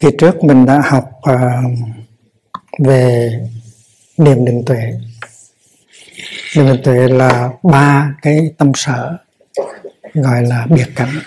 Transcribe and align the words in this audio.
kỳ 0.00 0.08
trước 0.18 0.44
mình 0.44 0.66
đã 0.66 0.82
học 0.84 1.10
uh, 1.30 1.78
về 2.78 3.30
niệm 4.16 4.44
định 4.44 4.62
tuệ. 4.66 4.92
Niệm 6.56 6.66
định 6.66 6.80
tuệ 6.84 7.08
là 7.08 7.50
ba 7.62 8.14
cái 8.22 8.52
tâm 8.58 8.72
sở 8.74 9.16
gọi 10.14 10.42
là 10.42 10.66
biệt 10.70 10.86
cảnh. 10.96 11.18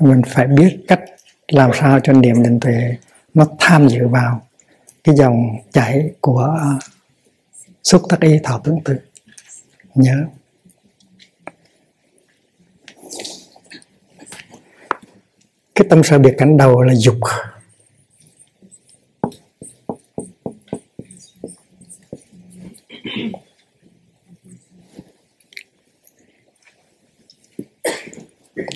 Mình 0.00 0.22
phải 0.26 0.46
biết 0.46 0.78
cách 0.88 1.00
làm 1.48 1.70
sao 1.80 2.00
cho 2.00 2.12
niệm 2.12 2.42
định 2.42 2.60
tuệ 2.60 2.96
nó 3.34 3.46
tham 3.58 3.88
dự 3.88 4.08
vào 4.08 4.42
cái 5.04 5.14
dòng 5.14 5.56
chảy 5.72 6.10
của 6.20 6.58
xúc 7.84 8.02
tác 8.08 8.20
ý 8.20 8.38
thọ 8.44 8.60
tưởng 8.64 8.80
tượng. 8.84 8.98
Nhớ. 9.94 10.24
Cái 15.78 15.86
tâm 15.90 16.02
sở 16.02 16.18
biệt 16.18 16.34
cảnh 16.38 16.56
đầu 16.56 16.82
là 16.82 16.94
dục. 16.96 17.18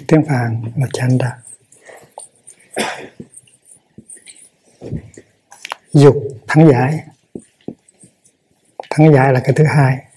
Tiếng 0.08 0.24
phạn 0.28 0.62
là 0.76 0.86
chanda 0.92 1.38
dục 5.92 6.16
thắng 6.48 6.68
giải. 6.70 7.00
Thắng 8.90 9.14
giải 9.14 9.32
là 9.32 9.40
cái 9.44 9.52
thứ 9.56 9.64
hai. 9.64 10.11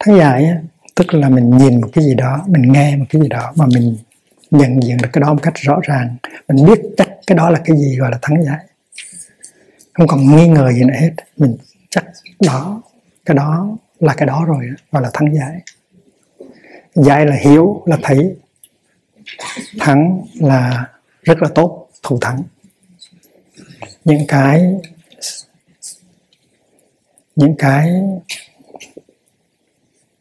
Thắng 0.00 0.16
giải 0.16 0.54
tức 0.94 1.14
là 1.14 1.28
mình 1.28 1.50
nhìn 1.56 1.80
một 1.80 1.88
cái 1.92 2.04
gì 2.04 2.14
đó, 2.14 2.44
mình 2.46 2.72
nghe 2.72 2.96
một 2.96 3.04
cái 3.08 3.22
gì 3.22 3.28
đó 3.28 3.52
mà 3.56 3.66
mình 3.66 3.96
nhận 4.50 4.82
diện 4.82 4.96
được 5.02 5.08
cái 5.12 5.20
đó 5.20 5.34
một 5.34 5.40
cách 5.42 5.54
rõ 5.56 5.80
ràng. 5.82 6.16
Mình 6.48 6.66
biết 6.66 6.80
chắc 6.96 7.08
cái 7.26 7.36
đó 7.36 7.50
là 7.50 7.60
cái 7.64 7.76
gì 7.76 7.96
gọi 7.96 8.10
là 8.10 8.18
thắng 8.22 8.44
giải. 8.44 8.66
Không 9.92 10.06
còn 10.06 10.36
nghi 10.36 10.48
ngờ 10.48 10.72
gì 10.72 10.84
nữa 10.84 10.94
hết. 11.00 11.10
Mình 11.36 11.56
chắc 11.90 12.04
đó, 12.40 12.82
cái 13.26 13.34
đó 13.34 13.76
là 14.00 14.14
cái 14.14 14.26
đó 14.26 14.44
rồi 14.46 14.66
gọi 14.92 15.02
là 15.02 15.10
thắng 15.14 15.34
giải. 15.34 15.60
Giải 16.94 17.26
là 17.26 17.36
hiểu, 17.36 17.82
là 17.86 17.98
thấy. 18.02 18.36
Thắng 19.78 20.22
là 20.34 20.86
rất 21.22 21.42
là 21.42 21.48
tốt, 21.54 21.88
thủ 22.02 22.18
thắng. 22.20 22.42
Những 24.04 24.26
cái 24.28 24.74
những 27.36 27.54
cái 27.58 27.90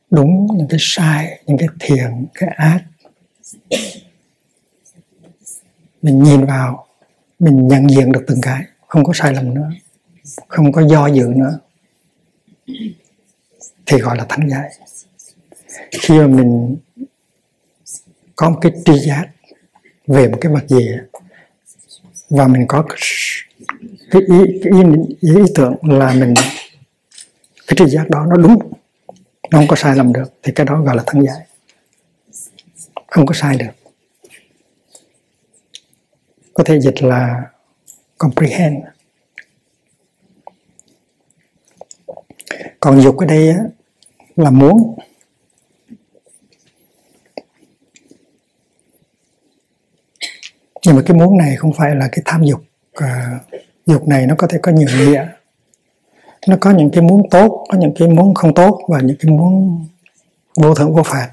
đúng 0.10 0.48
những 0.58 0.68
cái 0.68 0.78
sai 0.82 1.40
những 1.48 1.58
cái 1.58 1.68
thiện 1.80 2.26
cái 2.34 2.50
ác. 2.50 2.84
Mình 6.02 6.24
nhìn 6.24 6.46
vào 6.46 6.88
mình 7.40 7.68
nhận 7.68 7.90
diện 7.90 8.12
được 8.12 8.24
từng 8.28 8.42
cái 8.42 8.64
không 8.88 9.04
có 9.04 9.14
sai 9.14 9.34
lầm 9.34 9.54
nữa 9.54 9.70
không 10.48 10.72
có 10.72 10.88
do 10.88 11.08
dự 11.08 11.26
nữa 11.36 11.60
thì 13.86 13.98
gọi 13.98 14.18
là 14.18 14.26
thắng 14.30 14.50
giải 14.50 14.70
khi 15.92 16.20
mà 16.20 16.28
mình 16.28 16.78
có 18.36 18.50
một 18.50 18.60
cái 18.62 18.72
tri 18.86 19.00
giác 19.00 19.28
về 20.08 20.28
một 20.28 20.38
cái 20.42 20.52
mặt 20.52 20.64
gì 20.68 20.88
và 22.30 22.48
mình 22.48 22.66
có 22.68 22.86
cái 24.12 24.22
ý, 24.22 24.60
cái 24.64 24.74
ý, 24.74 24.84
ý, 25.22 25.36
ý 25.36 25.42
tưởng 25.56 25.76
là 25.82 26.14
mình 26.14 26.34
cái 27.68 27.76
tri 27.78 27.86
giác 27.86 28.10
đó 28.10 28.26
nó 28.30 28.36
đúng 28.36 28.74
nó 29.52 29.58
không 29.58 29.68
có 29.68 29.76
sai 29.76 29.96
lầm 29.96 30.14
được, 30.14 30.34
thì 30.44 30.52
cái 30.56 30.66
đó 30.66 30.82
gọi 30.82 30.96
là 30.96 31.04
thắng 31.06 31.24
giải. 31.24 31.48
Không 33.08 33.26
có 33.26 33.34
sai 33.34 33.58
được. 33.58 33.92
Có 36.54 36.64
thể 36.64 36.80
dịch 36.80 37.04
là 37.04 37.42
comprehend. 38.18 38.76
Còn 42.80 43.02
dục 43.02 43.18
ở 43.18 43.26
đây 43.26 43.54
là 44.36 44.50
muốn. 44.50 44.98
Nhưng 50.86 50.96
mà 50.96 51.02
cái 51.06 51.18
muốn 51.18 51.38
này 51.38 51.56
không 51.56 51.74
phải 51.74 51.96
là 51.96 52.10
cái 52.12 52.22
tham 52.26 52.44
dục 52.44 52.64
à, 52.94 53.40
dục 53.86 54.08
này 54.08 54.26
nó 54.26 54.36
có 54.38 54.48
thể 54.48 54.60
có 54.62 54.72
nhiều 54.72 54.88
nghĩa 54.98 55.28
nó 56.48 56.58
có 56.62 56.72
những 56.72 56.90
cái 56.94 57.02
muốn 57.02 57.30
tốt, 57.32 57.66
có 57.70 57.78
những 57.78 57.94
cái 58.00 58.08
muốn 58.08 58.34
không 58.34 58.54
tốt 58.54 58.80
và 58.88 59.02
những 59.02 59.18
cái 59.20 59.32
muốn 59.32 59.86
vô 60.56 60.76
thượng 60.76 60.94
vô 60.94 61.04
phạt 61.04 61.32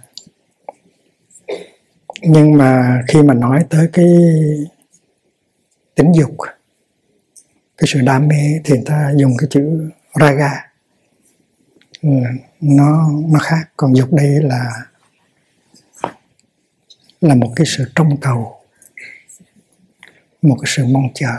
nhưng 2.27 2.59
mà 2.59 3.03
khi 3.09 3.23
mà 3.23 3.35
nói 3.35 3.65
tới 3.71 3.89
cái 3.93 4.07
tính 5.95 6.13
dục, 6.15 6.37
cái 7.79 7.87
sự 7.87 8.01
đam 8.01 8.29
mê 8.29 8.61
thì 8.65 8.75
ta 8.87 9.13
dùng 9.17 9.33
cái 9.39 9.49
chữ 9.51 9.91
raga. 10.21 10.71
Ừ, 12.03 12.09
nó 12.61 13.11
nó 13.29 13.39
khác. 13.39 13.71
Còn 13.77 13.97
dục 13.97 14.13
đây 14.13 14.29
là 14.43 14.71
là 17.21 17.35
một 17.35 17.53
cái 17.57 17.67
sự 17.67 17.85
trông 17.95 18.21
cầu, 18.21 18.61
một 20.43 20.57
cái 20.61 20.73
sự 20.77 20.85
mong 20.87 21.09
chờ. 21.15 21.37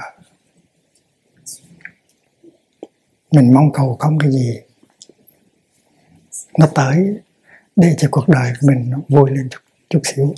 Mình 3.35 3.53
mong 3.53 3.71
cầu 3.73 3.95
không 3.99 4.19
cái 4.19 4.31
gì 4.31 4.59
nó 6.57 6.67
tới 6.75 7.21
để 7.75 7.95
cho 7.97 8.07
cuộc 8.11 8.27
đời 8.27 8.53
của 8.61 8.67
mình 8.67 8.89
nó 8.89 8.99
vui 9.09 9.31
lên 9.31 9.49
chút, 9.49 9.59
chút 9.89 10.01
xíu. 10.03 10.33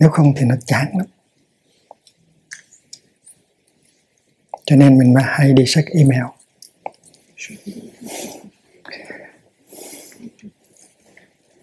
Nếu 0.00 0.10
không 0.10 0.32
thì 0.36 0.44
nó 0.44 0.54
chán 0.64 0.86
lắm. 0.98 1.06
Cho 4.64 4.76
nên 4.76 4.98
mình 4.98 5.14
mà 5.14 5.22
hay 5.24 5.52
đi 5.52 5.64
sách 5.66 5.84
email. 5.86 6.24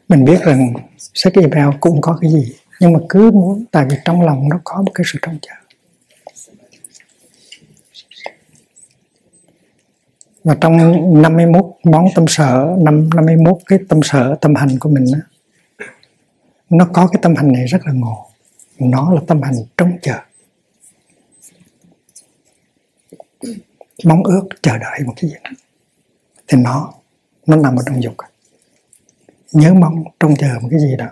Mình 0.10 0.26
biết 0.26 0.42
rằng 0.42 0.74
sách 1.14 1.34
email 1.34 1.68
cũng 1.80 2.02
có 2.02 2.18
cái 2.22 2.32
gì 2.32 2.56
nhưng 2.80 2.94
mà 2.94 3.00
cứ 3.10 3.32
muốn 3.32 3.66
tại 3.72 3.86
vì 3.90 3.98
trong 4.06 4.22
lòng 4.22 4.50
nó 4.50 4.62
có 4.64 4.82
một 4.82 4.92
cái 4.94 5.04
sự 5.14 5.20
trông 5.22 5.40
chờ. 5.42 5.54
Và 10.50 10.56
trong 10.62 10.78
51 11.22 11.66
món 11.84 12.06
tâm 12.16 12.26
sở 12.28 12.76
năm 12.80 13.10
51 13.16 13.58
cái 13.66 13.80
tâm 13.90 14.00
sở 14.04 14.36
tâm 14.42 14.56
hành 14.56 14.80
của 14.80 14.90
mình 14.90 15.06
đó, 15.14 15.20
nó 16.70 16.86
có 16.94 17.08
cái 17.08 17.20
tâm 17.22 17.36
hành 17.36 17.52
này 17.52 17.66
rất 17.66 17.86
là 17.86 17.94
ngộ. 17.94 18.26
Nó 18.80 19.14
là 19.14 19.22
tâm 19.28 19.42
hành 19.42 19.54
trông 19.78 19.98
chờ. 20.02 20.20
Mong 24.04 24.24
ước 24.24 24.48
chờ 24.62 24.78
đợi 24.78 25.00
một 25.06 25.14
cái 25.16 25.30
gì 25.30 25.36
đó. 25.44 25.50
Thì 26.48 26.58
nó 26.58 26.94
nó 27.46 27.56
nằm 27.56 27.76
ở 27.76 27.84
trong 27.86 28.04
dục 28.04 28.16
nhớ 29.52 29.74
mong 29.74 30.04
trông 30.20 30.36
chờ 30.36 30.60
một 30.62 30.68
cái 30.72 30.80
gì 30.80 30.96
đó. 30.98 31.08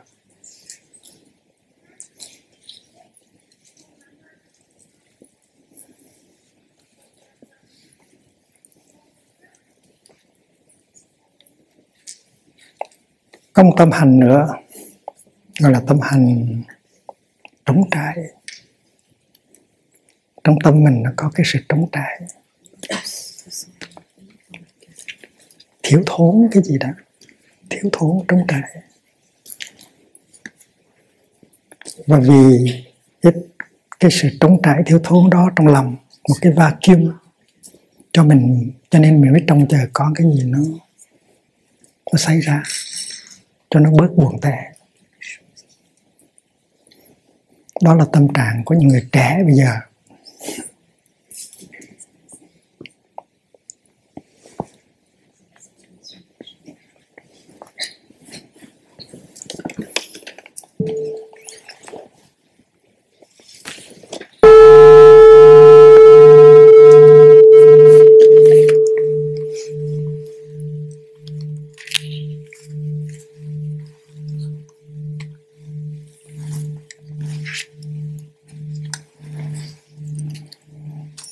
Có 13.57 13.63
một 13.63 13.73
tâm 13.77 13.91
hành 13.91 14.19
nữa 14.19 14.47
gọi 15.59 15.71
là 15.71 15.81
tâm 15.87 15.99
hành 16.01 16.61
trống 17.65 17.83
trải. 17.91 18.17
Trong 20.43 20.55
tâm 20.63 20.83
mình 20.83 21.03
nó 21.03 21.11
có 21.15 21.31
cái 21.35 21.45
sự 21.53 21.59
trống 21.69 21.89
trải. 21.91 22.21
Thiếu 25.83 26.03
thốn 26.05 26.47
cái 26.51 26.63
gì 26.63 26.77
đó. 26.77 26.89
Thiếu 27.69 27.89
thốn 27.91 28.19
trống 28.27 28.39
trải. 28.47 28.83
Và 32.07 32.19
vì 32.19 32.73
cái, 33.21 33.33
cái 33.99 34.11
sự 34.11 34.29
trống 34.39 34.61
trải 34.63 34.83
thiếu 34.85 34.99
thốn 35.03 35.29
đó 35.29 35.49
trong 35.55 35.67
lòng 35.67 35.95
một 36.29 36.35
cái 36.41 36.51
vacuum 36.51 37.11
cho 38.11 38.23
mình 38.23 38.71
cho 38.89 38.99
nên 38.99 39.21
mình 39.21 39.31
mới 39.31 39.43
trông 39.47 39.67
chờ 39.67 39.77
có 39.93 40.11
cái 40.15 40.27
gì 40.35 40.43
nó 40.43 40.59
nó 42.13 42.17
xảy 42.17 42.39
ra 42.39 42.63
cho 43.69 43.79
nó 43.79 43.89
bớt 43.91 44.07
buồn 44.15 44.39
tẻ. 44.41 44.71
Đó 47.83 47.95
là 47.95 48.05
tâm 48.11 48.27
trạng 48.33 48.61
của 48.65 48.75
những 48.75 48.89
người 48.89 49.09
trẻ 49.11 49.41
bây 49.45 49.53
giờ. 49.53 49.71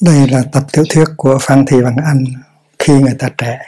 Đây 0.06 0.28
là 0.28 0.44
tập 0.52 0.64
tiểu 0.74 0.84
thuyết 0.90 1.06
của 1.18 1.38
Phan 1.42 1.66
Thị 1.66 1.82
Văn 1.82 1.96
Anh 2.06 2.26
khi 2.80 2.94
người 2.94 3.16
ta 3.20 3.30
trẻ. 3.38 3.60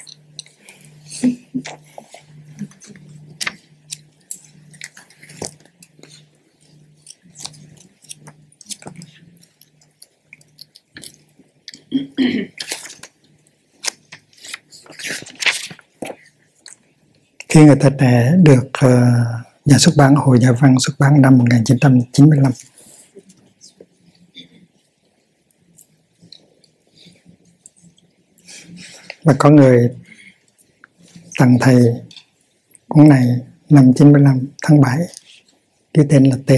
Khi 17.49 17.63
người 17.63 17.75
ta 17.75 17.89
trẻ 17.99 18.33
được 18.43 18.67
uh, 18.85 18.91
nhà 19.65 19.77
xuất 19.77 19.95
bản 19.97 20.15
Hội 20.15 20.39
Nhà 20.39 20.51
văn 20.51 20.75
xuất 20.79 20.93
bản 20.99 21.21
năm 21.21 21.37
1995 21.37 22.51
và 29.27 29.35
có 29.39 29.49
người 29.49 29.89
tặng 31.39 31.57
thầy 31.61 31.75
cuốn 32.87 33.09
này 33.09 33.25
năm 33.69 33.93
95 33.93 34.47
tháng 34.63 34.81
7 34.81 34.97
cái 35.93 36.05
tên 36.09 36.23
là 36.23 36.37
T. 36.45 36.51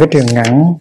cái 0.00 0.08
trường 0.10 0.26
ngắn 0.26 0.74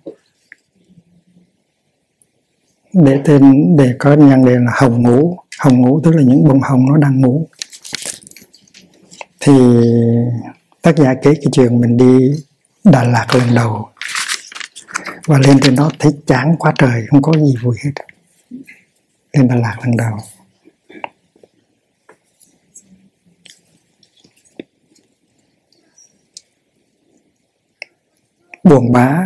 để 2.93 3.21
tên, 3.25 3.75
để 3.77 3.95
có 3.99 4.13
nhân 4.13 4.45
đề 4.45 4.55
là 4.55 4.71
hồng 4.75 5.03
ngủ 5.03 5.37
hồng 5.59 5.81
ngủ 5.81 6.01
tức 6.03 6.11
là 6.11 6.21
những 6.21 6.47
bông 6.47 6.61
hồng 6.61 6.85
nó 6.89 6.97
đang 6.97 7.21
ngủ. 7.21 7.47
Thì 9.39 9.53
tác 10.81 10.97
giả 10.97 11.13
kể 11.13 11.33
cái 11.33 11.45
chuyện 11.51 11.81
mình 11.81 11.97
đi 11.97 12.43
Đà 12.83 13.03
Lạt 13.03 13.27
lần 13.33 13.55
đầu 13.55 13.89
và 15.25 15.39
lên 15.39 15.59
trên 15.59 15.75
đó 15.75 15.91
thấy 15.99 16.11
chán 16.27 16.55
quá 16.59 16.73
trời, 16.77 17.05
không 17.09 17.21
có 17.21 17.33
gì 17.33 17.55
vui 17.63 17.75
hết. 17.85 17.91
Lên 19.33 19.47
Đà 19.47 19.55
Lạt 19.55 19.77
lần 19.83 19.97
đầu. 19.97 20.17
Buồn 28.69 28.91
bã. 28.91 29.25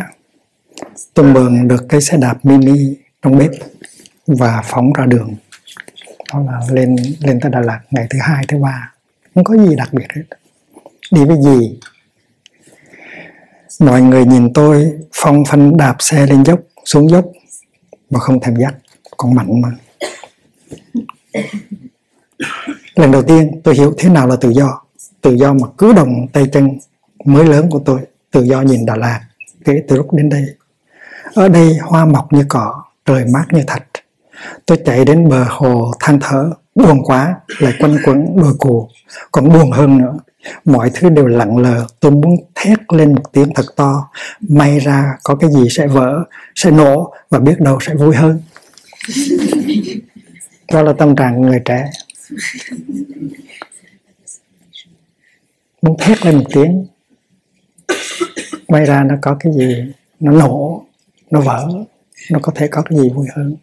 Tôi 1.14 1.32
mượn 1.32 1.68
được 1.68 1.86
cái 1.88 2.00
xe 2.00 2.16
đạp 2.16 2.44
mini 2.44 2.96
trong 3.22 3.38
bếp 3.38 3.50
và 4.26 4.62
phóng 4.64 4.92
ra 4.92 5.06
đường. 5.06 5.34
Đó 6.32 6.42
là 6.46 6.60
lên 6.70 6.96
lên 7.20 7.40
tới 7.40 7.50
Đà 7.50 7.60
Lạt 7.60 7.80
ngày 7.90 8.06
thứ 8.10 8.18
hai 8.22 8.44
thứ 8.48 8.58
ba. 8.58 8.92
Không 9.34 9.44
có 9.44 9.56
gì 9.56 9.76
đặc 9.76 9.92
biệt 9.92 10.06
hết. 10.16 10.22
Đi 11.10 11.24
với 11.24 11.36
gì 11.42 11.78
mọi 13.80 14.02
người 14.02 14.24
nhìn 14.24 14.52
tôi 14.52 14.92
phong 15.12 15.44
phanh 15.44 15.76
đạp 15.76 15.96
xe 15.98 16.26
lên 16.26 16.44
dốc 16.44 16.60
xuống 16.84 17.10
dốc 17.10 17.24
mà 18.10 18.20
không 18.20 18.40
thèm 18.40 18.56
dắt 18.56 18.74
còn 19.16 19.34
mạnh 19.34 19.60
mà. 19.60 19.68
Lần 22.94 23.10
đầu 23.10 23.22
tiên 23.22 23.60
tôi 23.64 23.74
hiểu 23.74 23.94
thế 23.98 24.08
nào 24.08 24.26
là 24.26 24.36
tự 24.36 24.50
do. 24.50 24.80
Tự 25.20 25.34
do 25.34 25.52
mà 25.52 25.68
cứ 25.78 25.92
động 25.92 26.26
tay 26.32 26.46
chân 26.52 26.78
mới 27.24 27.44
lớn 27.44 27.70
của 27.70 27.78
tôi 27.84 28.00
tự 28.30 28.42
do 28.42 28.62
nhìn 28.62 28.86
Đà 28.86 28.96
Lạt 28.96 29.20
kể 29.64 29.82
từ 29.88 29.96
lúc 29.96 30.12
đến 30.12 30.28
đây. 30.28 30.44
Ở 31.34 31.48
đây 31.48 31.76
hoa 31.82 32.04
mọc 32.04 32.32
như 32.32 32.44
cỏ 32.48 32.82
trời 33.06 33.24
mát 33.32 33.44
như 33.52 33.62
thạch 33.66 33.84
tôi 34.66 34.78
chạy 34.84 35.04
đến 35.04 35.28
bờ 35.28 35.44
hồ 35.48 35.92
than 36.00 36.18
thở 36.20 36.50
buồn 36.74 37.02
quá 37.04 37.34
lại 37.58 37.72
quanh 37.80 37.98
quẩn 38.04 38.36
đôi 38.36 38.54
cù 38.58 38.88
còn 39.32 39.48
buồn 39.48 39.70
hơn 39.70 39.98
nữa. 39.98 40.18
Mọi 40.64 40.90
thứ 40.94 41.08
đều 41.08 41.26
lặng 41.26 41.58
lờ 41.58 41.86
tôi 42.00 42.12
muốn 42.12 42.36
thét 42.54 42.78
lên 42.92 43.14
một 43.14 43.32
tiếng 43.32 43.54
thật 43.54 43.66
to. 43.76 44.10
May 44.40 44.78
ra 44.78 45.14
có 45.22 45.34
cái 45.34 45.50
gì 45.50 45.64
sẽ 45.70 45.86
vỡ 45.86 46.24
sẽ 46.54 46.70
nổ 46.70 47.14
và 47.30 47.38
biết 47.38 47.60
đâu 47.60 47.78
sẽ 47.80 47.94
vui 47.94 48.16
hơn. 48.16 48.42
Đó 50.72 50.82
là 50.82 50.92
tâm 50.92 51.16
trạng 51.16 51.40
người 51.40 51.60
trẻ. 51.64 51.90
Muốn 55.82 55.96
thét 55.98 56.26
lên 56.26 56.36
một 56.36 56.44
tiếng 56.54 56.86
may 58.74 58.84
ra 58.84 59.04
nó 59.04 59.14
có 59.22 59.36
cái 59.40 59.52
gì? 59.52 59.92
Nó 60.20 60.32
nổ, 60.32 60.84
nó 61.30 61.40
vỡ, 61.40 61.68
nó 62.30 62.38
có 62.42 62.52
thể 62.54 62.68
có 62.68 62.82
cái 62.82 62.98
gì 62.98 63.08
vui 63.08 63.26
hơn. 63.36 63.56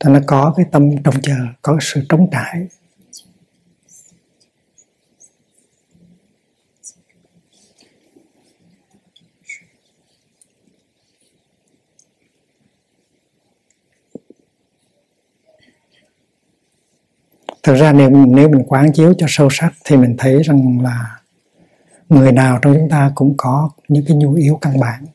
Thì 0.00 0.10
nó 0.10 0.20
có 0.26 0.54
cái 0.56 0.66
tâm 0.72 1.02
trông 1.04 1.14
chờ, 1.22 1.36
có 1.62 1.72
cái 1.72 1.80
sự 1.82 2.00
trống 2.08 2.28
trải. 2.32 2.66
Thực 17.62 17.74
ra 17.74 17.92
nếu 17.92 18.10
nếu 18.10 18.48
mình 18.48 18.62
quán 18.68 18.92
chiếu 18.92 19.14
cho 19.18 19.26
sâu 19.28 19.48
sắc 19.50 19.72
thì 19.84 19.96
mình 19.96 20.14
thấy 20.18 20.42
rằng 20.42 20.80
là 20.82 21.17
người 22.08 22.32
nào 22.32 22.58
trong 22.62 22.74
chúng 22.74 22.88
ta 22.90 23.12
cũng 23.14 23.34
có 23.36 23.70
những 23.88 24.04
cái 24.08 24.16
nhu 24.16 24.34
yếu 24.34 24.58
căn 24.60 24.80
bản. 24.80 25.06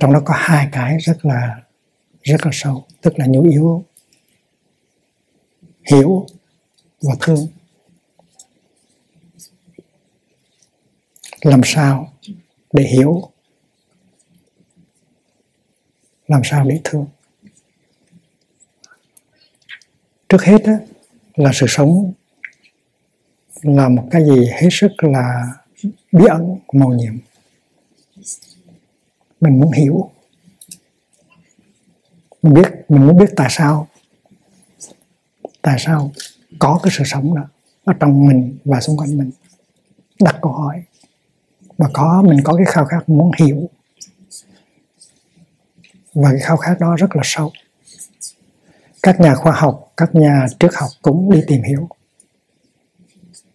Trong 0.00 0.12
đó 0.12 0.22
có 0.24 0.34
hai 0.36 0.68
cái 0.72 0.98
rất 0.98 1.24
là 1.24 1.62
rất 2.22 2.46
là 2.46 2.50
sâu 2.52 2.86
tức 3.00 3.18
là 3.18 3.26
nhu 3.26 3.42
yếu 3.42 3.84
hiểu 5.90 6.26
và 7.02 7.14
thương. 7.20 7.48
Làm 11.40 11.60
sao 11.64 12.12
để 12.72 12.84
hiểu? 12.84 13.30
Làm 16.28 16.40
sao 16.44 16.64
để 16.64 16.80
thương? 16.84 17.06
Trước 20.28 20.42
hết 20.42 20.62
đó, 20.66 20.72
là 21.34 21.50
sự 21.54 21.66
sống 21.68 22.12
là 23.62 23.88
một 23.88 24.08
cái 24.10 24.24
gì 24.24 24.46
hết 24.46 24.68
sức 24.70 24.92
là 25.00 25.46
bí 26.12 26.24
ẩn 26.28 26.58
màu 26.72 26.88
nhiệm. 26.88 27.18
Mình 29.40 29.60
muốn 29.60 29.72
hiểu. 29.72 30.10
Mình 32.42 32.54
biết, 32.54 32.68
mình 32.88 33.06
muốn 33.06 33.16
biết 33.16 33.30
tại 33.36 33.48
sao. 33.50 33.88
Tại 35.62 35.76
sao 35.78 36.12
có 36.58 36.80
cái 36.82 36.92
sự 36.98 37.04
sống 37.06 37.34
đó 37.34 37.42
ở 37.84 37.92
trong 38.00 38.26
mình 38.26 38.58
và 38.64 38.80
xung 38.80 38.96
quanh 38.96 39.18
mình? 39.18 39.30
Đặt 40.20 40.36
câu 40.42 40.52
hỏi. 40.52 40.82
Và 41.78 41.88
có, 41.92 42.22
mình 42.22 42.38
có 42.44 42.54
cái 42.56 42.66
khao 42.66 42.84
khát 42.84 43.08
muốn 43.08 43.30
hiểu. 43.38 43.68
Và 46.14 46.30
cái 46.30 46.40
khao 46.40 46.56
khát 46.56 46.80
đó 46.80 46.96
rất 46.96 47.16
là 47.16 47.22
sâu. 47.24 47.52
Các 49.02 49.20
nhà 49.20 49.34
khoa 49.34 49.52
học, 49.52 49.92
các 49.96 50.14
nhà 50.14 50.46
triết 50.60 50.70
học 50.74 50.90
cũng 51.02 51.32
đi 51.32 51.40
tìm 51.46 51.62
hiểu 51.62 51.88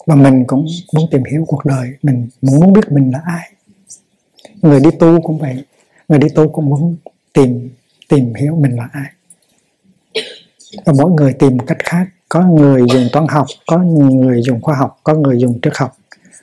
và 0.08 0.16
mình 0.16 0.44
cũng 0.48 0.66
muốn 0.94 1.10
tìm 1.12 1.24
hiểu 1.32 1.46
cuộc 1.48 1.66
đời. 1.66 1.90
Mình 2.04 2.28
muốn 2.42 2.74
biết 2.74 2.92
mình 2.92 3.12
là 3.12 3.22
ai. 3.26 3.52
Người 4.62 4.80
đi 4.80 4.90
tu 5.00 5.22
cũng 5.22 5.38
vậy. 5.38 5.66
Người 6.08 6.20
đi 6.20 6.28
tu 6.36 6.50
cũng 6.50 6.66
muốn 6.70 6.96
tìm 7.34 7.70
tìm 8.10 8.34
hiểu 8.34 8.56
mình 8.56 8.76
là 8.76 8.90
ai. 8.92 9.12
Và 10.86 10.94
mỗi 10.98 11.12
người 11.12 11.34
tìm 11.34 11.58
một 11.58 11.64
cách 11.68 11.78
khác. 11.80 12.08
Có 12.30 12.42
người 12.42 12.86
dùng 12.94 13.08
toán 13.12 13.28
học, 13.28 13.46
có 13.68 13.78
người 13.78 14.42
dùng 14.42 14.62
khoa 14.62 14.76
học, 14.76 15.00
có 15.04 15.14
người 15.14 15.38
dùng 15.40 15.60
triết 15.62 15.74
học, 15.78 15.98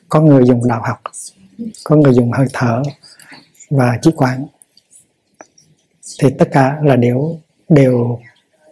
có 0.09 0.21
người 0.21 0.45
dùng 0.47 0.69
đạo 0.69 0.83
học, 0.85 1.03
có 1.85 1.97
người 1.97 2.13
dùng 2.15 2.33
hơi 2.33 2.47
thở 2.53 2.83
và 3.71 3.99
trí 4.03 4.11
quản 4.17 4.47
thì 6.23 6.29
tất 6.39 6.49
cả 6.53 6.79
là 6.83 6.97
đều 6.97 7.39
đều 7.69 8.19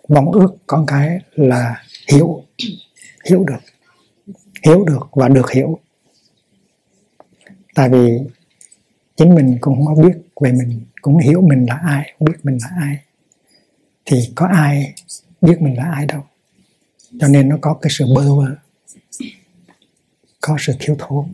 mong 0.09 0.33
ước 0.33 0.57
con 0.67 0.87
cái 0.87 1.19
là 1.35 1.83
hiểu 2.13 2.43
hiểu 3.25 3.45
được 3.45 3.72
hiểu 4.65 4.85
được 4.85 5.09
và 5.13 5.29
được 5.29 5.51
hiểu. 5.51 5.79
Tại 7.75 7.89
vì 7.89 8.19
chính 9.17 9.35
mình 9.35 9.59
cũng 9.61 9.87
không 9.87 10.03
biết 10.03 10.19
về 10.41 10.53
mình, 10.53 10.81
cũng 11.01 11.19
hiểu 11.19 11.41
mình 11.41 11.67
là 11.69 11.75
ai, 11.75 12.13
không 12.19 12.29
biết 12.29 12.39
mình 12.43 12.59
là 12.63 12.69
ai. 12.81 12.99
Thì 14.05 14.33
có 14.35 14.47
ai 14.47 14.95
biết 15.41 15.63
mình 15.63 15.77
là 15.77 15.85
ai 15.85 16.07
đâu. 16.07 16.25
Cho 17.21 17.29
nên 17.29 17.49
nó 17.49 17.59
có 17.61 17.75
cái 17.75 17.91
sự 17.91 18.05
bơ 18.15 18.35
vơ, 18.37 18.57
có 20.41 20.57
sự 20.61 20.73
thiếu 20.81 20.97
thốn. 20.99 21.27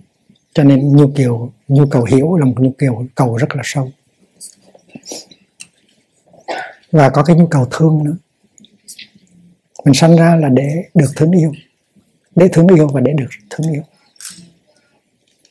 Cho 0.55 0.65
nên 0.65 0.97
nhu 0.97 1.13
cầu 1.17 1.53
nhu 1.69 1.87
cầu 1.87 2.05
hiểu 2.05 2.37
là 2.37 2.45
một 2.45 2.55
nhu 2.59 2.73
cầu 2.79 3.07
cầu 3.15 3.37
rất 3.37 3.57
là 3.57 3.63
sâu. 3.65 3.91
Và 6.91 7.11
có 7.11 7.23
cái 7.23 7.37
nhu 7.37 7.47
cầu 7.47 7.69
thương 7.71 8.05
nữa. 8.05 8.17
Mình 9.85 9.95
sanh 9.95 10.17
ra 10.17 10.37
là 10.37 10.49
để 10.49 10.85
được 10.95 11.13
thương 11.17 11.33
yêu 11.33 11.53
để 12.39 12.49
thương 12.53 12.67
yêu 12.67 12.89
và 12.89 13.01
để 13.01 13.13
được 13.13 13.29
thương 13.51 13.73
yêu. 13.73 13.83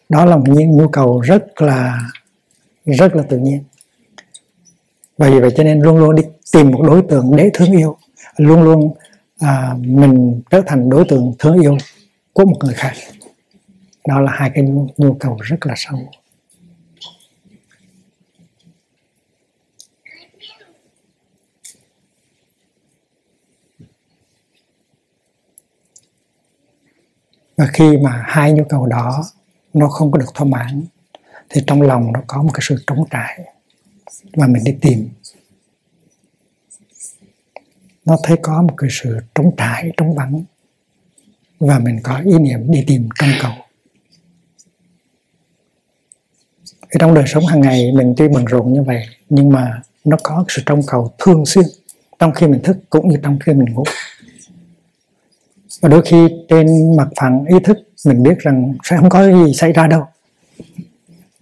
Đó 0.10 0.26
là 0.26 0.38
một 0.38 0.46
nhu 0.48 0.88
cầu 0.88 1.20
rất 1.20 1.62
là 1.62 2.00
rất 2.86 3.16
là 3.16 3.24
tự 3.24 3.38
nhiên. 3.38 3.64
Và 5.18 5.30
vì 5.30 5.40
vậy 5.40 5.52
cho 5.58 5.64
nên 5.64 5.80
luôn 5.80 5.98
luôn 5.98 6.16
đi 6.16 6.24
tìm 6.54 6.72
một 6.72 6.82
đối 6.88 7.02
tượng 7.10 7.36
để 7.36 7.50
thương 7.54 7.72
yêu. 7.72 7.98
Luôn 8.38 8.64
luôn 8.64 8.94
à, 9.40 9.76
mình 9.80 10.42
trở 10.50 10.62
thành 10.68 10.90
đối 10.90 11.06
tượng 11.06 11.34
thương 11.40 11.62
yêu 11.62 11.78
của 12.34 12.46
một 12.46 12.58
người 12.64 12.74
khác. 12.74 12.94
Đó 14.08 14.22
là 14.22 14.32
hai 14.32 14.52
cái 14.54 14.64
nhu, 14.64 14.88
nhu 14.98 15.14
cầu 15.14 15.38
rất 15.42 15.66
là 15.66 15.74
sâu. 15.78 16.00
Và 27.58 27.68
khi 27.74 27.98
mà 27.98 28.24
hai 28.28 28.54
nhu 28.54 28.64
cầu 28.64 28.86
đó 28.86 29.24
nó 29.74 29.88
không 29.88 30.12
có 30.12 30.18
được 30.18 30.34
thỏa 30.34 30.48
mãn, 30.48 30.84
thì 31.50 31.62
trong 31.68 31.82
lòng 31.82 32.12
nó 32.14 32.22
có 32.28 32.42
một 32.44 32.52
cái 32.54 32.62
sự 32.62 32.84
trống 32.88 33.04
trải 33.10 33.40
và 34.34 34.48
mình 34.48 34.64
đi 34.64 34.76
tìm. 34.82 35.10
Nó 38.06 38.18
thấy 38.24 38.38
có 38.42 38.62
một 38.62 38.74
cái 38.78 38.90
sự 38.94 39.18
trống 39.36 39.52
trải, 39.58 39.92
trống 39.98 40.16
vắng 40.16 40.44
và 41.60 41.80
mình 41.80 42.00
có 42.04 42.22
ý 42.26 42.40
niệm 42.40 42.72
đi 42.72 42.84
tìm 42.88 43.10
trong 43.20 43.30
cầu. 43.42 43.52
Thì 46.82 46.98
trong 47.00 47.14
đời 47.14 47.24
sống 47.28 47.46
hàng 47.46 47.62
ngày 47.62 47.92
mình 47.92 48.14
tuy 48.18 48.28
bận 48.28 48.46
rộn 48.46 48.74
như 48.74 48.84
vậy, 48.84 49.06
nhưng 49.30 49.50
mà 49.50 49.82
nó 50.04 50.18
có 50.24 50.46
sự 50.48 50.62
trong 50.66 50.82
cầu 50.88 51.14
thường 51.18 51.46
xuyên 51.46 51.66
trong 52.20 52.34
khi 52.34 52.48
mình 52.48 52.62
thức 52.64 52.78
cũng 52.90 53.10
như 53.10 53.18
trong 53.24 53.40
khi 53.40 53.54
mình 53.54 53.74
ngủ 53.74 53.84
và 55.82 55.90
đôi 55.90 56.02
khi 56.02 56.28
trên 56.50 56.96
mặt 56.98 57.08
phẳng 57.22 57.46
ý 57.46 57.56
thức 57.64 57.78
mình 58.06 58.24
biết 58.24 58.40
rằng 58.40 58.74
sẽ 58.84 58.98
không 58.98 59.10
có 59.10 59.46
gì 59.46 59.54
xảy 59.54 59.74
ra 59.74 59.88
đâu. 59.88 60.06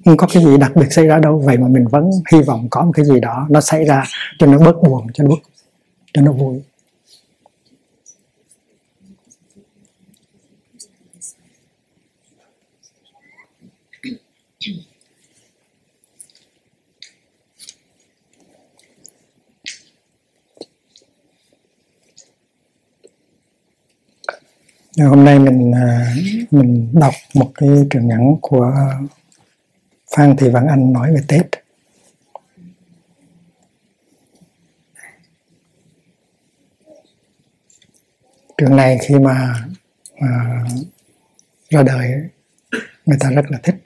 Không 0.06 0.18
có 0.18 0.28
cái 0.34 0.44
gì 0.44 0.58
đặc 0.58 0.72
biệt 0.76 0.88
xảy 0.92 1.08
ra 1.08 1.20
đâu. 1.20 1.40
Vậy 1.40 1.58
mà 1.58 1.68
mình 1.68 1.88
vẫn 1.88 2.10
hy 2.32 2.42
vọng 2.42 2.68
có 2.70 2.86
một 2.86 2.92
cái 2.96 3.06
gì 3.06 3.20
đó 3.20 3.48
nó 3.50 3.62
xảy 3.62 3.86
ra 3.86 4.04
cho 4.40 4.48
nó 4.48 4.58
bớt 4.58 4.76
buồn, 4.84 5.08
cho 5.14 5.24
nó 5.24 5.30
bớt, 5.30 5.50
cho 6.14 6.22
nó 6.22 6.32
vui. 6.32 6.62
Ờ, 24.98 25.08
hôm 25.08 25.26
nay 25.26 25.40
mình 25.40 25.72
à, 25.76 26.14
mình 26.52 26.90
đọc 26.94 27.14
một 27.34 27.52
cái 27.56 27.70
truyện 27.90 28.08
ngắn 28.08 28.36
của 28.42 28.74
Phan 30.16 30.36
Thị 30.38 30.50
Văn 30.50 30.68
Anh 30.68 30.94
nói 30.94 31.14
về 31.14 31.22
Tết. 31.28 31.46
Trường 38.58 38.76
này 38.76 38.98
khi 39.08 39.16
mà 39.16 39.68
à, 40.16 40.64
ra 41.70 41.84
đời 41.84 42.12
người 43.06 43.18
ta 43.20 43.30
rất 43.30 43.46
là 43.52 43.60
thích. 43.64 43.82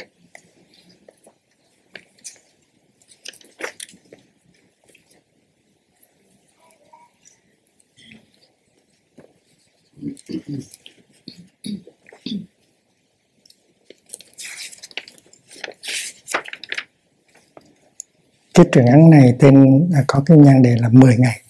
Cái 18.60 18.70
truyện 18.72 18.86
ngắn 18.86 19.10
này, 19.10 19.36
tên 19.40 19.86
có 20.08 20.22
cái 20.26 20.38
nhan 20.38 20.62
đề 20.62 20.76
là 20.80 20.90
10 20.92 21.18
ngày, 21.18 21.42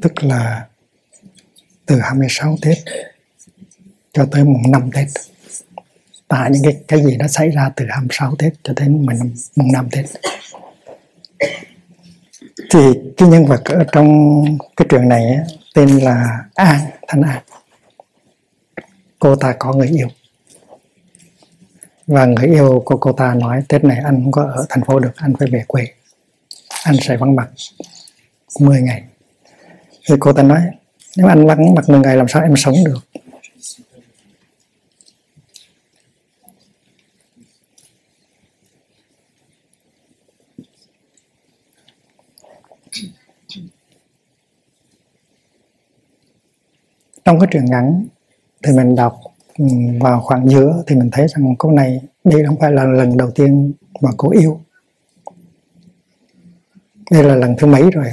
tức 0.00 0.24
là 0.24 0.66
từ 1.86 2.00
26 2.00 2.56
Tết 2.62 2.78
cho 4.12 4.26
tới 4.30 4.44
mùng 4.44 4.70
5 4.70 4.90
Tết. 4.94 5.06
Tại 6.28 6.50
những 6.50 6.62
cái 6.64 6.76
cái 6.88 7.04
gì 7.04 7.16
nó 7.16 7.28
xảy 7.28 7.50
ra 7.50 7.70
từ 7.76 7.84
26 7.88 8.36
Tết 8.36 8.52
cho 8.62 8.72
đến 8.76 9.06
mùng 9.06 9.32
mùng 9.56 9.72
5 9.72 9.88
Tết. 9.90 10.04
Thì 12.70 12.80
cái 13.16 13.28
nhân 13.28 13.46
vật 13.46 13.64
ở 13.64 13.84
trong 13.92 14.42
cái 14.76 14.86
truyện 14.88 15.08
này 15.08 15.38
tên 15.74 15.88
là 15.88 16.44
An, 16.54 16.80
Thanh 17.08 17.22
An. 17.22 17.42
Cô 19.18 19.36
ta 19.36 19.54
có 19.58 19.72
người 19.72 19.88
yêu. 19.88 20.08
Và 22.06 22.24
người 22.24 22.46
yêu 22.46 22.82
của 22.84 22.96
cô 22.96 23.12
ta 23.12 23.34
nói, 23.34 23.62
Tết 23.68 23.84
này 23.84 23.98
anh 24.04 24.22
không 24.22 24.32
có 24.32 24.42
ở 24.42 24.66
thành 24.68 24.84
phố 24.84 24.98
được, 24.98 25.12
anh 25.16 25.32
phải 25.38 25.48
về 25.50 25.64
quê 25.66 25.86
anh 26.84 26.96
sẽ 27.00 27.16
vắng 27.16 27.36
mặt. 27.36 27.48
10 28.60 28.82
ngày. 28.82 29.02
Thì 30.08 30.14
cô 30.20 30.32
ta 30.32 30.42
nói, 30.42 30.60
nếu 31.16 31.26
anh 31.26 31.46
vắng 31.46 31.74
mặt 31.74 31.88
10 31.88 32.00
ngày 32.00 32.16
làm 32.16 32.28
sao 32.28 32.42
em 32.42 32.56
sống 32.56 32.74
được? 32.84 32.98
Trong 47.24 47.40
cái 47.40 47.48
truyện 47.50 47.64
ngắn 47.64 48.06
thì 48.62 48.72
mình 48.72 48.94
đọc 48.96 49.20
ừ, 49.58 49.64
vào 50.00 50.20
khoảng 50.20 50.48
giữa 50.48 50.82
thì 50.86 50.96
mình 50.96 51.10
thấy 51.12 51.26
rằng 51.28 51.54
cô 51.58 51.70
này 51.70 52.00
đây 52.24 52.42
không 52.46 52.56
phải 52.60 52.72
là 52.72 52.84
lần 52.84 53.16
đầu 53.16 53.30
tiên 53.30 53.72
mà 54.00 54.10
cô 54.16 54.30
yêu 54.30 54.60
đây 57.10 57.24
là 57.24 57.34
lần 57.34 57.54
thứ 57.58 57.66
mấy 57.66 57.90
rồi? 57.90 58.06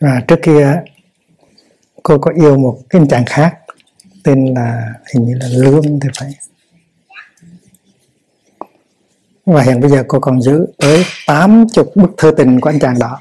Và 0.00 0.20
trước 0.28 0.38
kia 0.42 0.82
cô 2.02 2.18
có 2.18 2.32
yêu 2.34 2.58
một 2.58 2.78
cái 2.90 3.00
anh 3.00 3.08
chàng 3.08 3.24
khác, 3.26 3.58
tên 4.22 4.54
là 4.54 4.94
hình 5.14 5.24
như 5.26 5.34
là 5.34 5.48
lương 5.48 6.00
thì 6.00 6.08
phải. 6.18 6.34
Và 9.46 9.62
hiện 9.62 9.80
bây 9.80 9.90
giờ 9.90 10.04
cô 10.08 10.20
còn 10.20 10.42
giữ 10.42 10.66
tới 10.78 11.04
80 11.26 11.84
bức 11.94 12.10
thư 12.18 12.30
tình 12.36 12.60
của 12.60 12.70
anh 12.70 12.78
chàng 12.78 12.98
đó. 12.98 13.20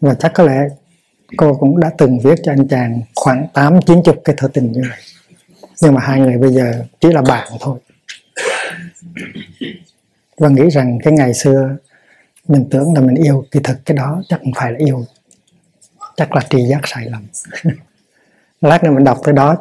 Và 0.00 0.14
chắc 0.14 0.32
có 0.34 0.44
lẽ 0.44 0.68
cô 1.36 1.54
cũng 1.54 1.80
đã 1.80 1.90
từng 1.98 2.18
viết 2.18 2.38
cho 2.44 2.52
anh 2.52 2.68
chàng 2.68 3.00
khoảng 3.14 3.46
tám 3.54 3.82
chín 3.86 4.02
chục 4.04 4.16
cái 4.24 4.36
thư 4.38 4.48
tình 4.48 4.72
như 4.72 4.82
vậy. 4.90 4.98
Nhưng 5.82 5.94
mà 5.94 6.00
hai 6.00 6.20
người 6.20 6.38
bây 6.38 6.52
giờ 6.52 6.84
chỉ 7.00 7.08
là 7.12 7.22
bạn 7.22 7.48
thôi. 7.60 7.78
Và 10.36 10.48
nghĩ 10.48 10.70
rằng 10.70 10.98
cái 11.04 11.12
ngày 11.12 11.34
xưa 11.34 11.76
mình 12.48 12.68
tưởng 12.70 12.94
là 12.94 13.00
mình 13.00 13.14
yêu, 13.14 13.44
kỳ 13.50 13.60
thực 13.64 13.84
cái 13.84 13.96
đó 13.96 14.22
chắc 14.28 14.40
không 14.40 14.52
phải 14.56 14.72
là 14.72 14.78
yêu. 14.78 15.04
Chắc 16.16 16.34
là 16.34 16.40
tri 16.50 16.66
giác 16.66 16.80
sai 16.84 17.06
lầm. 17.10 17.26
Lát 18.60 18.84
nữa 18.84 18.90
mình 18.90 19.04
đọc 19.04 19.18
tới 19.24 19.34
đó. 19.34 19.56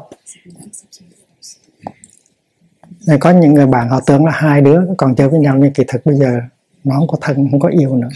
Này 3.07 3.17
có 3.19 3.29
những 3.29 3.53
người 3.53 3.67
bạn 3.67 3.89
họ 3.89 3.99
tưởng 4.05 4.25
là 4.25 4.31
hai 4.31 4.61
đứa 4.61 4.81
còn 4.97 5.15
chơi 5.15 5.29
với 5.29 5.39
nhau, 5.39 5.57
nhưng 5.57 5.73
kỳ 5.73 5.83
thực 5.87 6.05
bây 6.05 6.15
giờ 6.15 6.39
nó 6.83 6.95
không 6.95 7.07
có 7.07 7.17
thân, 7.21 7.47
không 7.51 7.59
có 7.59 7.69
yêu 7.69 7.95
nữa. 7.95 8.09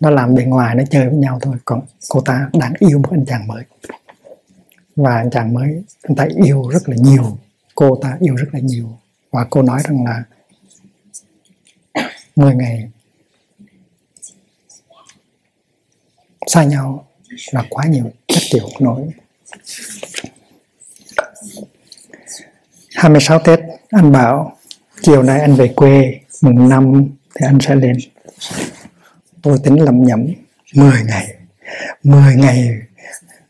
Nó 0.00 0.10
làm 0.10 0.34
bề 0.34 0.44
ngoài, 0.44 0.74
nó 0.74 0.82
chơi 0.90 1.08
với 1.08 1.18
nhau 1.18 1.38
thôi. 1.42 1.56
Còn 1.64 1.80
cô 2.08 2.20
ta 2.20 2.50
đang 2.58 2.72
yêu 2.78 2.98
một 2.98 3.10
anh 3.10 3.24
chàng 3.26 3.46
mới. 3.46 3.64
Và 4.96 5.16
anh 5.16 5.30
chàng 5.30 5.54
mới, 5.54 5.82
anh 6.02 6.16
ta 6.16 6.26
yêu 6.44 6.68
rất 6.68 6.88
là 6.88 6.96
nhiều. 6.96 7.38
Cô 7.74 7.98
ta 8.02 8.16
yêu 8.20 8.34
rất 8.34 8.48
là 8.52 8.60
nhiều. 8.60 8.98
Và 9.30 9.46
cô 9.50 9.62
nói 9.62 9.80
rằng 9.84 10.04
là 10.04 10.22
10 12.36 12.54
ngày 12.54 12.90
xa 16.48 16.64
nhau 16.64 17.08
là 17.52 17.64
quá 17.70 17.84
nhiều 17.86 18.10
chắc 18.26 18.42
chịu 18.50 18.68
nổi. 18.80 19.02
26 22.96 23.38
Tết, 23.38 23.58
anh 23.90 24.12
bảo 24.12 24.56
chiều 25.02 25.22
nay 25.22 25.40
anh 25.40 25.54
về 25.54 25.68
quê, 25.68 26.20
mùng 26.42 26.68
năm 26.68 27.10
thì 27.34 27.46
anh 27.46 27.58
sẽ 27.60 27.74
lên. 27.74 27.96
Tôi 29.42 29.58
tính 29.64 29.80
lầm 29.80 30.04
nhẩm 30.04 30.26
10 30.74 31.02
ngày 31.04 31.34
10 32.02 32.34
ngày 32.34 32.78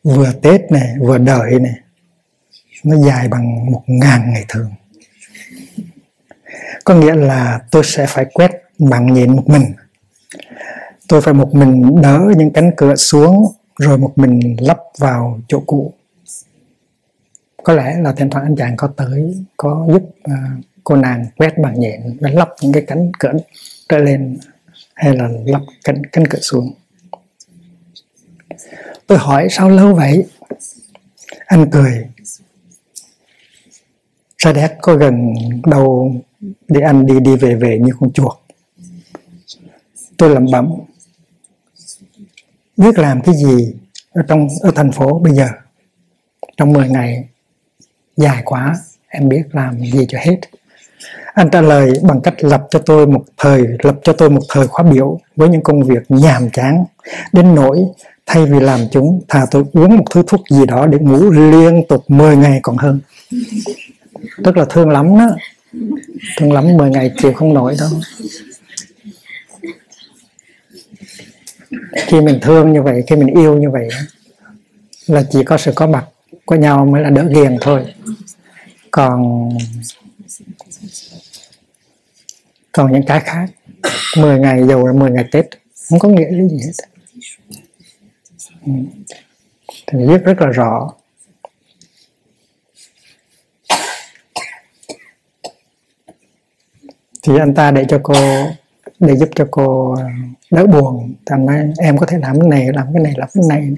vừa 0.02 0.32
Tết 0.42 0.60
này, 0.70 0.94
vừa 1.00 1.18
đợi 1.18 1.58
này, 1.60 1.74
nó 2.84 2.96
dài 2.96 3.28
bằng 3.28 3.72
một 3.72 3.82
ngàn 3.86 4.32
ngày 4.32 4.44
thường. 4.48 4.74
Có 6.84 6.94
nghĩa 6.94 7.14
là 7.14 7.60
tôi 7.70 7.82
sẽ 7.84 8.06
phải 8.08 8.24
quét 8.24 8.50
bằng 8.78 9.12
nhịn 9.12 9.36
một 9.36 9.48
mình 9.48 9.74
tôi 11.08 11.20
phải 11.20 11.34
một 11.34 11.54
mình 11.54 12.02
đỡ 12.02 12.20
những 12.36 12.50
cánh 12.50 12.70
cửa 12.76 12.96
xuống 12.96 13.52
rồi 13.78 13.98
một 13.98 14.12
mình 14.16 14.56
lắp 14.58 14.78
vào 14.98 15.40
chỗ 15.48 15.62
cũ. 15.66 15.92
Có 17.62 17.72
lẽ 17.72 17.96
là 18.02 18.12
thỉnh 18.12 18.30
thoảng 18.30 18.44
anh 18.44 18.56
chàng 18.56 18.76
có 18.76 18.88
tới 18.96 19.44
có 19.56 19.86
giúp 19.92 20.02
uh, 20.02 20.64
cô 20.84 20.96
nàng 20.96 21.26
quét 21.36 21.58
bằng 21.58 21.80
nhện 21.80 22.18
và 22.20 22.30
lắp 22.30 22.48
những 22.62 22.72
cái 22.72 22.82
cánh 22.86 23.12
cửa 23.18 23.32
trở 23.88 23.98
lên 23.98 24.38
hay 24.94 25.16
là 25.16 25.28
lắp 25.44 25.60
cánh 25.84 26.02
cánh 26.12 26.26
cửa 26.26 26.38
xuống. 26.40 26.72
Tôi 29.06 29.18
hỏi 29.18 29.48
sao 29.50 29.70
lâu 29.70 29.94
vậy? 29.94 30.26
Anh 31.46 31.70
cười. 31.70 32.06
Sa 34.38 34.52
đét 34.52 34.72
có 34.82 34.96
gần 34.96 35.34
đâu 35.66 36.14
để 36.68 36.80
anh 36.80 37.06
đi 37.06 37.20
đi 37.20 37.36
về 37.36 37.54
về 37.54 37.78
như 37.78 37.92
con 38.00 38.12
chuột. 38.12 38.36
Tôi 40.16 40.30
lẩm 40.30 40.46
bẩm 40.52 40.74
biết 42.78 42.98
làm 42.98 43.20
cái 43.20 43.34
gì 43.34 43.74
ở 44.12 44.22
trong, 44.28 44.48
ở 44.62 44.70
thành 44.74 44.92
phố 44.92 45.18
bây 45.18 45.32
giờ? 45.32 45.48
Trong 46.56 46.72
10 46.72 46.88
ngày 46.88 47.28
dài 48.16 48.42
quá, 48.44 48.76
em 49.08 49.28
biết 49.28 49.42
làm 49.52 49.80
gì 49.80 50.06
cho 50.08 50.18
hết. 50.22 50.36
Anh 51.34 51.50
trả 51.50 51.60
lời 51.60 51.92
bằng 52.02 52.20
cách 52.20 52.34
lập 52.44 52.66
cho 52.70 52.78
tôi 52.78 53.06
một 53.06 53.24
thời, 53.36 53.64
lập 53.82 53.96
cho 54.02 54.12
tôi 54.12 54.30
một 54.30 54.40
thời 54.48 54.66
khóa 54.66 54.84
biểu 54.84 55.20
với 55.36 55.48
những 55.48 55.62
công 55.62 55.82
việc 55.82 56.02
nhàm 56.08 56.50
chán. 56.50 56.84
Đến 57.32 57.54
nỗi, 57.54 57.78
thay 58.26 58.46
vì 58.46 58.60
làm 58.60 58.80
chúng, 58.90 59.20
thà 59.28 59.46
tôi 59.50 59.64
uống 59.72 59.96
một 59.96 60.04
thứ 60.10 60.22
thuốc 60.26 60.40
gì 60.50 60.66
đó 60.66 60.86
để 60.86 60.98
ngủ 60.98 61.30
liên 61.30 61.82
tục 61.88 62.04
10 62.08 62.36
ngày 62.36 62.60
còn 62.62 62.76
hơn. 62.76 63.00
Rất 64.44 64.56
là 64.56 64.64
thương 64.70 64.88
lắm 64.88 65.18
đó. 65.18 65.36
Thương 66.38 66.52
lắm 66.52 66.76
10 66.76 66.90
ngày 66.90 67.10
chịu 67.16 67.32
không 67.32 67.54
nổi 67.54 67.76
đâu. 67.78 67.90
Khi 72.06 72.20
mình 72.20 72.38
thương 72.42 72.72
như 72.72 72.82
vậy, 72.82 73.02
khi 73.06 73.16
mình 73.16 73.34
yêu 73.34 73.58
như 73.58 73.70
vậy, 73.70 73.88
là 75.06 75.24
chỉ 75.30 75.44
có 75.44 75.58
sự 75.58 75.72
có 75.74 75.86
mặt 75.86 76.04
của 76.44 76.54
nhau 76.54 76.86
mới 76.86 77.02
là 77.02 77.10
đỡ 77.10 77.24
ghiền 77.34 77.56
thôi. 77.60 77.94
Còn 78.90 79.48
còn 82.72 82.92
những 82.92 83.06
cái 83.06 83.20
khác 83.20 83.46
10 84.16 84.38
ngày 84.38 84.62
dù 84.68 84.86
là 84.86 84.92
10 84.92 85.10
ngày 85.10 85.24
Tết, 85.32 85.46
không 85.90 85.98
có 85.98 86.08
nghĩa 86.08 86.30
lý 86.30 86.48
gì 86.48 86.58
hết. 86.66 86.72
Ừ. 88.66 88.72
Thì 89.86 89.98
viết 90.06 90.24
rất 90.24 90.40
là 90.40 90.46
rõ. 90.46 90.92
Thì 97.22 97.38
anh 97.38 97.54
ta 97.54 97.70
để 97.70 97.84
cho 97.88 98.00
cô 98.02 98.14
để 99.00 99.16
giúp 99.16 99.28
cho 99.34 99.48
cô 99.50 99.96
đỡ 100.50 100.66
buồn. 100.66 101.14
Thành 101.26 101.46
nói 101.46 101.56
em 101.78 101.98
có 101.98 102.06
thể 102.06 102.18
làm 102.18 102.40
cái 102.40 102.48
này 102.48 102.68
làm 102.74 102.86
cái 102.92 103.02
này 103.02 103.14
làm 103.16 103.28
cái 103.34 103.44
này. 103.48 103.70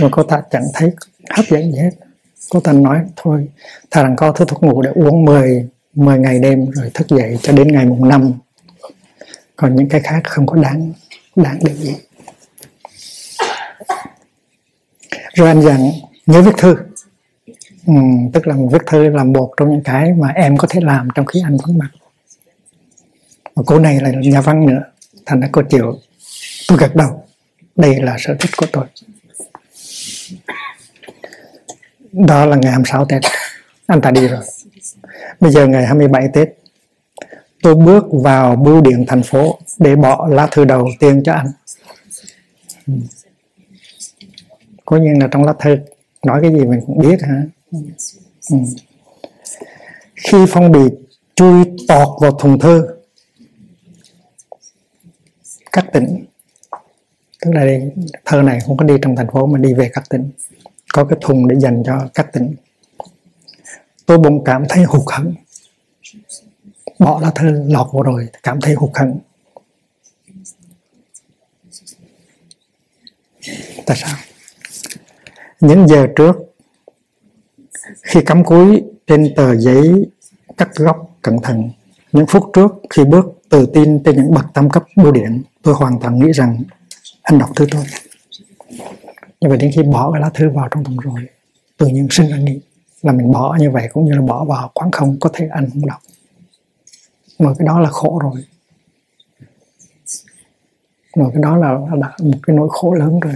Mà 0.00 0.08
cô 0.12 0.22
ta 0.22 0.42
chẳng 0.50 0.64
thấy 0.74 0.92
hấp 1.30 1.44
dẫn 1.48 1.72
gì 1.72 1.78
hết. 1.78 1.90
Cô 2.50 2.60
ta 2.60 2.72
nói 2.72 3.00
thôi 3.16 3.48
thà 3.90 4.02
rằng 4.02 4.16
có 4.16 4.32
thuốc 4.32 4.62
ngủ 4.62 4.82
để 4.82 4.90
uống 4.94 5.24
10 5.24 5.68
10 5.94 6.18
ngày 6.18 6.38
đêm 6.38 6.70
rồi 6.70 6.90
thức 6.94 7.08
dậy 7.08 7.38
cho 7.42 7.52
đến 7.52 7.72
ngày 7.72 7.86
mùng 7.86 8.08
năm. 8.08 8.32
Còn 9.56 9.76
những 9.76 9.88
cái 9.88 10.00
khác 10.00 10.20
không 10.24 10.46
có 10.46 10.56
đáng 10.62 10.92
đáng 11.36 11.58
để 11.64 11.74
gì 11.74 11.94
rồi 15.38 15.48
anh 15.48 15.62
dặn 15.62 15.90
nhớ 16.26 16.42
viết 16.42 16.56
thư. 16.58 16.76
Ừ, 17.86 17.94
tức 18.32 18.46
là 18.46 18.56
viết 18.72 18.82
thư 18.86 19.08
là 19.08 19.24
một 19.24 19.52
trong 19.56 19.70
những 19.70 19.82
cái 19.84 20.12
mà 20.12 20.28
em 20.28 20.56
có 20.56 20.68
thể 20.70 20.80
làm 20.80 21.08
trong 21.14 21.26
khi 21.26 21.40
anh 21.44 21.56
vắng 21.66 21.78
mặt 21.78 21.88
mà 23.58 23.64
cô 23.66 23.78
này 23.78 24.00
là 24.00 24.10
nhà 24.10 24.40
văn 24.40 24.66
nữa. 24.66 24.82
Thành 25.26 25.40
ra 25.40 25.48
cô 25.52 25.62
chịu 25.62 25.98
tôi 26.68 26.78
gật 26.78 26.96
đầu. 26.96 27.24
Đây 27.76 28.00
là 28.02 28.16
sở 28.18 28.36
thích 28.40 28.50
của 28.56 28.66
tôi. 28.72 28.84
Đó 32.12 32.46
là 32.46 32.56
ngày 32.56 32.72
26 32.72 33.04
Tết. 33.04 33.22
Anh 33.86 34.00
ta 34.00 34.10
đi 34.10 34.28
rồi. 34.28 34.40
Bây 35.40 35.52
giờ 35.52 35.66
ngày 35.66 35.86
27 35.86 36.28
Tết. 36.32 36.48
Tôi 37.62 37.74
bước 37.74 38.04
vào 38.10 38.56
bưu 38.56 38.80
điện 38.80 39.04
thành 39.08 39.22
phố 39.22 39.58
để 39.78 39.96
bỏ 39.96 40.28
lá 40.30 40.48
thư 40.50 40.64
đầu 40.64 40.88
tiên 41.00 41.22
cho 41.24 41.32
anh. 41.32 41.52
Ừ. 42.86 42.94
Có 44.84 44.96
nhiên 44.96 45.18
là 45.20 45.28
trong 45.30 45.44
lá 45.44 45.54
thư, 45.60 45.76
nói 46.26 46.38
cái 46.42 46.52
gì 46.52 46.64
mình 46.64 46.80
cũng 46.86 46.98
biết 46.98 47.22
hả? 47.22 47.42
Ừ. 48.50 48.56
khi 50.14 50.38
phong 50.48 50.72
bì 50.72 50.80
chui 51.34 51.64
tọt 51.88 52.08
vào 52.20 52.32
thùng 52.32 52.58
thư 52.58 52.97
các 55.78 55.92
tỉnh. 55.92 56.24
Tức 57.40 57.50
là 57.54 57.66
thơ 58.24 58.42
này 58.42 58.58
không 58.66 58.76
có 58.76 58.84
đi 58.84 58.94
trong 59.02 59.16
thành 59.16 59.26
phố 59.32 59.46
mà 59.46 59.58
đi 59.58 59.74
về 59.74 59.90
các 59.92 60.04
tỉnh. 60.10 60.30
Có 60.92 61.04
cái 61.04 61.18
thùng 61.20 61.48
để 61.48 61.56
dành 61.58 61.82
cho 61.86 62.08
các 62.14 62.32
tỉnh. 62.32 62.54
Tôi 64.06 64.18
bỗng 64.18 64.44
cảm 64.44 64.64
thấy 64.68 64.84
hụt 64.84 65.02
hẫng. 65.06 65.34
Bỏ 66.98 67.20
lá 67.22 67.30
thư 67.34 67.62
lọt 67.68 67.86
vào 67.92 68.02
rồi, 68.02 68.28
cảm 68.42 68.60
thấy 68.60 68.74
hụt 68.74 68.90
hẫng. 68.94 69.18
Tại 73.86 73.96
sao? 73.96 74.16
Những 75.60 75.88
giờ 75.88 76.06
trước, 76.16 76.36
khi 78.02 78.20
cắm 78.26 78.44
cúi 78.44 78.82
trên 79.06 79.34
tờ 79.36 79.56
giấy 79.56 80.06
cắt 80.56 80.68
góc 80.76 81.16
cẩn 81.22 81.38
thận, 81.42 81.70
những 82.12 82.26
phút 82.26 82.50
trước 82.52 82.70
khi 82.90 83.04
bước 83.04 83.24
tự 83.48 83.66
tin 83.74 84.02
trên 84.04 84.16
những 84.16 84.34
bậc 84.34 84.46
tam 84.54 84.70
cấp 84.70 84.84
bưu 84.96 85.12
điện 85.12 85.42
tôi 85.68 85.76
hoàn 85.76 86.00
toàn 86.00 86.18
nghĩ 86.18 86.32
rằng 86.32 86.62
anh 87.22 87.38
đọc 87.38 87.50
thư 87.56 87.66
tôi. 87.70 87.84
Nhưng 89.40 89.50
mà 89.50 89.56
đến 89.56 89.70
khi 89.74 89.82
bỏ 89.82 90.12
cái 90.12 90.20
lá 90.20 90.30
thư 90.34 90.50
vào 90.50 90.68
trong 90.70 90.84
thùng 90.84 90.96
rồi 90.96 91.26
tự 91.76 91.86
nhiên 91.86 92.08
sinh 92.10 92.28
ra 92.28 92.36
nghĩ 92.36 92.60
là 93.02 93.12
mình 93.12 93.32
bỏ 93.32 93.56
như 93.60 93.70
vậy 93.70 93.88
cũng 93.92 94.04
như 94.04 94.12
là 94.12 94.20
bỏ 94.20 94.44
vào 94.44 94.70
khoảng 94.74 94.90
không 94.90 95.16
có 95.20 95.30
thể 95.32 95.48
anh 95.50 95.70
không 95.70 95.86
đọc. 95.86 95.98
Mà 97.38 97.50
cái 97.58 97.66
đó 97.66 97.80
là 97.80 97.90
khổ 97.90 98.20
rồi. 98.22 98.44
Mà 101.16 101.24
cái 101.32 101.42
đó 101.42 101.56
là, 101.56 101.78
là 101.96 102.12
một 102.22 102.38
cái 102.42 102.56
nỗi 102.56 102.68
khổ 102.70 102.94
lớn 102.94 103.20
rồi. 103.20 103.34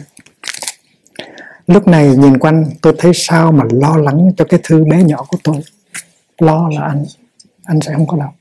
Lúc 1.66 1.88
này 1.88 2.16
nhìn 2.16 2.38
quanh 2.38 2.64
tôi 2.82 2.94
thấy 2.98 3.12
sao 3.14 3.52
mà 3.52 3.64
lo 3.70 3.96
lắng 3.96 4.30
cho 4.36 4.44
cái 4.48 4.60
thư 4.62 4.84
bé 4.84 5.02
nhỏ 5.04 5.24
của 5.28 5.38
tôi. 5.44 5.56
Lo 6.38 6.68
là 6.68 6.80
anh 6.80 7.04
anh 7.64 7.80
sẽ 7.80 7.92
không 7.94 8.06
có 8.06 8.16
đọc 8.16 8.34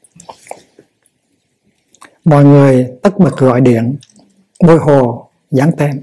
mọi 2.25 2.45
người 2.45 2.87
tất 3.01 3.19
bật 3.19 3.37
gọi 3.37 3.61
điện. 3.61 3.95
Bôi 4.59 4.77
hồ 4.77 5.27
dán 5.51 5.71
tem 5.77 6.01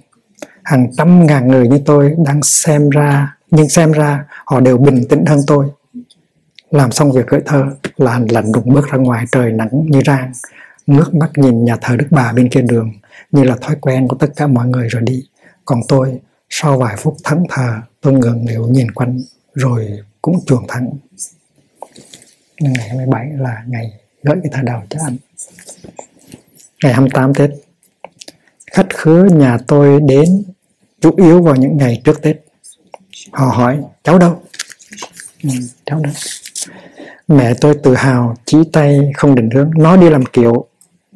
hàng 0.69 0.93
trăm 0.97 1.27
ngàn 1.27 1.49
người 1.49 1.69
như 1.69 1.79
tôi 1.87 2.15
đang 2.27 2.43
xem 2.43 2.91
ra, 2.91 3.37
nhưng 3.51 3.69
xem 3.69 3.93
ra 3.93 4.25
họ 4.45 4.61
đều 4.61 4.79
bình 4.79 5.09
tĩnh 5.09 5.27
hơn 5.27 5.41
tôi. 5.47 5.67
Làm 6.71 6.93
xong 6.93 7.13
việc 7.13 7.27
gửi 7.27 7.41
thơ 7.47 7.65
là 7.97 8.13
hành 8.13 8.27
lạnh 8.33 8.53
đùng 8.53 8.75
bước 8.75 8.89
ra 8.91 8.99
ngoài 8.99 9.25
trời 9.33 9.53
nắng 9.53 9.87
như 9.87 10.01
rang. 10.07 10.33
Ngước 10.87 11.15
mắt 11.15 11.31
nhìn 11.37 11.65
nhà 11.65 11.77
thờ 11.81 11.97
đức 11.97 12.07
bà 12.11 12.33
bên 12.33 12.49
kia 12.49 12.63
đường, 12.63 12.93
như 13.33 13.45
là 13.45 13.57
thói 13.61 13.77
quen 13.81 14.09
của 14.09 14.17
tất 14.17 14.33
cả 14.37 14.47
mọi 14.47 14.67
người 14.67 14.89
rồi 14.89 15.03
đi. 15.03 15.25
Còn 15.65 15.81
tôi, 15.89 16.21
sau 16.51 16.79
vài 16.79 16.97
phút 16.99 17.17
thẫn 17.25 17.45
thờ, 17.49 17.75
tôi 18.01 18.13
ngừng 18.13 18.47
liệu 18.49 18.67
nhìn 18.67 18.91
quanh, 18.91 19.21
rồi 19.55 19.99
cũng 20.23 20.41
chuồn 20.47 20.65
thẳng. 20.69 20.91
Ngày 22.61 22.89
27 22.89 23.27
là 23.39 23.63
ngày 23.67 23.93
gửi 24.23 24.37
cái 24.43 24.53
thơ 24.53 24.63
đầu 24.63 24.81
cho 24.91 24.99
anh 25.07 25.17
ngày 26.83 26.93
28 26.93 27.35
Tết 27.35 27.51
khách 28.73 28.87
khứa 28.95 29.29
nhà 29.33 29.59
tôi 29.67 30.01
đến 30.01 30.45
chủ 31.01 31.15
yếu 31.17 31.43
vào 31.43 31.57
những 31.57 31.77
ngày 31.77 32.01
trước 32.05 32.23
Tết. 32.23 32.37
Họ 33.33 33.47
hỏi 33.47 33.79
cháu 34.05 34.19
đâu? 34.19 34.43
Ừ, 35.43 35.51
cháu 35.87 36.01
đâu? 36.01 36.13
Mẹ 37.29 37.55
tôi 37.61 37.75
tự 37.83 37.95
hào 37.95 38.37
chỉ 38.45 38.59
tay 38.73 38.99
không 39.17 39.35
định 39.35 39.51
hướng 39.51 39.71
nó 39.77 39.97
đi 39.97 40.11
làm 40.11 40.27
kiểu 40.27 40.69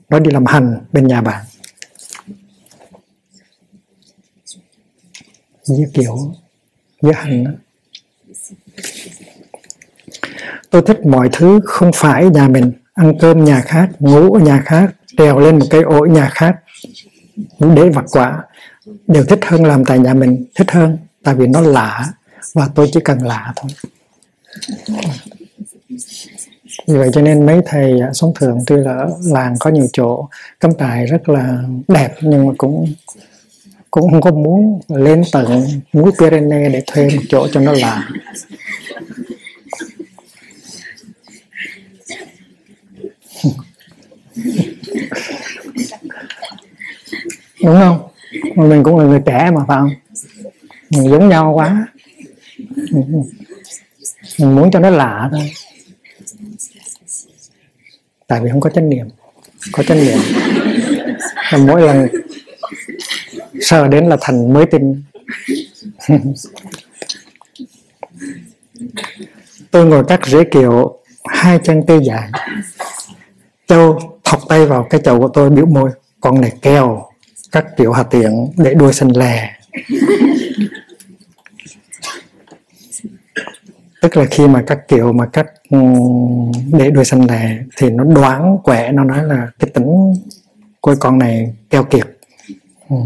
nó 0.08 0.18
đi 0.18 0.30
làm 0.30 0.46
hành 0.46 0.78
bên 0.92 1.06
nhà 1.06 1.20
bạn 1.20 1.44
Như 5.66 5.86
kiểu 5.94 6.34
Như 7.02 7.12
hành 7.12 7.44
đó. 7.44 7.50
tôi 10.70 10.82
thích 10.86 11.06
mọi 11.06 11.28
thứ 11.32 11.60
không 11.64 11.90
phải 11.94 12.24
nhà 12.24 12.48
mình 12.48 12.72
ăn 13.02 13.18
cơm 13.18 13.44
nhà 13.44 13.60
khác, 13.60 13.88
ngủ 13.98 14.32
ở 14.32 14.40
nhà 14.40 14.62
khác, 14.66 14.94
trèo 15.18 15.38
lên 15.38 15.58
một 15.58 15.66
cây 15.70 15.82
ổi 15.82 16.08
nhà 16.08 16.28
khác, 16.28 16.56
để 17.60 17.88
vặt 17.88 18.04
quả, 18.12 18.44
đều 19.06 19.24
thích 19.24 19.44
hơn 19.44 19.64
làm 19.64 19.84
tại 19.84 19.98
nhà 19.98 20.14
mình, 20.14 20.44
thích 20.54 20.70
hơn, 20.70 20.98
tại 21.22 21.34
vì 21.34 21.46
nó 21.46 21.60
lạ 21.60 22.06
và 22.54 22.68
tôi 22.74 22.90
chỉ 22.92 23.00
cần 23.04 23.18
lạ 23.18 23.52
thôi. 23.56 23.70
Vì 26.86 26.96
vậy 26.98 27.10
cho 27.12 27.20
nên 27.20 27.46
mấy 27.46 27.60
thầy 27.66 28.00
sống 28.12 28.32
thường, 28.34 28.58
tuy 28.66 28.76
là 28.76 29.06
làng 29.24 29.54
có 29.60 29.70
nhiều 29.70 29.86
chỗ, 29.92 30.28
cắm 30.60 30.70
trại 30.78 31.06
rất 31.06 31.28
là 31.28 31.58
đẹp, 31.88 32.14
nhưng 32.20 32.46
mà 32.46 32.52
cũng 32.58 32.92
cũng 33.90 34.10
không 34.10 34.20
có 34.20 34.30
muốn 34.30 34.80
lên 34.88 35.22
tận 35.32 35.64
núi 35.92 36.12
Pyrenees 36.18 36.72
để 36.72 36.82
thuê 36.86 37.04
một 37.04 37.22
chỗ 37.28 37.48
cho 37.52 37.60
nó 37.60 37.72
lạ. 37.72 38.08
Đúng 47.64 47.74
không? 47.80 48.08
Mà 48.56 48.64
mình 48.64 48.82
cũng 48.82 48.98
là 48.98 49.04
người 49.04 49.20
trẻ 49.26 49.50
mà, 49.54 49.60
phải 49.68 49.78
không? 49.80 49.90
Mình 50.90 51.10
giống 51.10 51.28
nhau 51.28 51.52
quá. 51.54 51.86
Mình 54.38 54.54
muốn 54.54 54.70
cho 54.70 54.80
nó 54.80 54.90
lạ 54.90 55.28
thôi. 55.32 55.52
Tại 58.26 58.40
vì 58.40 58.50
không 58.50 58.60
có 58.60 58.70
chánh 58.70 58.88
niệm. 58.88 59.08
Có 59.72 59.82
chánh 59.82 59.98
niệm. 59.98 60.18
Là 61.52 61.58
mỗi 61.58 61.82
lần 61.82 62.08
sờ 63.60 63.88
đến 63.88 64.08
là 64.08 64.16
thành 64.20 64.52
mới 64.52 64.66
tin. 64.66 65.02
Tôi 69.70 69.86
ngồi 69.86 70.04
cắt 70.08 70.26
rễ 70.26 70.44
kiệu 70.44 70.98
hai 71.24 71.58
chân 71.64 71.82
tê 71.86 71.98
dài 72.02 72.30
châu 73.72 73.98
thọc 74.24 74.40
tay 74.48 74.66
vào 74.66 74.86
cái 74.90 75.00
chậu 75.04 75.20
của 75.20 75.28
tôi, 75.28 75.50
biểu 75.50 75.66
môi, 75.66 75.90
con 76.20 76.40
này 76.40 76.52
keo, 76.62 77.06
các 77.52 77.64
kiểu 77.76 77.92
hạt 77.92 78.02
tiện 78.02 78.52
để 78.56 78.74
đuôi 78.74 78.92
xanh 78.92 79.16
lè. 79.16 79.50
Tức 84.02 84.16
là 84.16 84.24
khi 84.24 84.48
mà 84.48 84.62
các 84.66 84.88
kiểu 84.88 85.12
mà 85.12 85.26
cắt 85.26 85.46
để 86.72 86.90
đuôi 86.90 87.04
xanh 87.04 87.26
lè 87.30 87.58
thì 87.76 87.90
nó 87.90 88.04
đoán 88.04 88.58
quẻ, 88.64 88.92
nó 88.92 89.04
nói 89.04 89.24
là 89.24 89.48
cái 89.58 89.70
tính 89.74 90.14
của 90.80 90.94
con 91.00 91.18
này 91.18 91.54
keo 91.70 91.84
kiệt. 91.84 92.06
Ừ. 92.90 92.96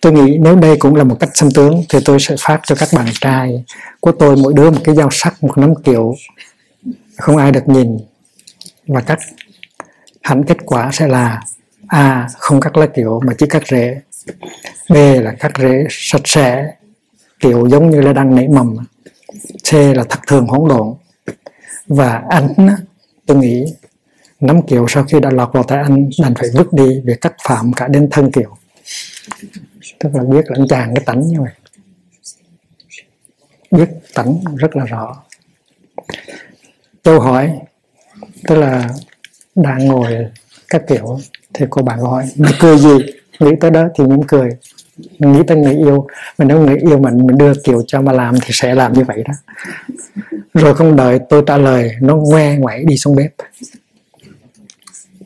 tôi 0.00 0.12
nghĩ 0.12 0.38
nếu 0.40 0.56
đây 0.56 0.76
cũng 0.76 0.94
là 0.94 1.04
một 1.04 1.16
cách 1.20 1.30
xâm 1.34 1.50
tướng 1.50 1.84
thì 1.88 1.98
tôi 2.04 2.18
sẽ 2.20 2.34
phát 2.40 2.60
cho 2.66 2.74
các 2.74 2.88
bạn 2.94 3.06
trai 3.20 3.64
của 4.00 4.12
tôi 4.12 4.36
mỗi 4.36 4.54
đứa 4.54 4.70
một 4.70 4.80
cái 4.84 4.94
dao 4.94 5.08
sắc, 5.10 5.44
một 5.44 5.58
nắm 5.58 5.74
kiểu 5.84 6.14
không 7.16 7.36
ai 7.36 7.52
được 7.52 7.68
nhìn. 7.68 7.98
Và 8.86 9.00
cắt 9.00 9.18
hẳn 10.28 10.44
kết 10.44 10.56
quả 10.66 10.90
sẽ 10.92 11.06
là 11.08 11.42
a, 11.86 12.28
không 12.38 12.60
cắt 12.60 12.76
lá 12.76 12.86
kiểu 12.86 13.20
mà 13.26 13.32
chỉ 13.38 13.46
cắt 13.46 13.66
rễ. 13.66 14.00
B 14.90 14.94
là 14.94 15.32
cắt 15.40 15.52
rễ 15.58 15.86
sạch 15.90 16.20
sẽ, 16.24 16.72
kiểu 17.40 17.68
giống 17.68 17.90
như 17.90 18.00
là 18.00 18.12
đang 18.12 18.34
nảy 18.34 18.48
mầm. 18.48 18.76
C 19.70 19.72
là 19.72 20.04
thật 20.08 20.18
thường 20.26 20.46
hỗn 20.46 20.68
độn. 20.68 20.94
Và 21.86 22.22
anh, 22.30 22.68
tôi 23.26 23.36
nghĩ 23.36 23.64
nắm 24.40 24.62
kiểu 24.62 24.86
sau 24.88 25.04
khi 25.04 25.20
đã 25.20 25.30
lọt 25.30 25.52
vào 25.52 25.62
tay 25.62 25.78
anh 25.78 26.10
đành 26.22 26.34
phải 26.34 26.48
vứt 26.54 26.72
đi 26.72 27.00
về 27.04 27.14
cắt 27.20 27.34
phạm 27.48 27.72
cả 27.72 27.88
đến 27.88 28.08
thân 28.10 28.30
kiểu. 28.30 28.56
Tức 29.98 30.08
là 30.14 30.22
biết 30.22 30.44
là 30.46 30.56
anh 30.58 30.68
chàng 30.68 30.94
cái 30.94 31.04
tánh 31.04 31.20
như 31.20 31.42
vậy. 31.42 31.52
Biết 33.70 33.88
tánh 34.14 34.40
rất 34.56 34.76
là 34.76 34.84
rõ. 34.84 35.22
Tôi 37.02 37.20
hỏi, 37.20 37.58
tức 38.46 38.54
là 38.54 38.88
đang 39.62 39.86
ngồi 39.86 40.26
các 40.68 40.82
kiểu, 40.88 41.18
thì 41.54 41.66
cô 41.70 41.82
bạn 41.82 42.00
gọi 42.00 42.24
mày 42.36 42.52
cười 42.60 42.78
gì? 42.78 42.96
Nghĩ 43.40 43.50
tới 43.60 43.70
đó 43.70 43.88
thì 43.98 44.04
mỉm 44.04 44.22
cười. 44.28 44.50
Mình 45.18 45.32
nghĩ 45.32 45.40
tới 45.46 45.56
người 45.56 45.74
yêu 45.74 46.06
mình 46.38 46.48
nếu 46.48 46.60
người 46.60 46.76
yêu 46.76 46.98
mình 46.98 47.26
mình 47.26 47.38
đưa 47.38 47.54
kiểu 47.54 47.82
cho 47.86 48.00
mà 48.00 48.12
làm 48.12 48.34
thì 48.42 48.48
sẽ 48.52 48.74
làm 48.74 48.92
như 48.92 49.04
vậy 49.04 49.24
đó. 49.28 49.34
Rồi 50.54 50.74
không 50.74 50.96
đợi 50.96 51.18
tôi 51.28 51.42
trả 51.46 51.58
lời, 51.58 51.90
nó 52.00 52.16
ngoe 52.16 52.56
ngoẩy 52.56 52.84
đi 52.84 52.96
xuống 52.96 53.16
bếp. 53.16 53.32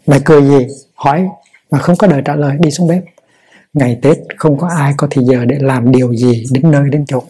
Mày 0.07 0.21
cười 0.25 0.43
gì? 0.43 0.67
Hỏi, 0.95 1.29
mà 1.71 1.79
không 1.79 1.97
có 1.97 2.07
đợi 2.07 2.23
trả 2.25 2.35
lời, 2.35 2.57
đi 2.61 2.71
xuống 2.71 2.89
bếp. 2.89 3.03
Ngày 3.73 3.99
tết 4.03 4.19
không 4.37 4.59
có 4.59 4.69
ai 4.69 4.95
có 4.97 5.07
thì 5.11 5.23
giờ 5.25 5.45
để 5.45 5.59
làm 5.61 5.93
điều 5.93 6.15
gì, 6.15 6.45
đến 6.51 6.71
nơi 6.71 6.91
đến 6.91 7.05
chỗ. 7.09 7.23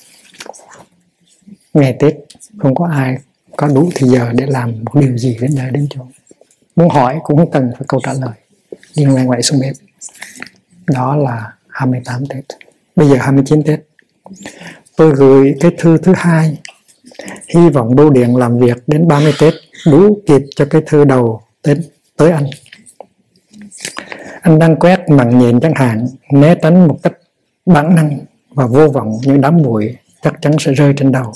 Ngày 1.75 1.97
tết 1.99 2.15
không 2.59 2.75
có 2.75 2.87
ai 2.87 3.17
có 3.57 3.69
đủ 3.69 3.91
thì 3.95 4.07
giờ 4.07 4.33
để 4.33 4.47
làm 4.47 4.85
một 4.85 5.01
điều 5.01 5.19
gì 5.19 5.37
đến 5.41 5.51
nơi 5.57 5.71
đến 5.71 5.87
chỗ 5.91 6.07
muốn 6.77 6.89
hỏi 6.89 7.21
cũng 7.23 7.39
không 7.39 7.51
cần 7.51 7.71
phải 7.73 7.83
câu 7.89 8.01
trả 8.05 8.13
lời. 8.13 8.35
Đi 8.97 9.05
ngoài 9.05 9.25
ngoại 9.25 9.43
xuống 9.43 9.61
bếp. 9.61 9.75
Đó 10.87 11.17
là 11.17 11.53
28 11.69 12.27
Tết. 12.27 12.45
Bây 12.97 13.09
giờ 13.09 13.17
29 13.21 13.63
Tết. 13.63 13.81
Tôi 14.97 15.13
gửi 15.17 15.55
cái 15.61 15.71
thư 15.79 15.99
thứ 15.99 16.13
hai. 16.17 16.59
Hy 17.55 17.69
vọng 17.69 17.97
bưu 17.97 18.11
điện 18.11 18.37
làm 18.37 18.59
việc 18.59 18.83
đến 18.87 19.09
30 19.09 19.33
Tết 19.41 19.55
đủ 19.87 20.19
kịp 20.27 20.43
cho 20.57 20.65
cái 20.71 20.83
thư 20.87 21.05
đầu 21.05 21.43
Tết 21.63 21.77
tới 22.17 22.31
anh. 22.31 22.47
Anh 24.43 24.59
đang 24.59 24.77
quét 24.77 25.09
màn 25.09 25.39
nhện 25.39 25.61
chẳng 25.61 25.75
hạn, 25.75 26.07
né 26.33 26.55
tránh 26.63 26.89
một 26.89 26.99
cách 27.03 27.13
bản 27.67 27.95
năng 27.95 28.19
và 28.55 28.67
vô 28.67 28.89
vọng 28.89 29.19
những 29.25 29.41
đám 29.41 29.63
bụi 29.63 29.97
chắc 30.23 30.35
chắn 30.43 30.53
sẽ 30.59 30.73
rơi 30.73 30.95
trên 30.97 31.13
đầu. 31.13 31.33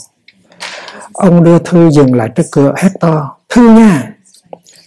Ông 1.12 1.44
đưa 1.44 1.58
thư 1.58 1.90
dừng 1.90 2.14
lại 2.14 2.28
trước 2.34 2.46
cửa 2.52 2.74
hét 2.76 2.90
to, 3.00 3.36
thư 3.48 3.68
nha! 3.68 4.15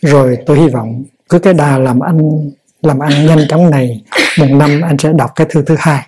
Rồi 0.02 0.38
tôi 0.46 0.60
hy 0.60 0.68
vọng 0.68 1.04
cứ 1.30 1.40
cái 1.40 1.54
đà 1.54 1.78
làm 1.78 2.00
ăn 2.00 2.50
làm 2.82 3.00
ăn 3.00 3.26
nhanh 3.26 3.48
chóng 3.50 3.70
này 3.70 4.04
một 4.40 4.48
năm 4.50 4.82
anh 4.82 4.98
sẽ 4.98 5.14
đọc 5.14 5.32
cái 5.36 5.48
thư 5.50 5.62
thứ 5.62 5.76
hai. 5.80 6.08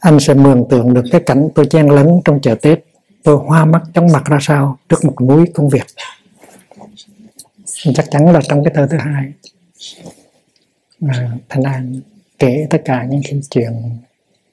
Anh 0.00 0.20
sẽ 0.20 0.34
mường 0.34 0.68
tượng 0.70 0.94
được 0.94 1.04
cái 1.12 1.20
cảnh 1.26 1.48
tôi 1.54 1.66
chen 1.66 1.88
lấn 1.88 2.20
trong 2.24 2.40
chợ 2.40 2.54
Tết. 2.54 2.78
Tôi 3.22 3.36
hoa 3.36 3.64
mắt 3.64 3.82
chóng 3.94 4.12
mặt 4.12 4.24
ra 4.24 4.38
sao 4.40 4.78
trước 4.88 5.04
một 5.04 5.20
núi 5.20 5.46
công 5.54 5.68
việc. 5.68 5.86
Chắc 7.94 8.10
chắn 8.10 8.32
là 8.32 8.40
trong 8.48 8.64
cái 8.64 8.74
thơ 8.76 8.86
thứ 8.90 8.96
hai. 8.96 9.32
À, 11.08 11.30
thành 11.48 11.62
An 11.62 12.00
kể 12.38 12.66
tất 12.70 12.82
cả 12.84 13.04
những 13.10 13.20
cái 13.24 13.40
chuyện 13.50 13.98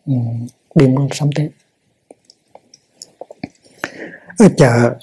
um, 0.05 0.47
đi 0.75 0.87
mua 0.87 1.07
sắm 1.11 1.29
Tết. 1.35 1.51
Ở 4.37 4.49
chợ 4.57 4.95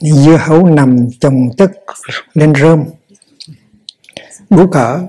dưa 0.00 0.36
hấu 0.36 0.66
nằm 0.66 1.08
chồng 1.20 1.48
chất 1.56 1.72
lên 2.34 2.52
rơm. 2.60 2.84
Bú 4.50 4.66
cỡ, 4.66 5.00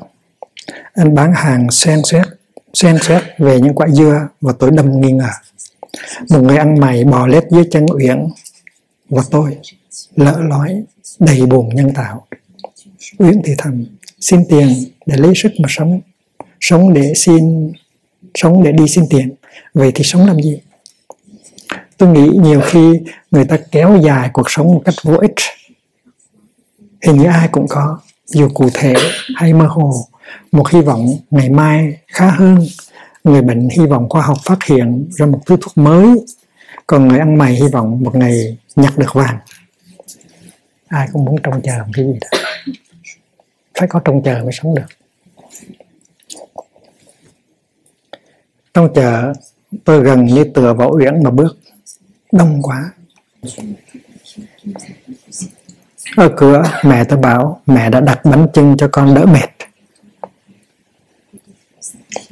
anh 0.94 1.16
bán 1.16 1.34
hàng 1.36 1.72
xen 1.72 2.02
xét 2.04 2.26
xen 2.74 2.98
xét 3.02 3.24
về 3.38 3.60
những 3.60 3.76
quả 3.76 3.88
dưa 3.88 4.28
và 4.42 4.54
tôi 4.60 4.72
đâm 4.72 5.02
nghi 5.02 5.12
ngờ. 5.12 5.30
Một 6.30 6.40
người 6.40 6.58
ăn 6.58 6.80
mày 6.80 7.04
bò 7.04 7.28
lết 7.28 7.44
dưới 7.52 7.64
chân 7.72 7.86
uyển 7.86 8.28
và 9.10 9.24
tôi 9.32 9.58
lỡ 10.16 10.42
lói 10.50 10.84
đầy 11.20 11.46
buồn 11.46 11.76
nhân 11.76 11.94
tạo. 11.94 12.28
Uyển 13.18 13.42
thì 13.46 13.54
thầm, 13.58 13.86
xin 14.20 14.40
tiền 14.50 14.68
để 15.06 15.18
lấy 15.18 15.34
sức 15.36 15.52
mà 15.60 15.68
sống. 15.70 16.02
Sống 16.60 16.94
để 16.94 17.14
xin, 17.16 17.72
sống 18.36 18.64
để 18.64 18.72
đi 18.72 18.88
xin 18.88 19.04
tiền. 19.10 19.36
Vậy 19.74 19.92
thì 19.96 20.04
sống 20.04 20.28
làm 20.28 20.42
gì? 20.42 20.62
Tôi 21.98 22.10
nghĩ 22.10 22.30
nhiều 22.34 22.62
khi 22.66 23.00
người 23.32 23.46
ta 23.46 23.58
kéo 23.72 23.98
dài 24.04 24.30
cuộc 24.34 24.52
sống 24.52 24.68
một 24.68 24.82
cách 24.86 24.96
vô 25.04 25.18
ích. 25.18 25.34
Hình 27.02 27.18
như 27.18 27.26
ai 27.26 27.48
cũng 27.48 27.68
có. 27.70 28.00
Dù 28.26 28.50
cụ 28.54 28.70
thể 28.74 28.94
hay 29.36 29.54
mơ 29.54 29.66
hồ, 29.68 29.94
một 30.52 30.70
hy 30.70 30.82
vọng 30.82 31.08
ngày 31.32 31.50
mai 31.50 31.98
khá 32.08 32.32
hơn. 32.32 32.68
Người 33.24 33.42
bệnh 33.42 33.70
hy 33.70 33.86
vọng 33.86 34.10
khoa 34.10 34.22
học 34.22 34.38
phát 34.46 34.64
hiện 34.64 35.10
ra 35.12 35.26
một 35.26 35.40
thứ 35.46 35.58
thuốc 35.62 35.78
mới, 35.78 36.08
còn 36.88 37.08
người 37.08 37.20
ăn 37.20 37.38
mày 37.38 37.54
hy 37.54 37.68
vọng 37.68 38.04
một 38.04 38.16
ngày 38.16 38.58
nhặt 38.76 38.98
được 38.98 39.14
vàng. 39.14 39.38
Ai 40.88 41.08
cũng 41.14 41.26
muốn 41.26 41.36
trông 41.44 41.62
chờ 41.62 41.78
một 41.78 41.92
cái 41.94 42.06
gì 42.06 42.20
đó. 42.22 42.40
Phải 43.80 43.88
có 43.88 44.00
trông 44.00 44.24
chờ 44.24 44.40
mới 44.44 44.52
sống 44.54 44.76
được. 44.76 44.86
Trông 48.74 48.94
chờ, 48.94 49.34
tôi 49.84 50.04
gần 50.04 50.26
như 50.26 50.44
tựa 50.44 50.74
vào 50.74 50.92
uyển 50.92 51.24
mà 51.24 51.30
bước 51.30 51.58
đông 52.32 52.62
quá. 52.62 52.92
Ở 56.18 56.30
cửa, 56.38 56.64
mẹ 56.84 57.04
tôi 57.04 57.20
bảo 57.20 57.62
mẹ 57.66 57.90
đã 57.90 58.00
đặt 58.00 58.26
bánh 58.26 58.48
trưng 58.54 58.78
cho 58.78 58.90
con 58.92 59.16
đỡ 59.16 59.26
mệt. 59.26 59.50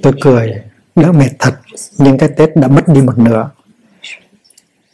Tôi 0.02 0.14
cười, 0.22 0.54
đỡ 0.96 1.12
mệt 1.12 1.30
thật, 1.40 1.54
nhưng 1.98 2.18
cái 2.18 2.30
tết 2.38 2.56
đã 2.56 2.68
mất 2.68 2.88
đi 2.88 3.02
một 3.02 3.18
nửa. 3.18 3.50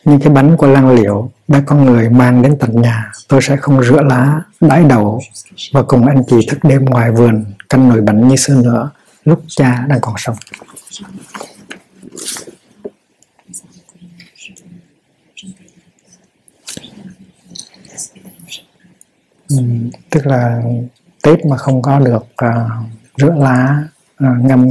Nhưng 0.05 0.19
cái 0.19 0.29
bánh 0.29 0.57
của 0.57 0.67
lăng 0.67 0.89
liệu 0.89 1.31
đã 1.47 1.63
con 1.65 1.85
người 1.85 2.09
mang 2.09 2.41
đến 2.41 2.57
tận 2.59 2.81
nhà 2.81 3.11
tôi 3.27 3.41
sẽ 3.41 3.57
không 3.57 3.83
rửa 3.83 4.01
lá, 4.01 4.41
đãi 4.61 4.83
đầu. 4.83 5.21
Và 5.73 5.83
cùng 5.83 6.07
anh 6.07 6.23
chị 6.29 6.47
thức 6.49 6.59
đêm 6.63 6.85
ngoài 6.85 7.11
vườn, 7.11 7.45
canh 7.69 7.89
nồi 7.89 8.01
bánh 8.01 8.27
như 8.27 8.35
xưa 8.35 8.61
nữa, 8.63 8.89
lúc 9.23 9.43
cha 9.47 9.85
đang 9.87 9.99
còn 10.01 10.15
sống. 10.17 10.35
Ừ, 19.57 19.63
tức 20.09 20.27
là 20.27 20.61
tết 21.23 21.45
mà 21.45 21.57
không 21.57 21.81
có 21.81 21.99
được 21.99 22.25
uh, 22.45 22.71
rửa 23.17 23.33
lá 23.37 23.83
uh, 24.23 24.45
ngâm 24.45 24.67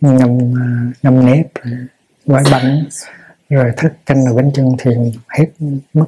ngâm 0.00 0.36
uh, 0.36 0.96
ngâm 1.02 1.26
nếp 1.26 1.46
gói 2.26 2.42
bánh 2.50 2.84
rồi 3.48 3.72
thức 3.76 3.92
canh 4.06 4.24
rồi 4.24 4.34
bánh 4.34 4.52
trưng 4.52 4.76
thì 4.78 4.90
hết 5.28 5.46
mất 5.94 6.06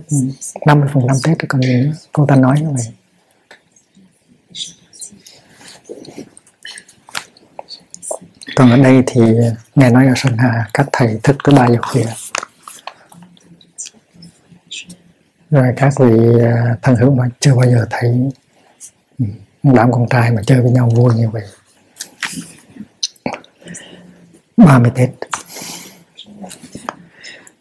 50 0.66 0.88
phần 0.94 1.02
trăm 1.08 1.16
tết 1.24 1.48
còn 1.48 1.62
gì 1.62 1.74
nữa. 1.74 1.92
Cô 2.12 2.26
ta 2.26 2.36
nói 2.36 2.60
như 2.60 2.68
vậy. 2.70 2.92
Còn 8.56 8.70
ở 8.70 8.76
đây 8.76 9.02
thì 9.06 9.20
nghe 9.74 9.90
nói 9.90 10.06
ở 10.06 10.12
Sơn 10.16 10.36
Hà 10.38 10.68
các 10.74 10.86
thầy 10.92 11.20
thức 11.22 11.36
cái 11.44 11.54
ba 11.56 11.68
giờ 11.68 11.78
khuya 11.82 12.04
rồi 15.54 15.72
các 15.76 15.92
vị 15.98 16.40
à, 16.42 16.76
thân 16.82 16.96
hữu 16.96 17.14
mà 17.14 17.24
chưa 17.40 17.54
bao 17.54 17.70
giờ 17.70 17.86
thấy 17.90 18.30
ừ, 19.18 19.24
đám 19.62 19.92
con 19.92 20.08
trai 20.08 20.30
mà 20.30 20.42
chơi 20.46 20.60
với 20.60 20.70
nhau 20.70 20.90
vui 20.94 21.14
như 21.14 21.30
vậy. 21.30 21.42
Ba 24.56 24.78
mươi 24.78 24.90
Tết. 24.94 25.10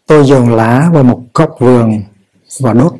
Tôi 0.05 0.25
dồn 0.25 0.55
lá 0.55 0.89
vào 0.93 1.03
một 1.03 1.21
góc 1.33 1.55
vườn 1.59 2.03
và 2.59 2.73
đốt. 2.73 2.93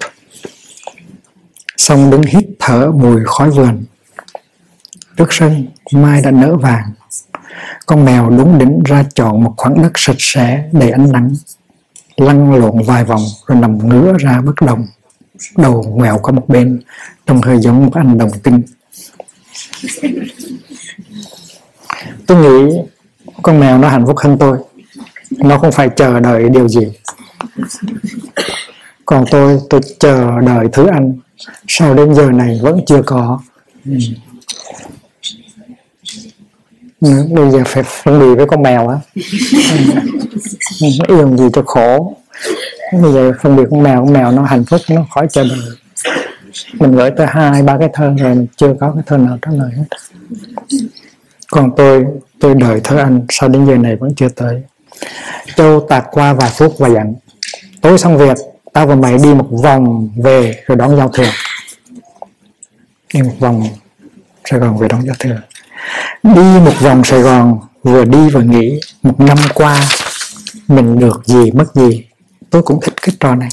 Xong 1.77 2.12
đứng 2.12 2.21
hít 2.21 2.45
thở 2.60 2.91
mùi 2.91 3.21
khói 3.25 3.49
vườn. 3.49 3.86
Trước 5.17 5.34
sân 5.34 5.67
mai 5.91 6.21
đã 6.21 6.32
nở 6.32 6.56
vàng. 6.56 6.91
Con 7.86 8.06
mèo 8.06 8.29
đúng 8.29 8.58
đỉnh 8.58 8.84
ra 8.86 9.03
chọn 9.15 9.43
một 9.43 9.53
khoảng 9.58 9.82
đất 9.82 9.91
sạch 9.95 10.15
sẽ 10.19 10.69
đầy 10.71 10.91
ánh 10.91 11.12
nắng 11.12 11.36
lăn 12.17 12.56
lộn 12.56 12.84
vài 12.86 13.06
vòng 13.06 13.21
rồi 13.47 13.58
nằm 13.58 13.89
ngửa 13.89 14.13
ra 14.19 14.41
bất 14.41 14.62
động, 14.62 14.88
đầu 15.58 15.84
ngoẹo 15.84 16.17
qua 16.17 16.32
một 16.32 16.49
bên, 16.49 16.82
trông 17.26 17.41
hơi 17.41 17.60
giống 17.60 17.86
một 17.86 17.93
anh 17.93 18.17
đồng 18.17 18.32
tinh. 18.43 18.62
Tôi 22.28 22.38
nghĩ 22.38 22.78
con 23.41 23.60
mèo 23.60 23.78
nó 23.78 23.89
hạnh 23.89 24.06
phúc 24.06 24.17
hơn 24.17 24.38
tôi. 24.39 24.58
Nó 25.32 25.58
không 25.58 25.71
phải 25.71 25.89
chờ 25.95 26.19
đợi 26.19 26.49
điều 26.49 26.67
gì. 26.67 26.88
Còn 29.06 29.26
tôi 29.32 29.60
tôi 29.69 29.82
chờ 29.99 30.41
đợi 30.41 30.67
thứ 30.73 30.88
ăn 30.88 31.13
sau 31.67 31.93
đến 31.93 32.15
giờ 32.15 32.32
này 32.32 32.60
vẫn 32.62 32.80
chưa 32.88 33.02
có? 33.06 33.39
Ừ. 33.86 33.93
bây 37.30 37.52
giờ 37.52 37.63
phải 37.65 37.84
phân 37.84 38.19
biệt 38.19 38.36
với 38.36 38.45
con 38.47 38.62
mèo 38.63 38.88
á 38.88 38.97
nó 40.99 41.15
yêu 41.15 41.37
gì 41.37 41.45
cho 41.53 41.63
khổ. 41.65 42.15
Bây 43.01 43.13
giờ 43.13 43.31
phân 43.41 43.55
biệt 43.55 43.63
con 43.71 43.83
mèo 43.83 43.99
con 44.05 44.13
mèo 44.13 44.31
nó 44.31 44.43
hạnh 44.43 44.63
phúc, 44.65 44.81
nó 44.89 45.05
khỏi 45.09 45.27
chờ 45.31 45.43
đợi 45.43 45.59
mình 46.73 46.91
gửi 46.91 47.11
tới 47.17 47.27
hai, 47.29 47.61
ba 47.61 47.77
cái 47.79 47.89
thơ 47.93 48.13
rồi 48.19 48.47
chưa 48.57 48.73
có 48.79 48.91
cái 48.95 49.03
thơ 49.05 49.17
nào 49.17 49.37
trả 49.41 49.51
lời 49.51 49.71
hết. 49.77 49.83
Còn 51.51 51.71
tôi 51.77 52.05
tôi 52.39 52.55
đợi 52.55 52.81
thơ 52.83 52.97
anh 52.97 53.25
sau 53.29 53.49
đến 53.49 53.65
giờ 53.65 53.77
này 53.77 53.95
vẫn 53.95 54.15
chưa 54.15 54.29
tới. 54.29 54.63
Châu 55.55 55.85
tạc 55.89 56.05
qua 56.11 56.33
vài 56.33 56.51
phút 56.53 56.75
và 56.79 56.89
dặn, 56.89 57.13
tối 57.81 57.97
xong 57.97 58.17
việc, 58.17 58.37
tao 58.73 58.87
và 58.87 58.95
mày 58.95 59.17
đi 59.17 59.33
một 59.33 59.47
vòng 59.63 60.09
về 60.23 60.55
rồi 60.65 60.77
đón 60.77 60.97
giao 60.97 61.09
thừa. 61.09 61.29
Đi 63.13 63.21
một 63.21 63.33
vòng 63.39 63.63
Sài 64.45 64.59
Gòn 64.59 64.77
về 64.77 64.87
đón 64.87 65.05
giao 65.05 65.15
thừa. 65.19 65.37
Đi 66.23 66.59
một 66.65 66.73
vòng 66.79 67.03
Sài 67.03 67.21
Gòn, 67.21 67.59
vừa 67.83 68.05
đi 68.05 68.29
vừa 68.29 68.41
nghĩ 68.41 68.79
một 69.03 69.19
năm 69.19 69.37
qua 69.53 69.81
mình 70.67 70.99
được 70.99 71.21
gì, 71.26 71.52
mất 71.52 71.76
gì, 71.76 72.06
tôi 72.49 72.63
cũng 72.63 72.80
thích 72.82 72.93
cái 73.02 73.15
trò 73.19 73.36
này. 73.36 73.49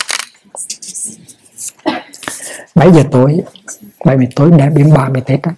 7 2.74 2.92
giờ 2.92 3.04
tối 3.10 3.40
7 4.04 4.18
giờ 4.18 4.24
tối 4.36 4.50
đã 4.58 4.68
đến 4.68 4.94
30 4.94 5.22
Tết 5.26 5.42
đó. 5.42 5.50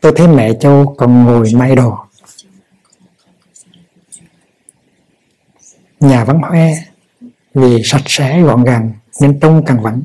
tôi 0.00 0.12
thấy 0.16 0.28
mẹ 0.28 0.52
Châu 0.60 0.94
còn 0.98 1.24
ngồi 1.24 1.50
may 1.54 1.76
đồ. 1.76 1.98
Nhà 6.00 6.24
vắng 6.24 6.42
hoe, 6.42 6.74
vì 7.54 7.82
sạch 7.84 8.02
sẽ, 8.06 8.40
gọn 8.42 8.64
gàng, 8.64 8.92
nên 9.20 9.40
trông 9.40 9.64
càng 9.66 9.82
vắng. 9.82 10.02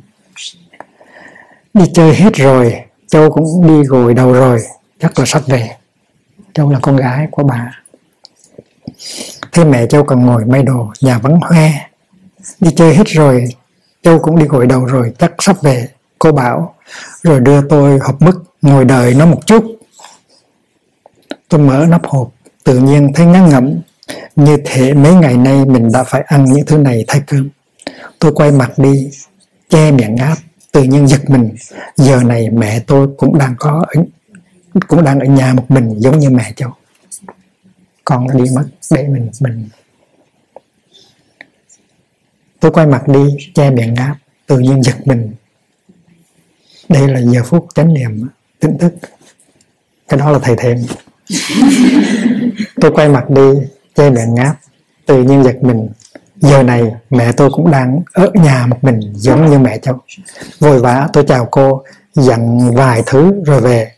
Đi 1.74 1.86
chơi 1.94 2.16
hết 2.16 2.34
rồi, 2.34 2.76
Châu 3.08 3.32
cũng 3.32 3.68
đi 3.68 3.84
gội 3.88 4.14
đầu 4.14 4.34
rồi, 4.34 4.60
chắc 5.00 5.20
là 5.20 5.26
sắp 5.26 5.42
về. 5.48 5.76
Châu 6.54 6.70
là 6.72 6.80
con 6.82 6.98
gái 6.98 7.28
của 7.32 7.44
bà. 7.44 7.82
Thế 9.52 9.64
mẹ 9.64 9.88
Châu 9.88 10.04
còn 10.04 10.26
ngồi 10.26 10.46
may 10.46 10.64
đồ 10.64 10.92
Nhà 11.02 11.18
vắng 11.20 11.40
hoe. 11.42 11.72
Đi 12.60 12.72
chơi 12.76 12.96
hết 12.96 13.08
rồi, 13.08 13.46
Châu 14.04 14.20
cũng 14.20 14.40
đi 14.40 14.46
gội 14.46 14.68
đầu 14.68 14.86
rồi 14.86 15.14
chắc 15.20 15.32
sắp 15.40 15.62
về, 15.62 15.88
Cô 16.20 16.32
bảo. 16.32 16.76
Rồi 17.24 17.40
đưa 17.40 17.62
tôi 17.62 18.00
hộp 18.00 18.22
mứt, 18.22 18.36
Ngồi 18.62 18.86
đợi 18.86 19.14
nó 19.14 19.26
một 19.26 19.46
chút. 19.46 19.66
Tôi 21.50 21.62
mở 21.62 21.86
nắp 21.90 22.06
hộp, 22.06 22.30
Tự 22.64 22.80
nhiên 22.80 23.12
thấy 23.16 23.26
ngán 23.26 23.50
ngẩm. 23.50 23.74
Như 24.36 24.58
thế 24.66 24.94
mấy 24.94 25.14
ngày 25.16 25.38
nay 25.38 25.66
mình 25.66 25.92
đã 25.92 26.04
phải 26.04 26.22
ăn 26.22 26.46
những 26.46 26.66
thứ 26.66 26.78
này 26.78 27.06
thay 27.08 27.22
cơm. 27.28 27.50
Tôi 28.20 28.32
quay 28.32 28.52
mặt 28.52 28.72
đi, 28.78 29.10
Che 29.70 29.92
miệng 29.92 30.16
ngáp, 30.16 30.38
Tự 30.72 30.84
nhiên 30.84 31.08
giật 31.08 31.30
mình. 31.30 31.56
Giờ 31.96 32.24
này 32.24 32.50
mẹ 32.50 32.80
tôi 32.80 33.08
cũng 33.18 33.38
đang 33.38 33.56
có 33.60 33.86
Cũng 34.88 35.04
đang 35.04 35.20
ở 35.20 35.26
nhà 35.26 35.54
một 35.54 35.72
mình 35.72 35.96
giống 36.00 36.20
như 36.20 36.30
mẹ 36.30 36.54
Châu. 36.56 36.70
Con 38.10 38.28
đi 38.38 38.50
mất, 38.56 38.66
để 38.92 39.08
mình 39.08 39.30
mình. 39.40 39.70
Tôi 42.60 42.72
quay 42.72 42.88
mặt 42.88 43.08
đi, 43.08 43.52
che 43.54 43.70
miệng 43.70 43.94
ngáp 43.94 44.18
tự 44.48 44.60
nhiên 44.60 44.84
giật 44.84 45.08
mình. 45.08 45.34
Đây 46.90 47.08
là 47.08 47.22
giờ 47.22 47.44
phút 47.44 47.68
chánh 47.76 47.94
niệm, 47.94 48.28
tỉnh 48.60 48.78
thức. 48.78 48.94
Cái 50.08 50.20
đó 50.20 50.32
là 50.32 50.40
thầy 50.40 50.56
thêm. 50.58 50.78
Tôi 52.82 52.92
quay 52.92 53.10
mặt 53.10 53.30
đi, 53.30 53.52
che 53.96 54.10
miệng 54.10 54.36
ngáp 54.36 54.60
tự 55.06 55.24
nhiên 55.24 55.44
giật 55.44 55.64
mình. 55.64 55.90
Giờ 56.36 56.64
này 56.64 56.84
mẹ 57.10 57.32
tôi 57.32 57.50
cũng 57.52 57.72
đang 57.72 58.02
ở 58.14 58.32
nhà 58.34 58.66
một 58.66 58.78
mình, 58.82 59.00
giống 59.16 59.52
như 59.52 59.60
mẹ 59.60 59.78
cháu. 59.78 60.02
Vội 60.60 60.80
vã 60.80 61.08
tôi 61.14 61.24
chào 61.28 61.48
cô, 61.52 61.84
dặn 62.14 62.72
vài 62.76 63.04
thứ 63.06 63.44
rồi 63.46 63.62
về. 63.62 63.92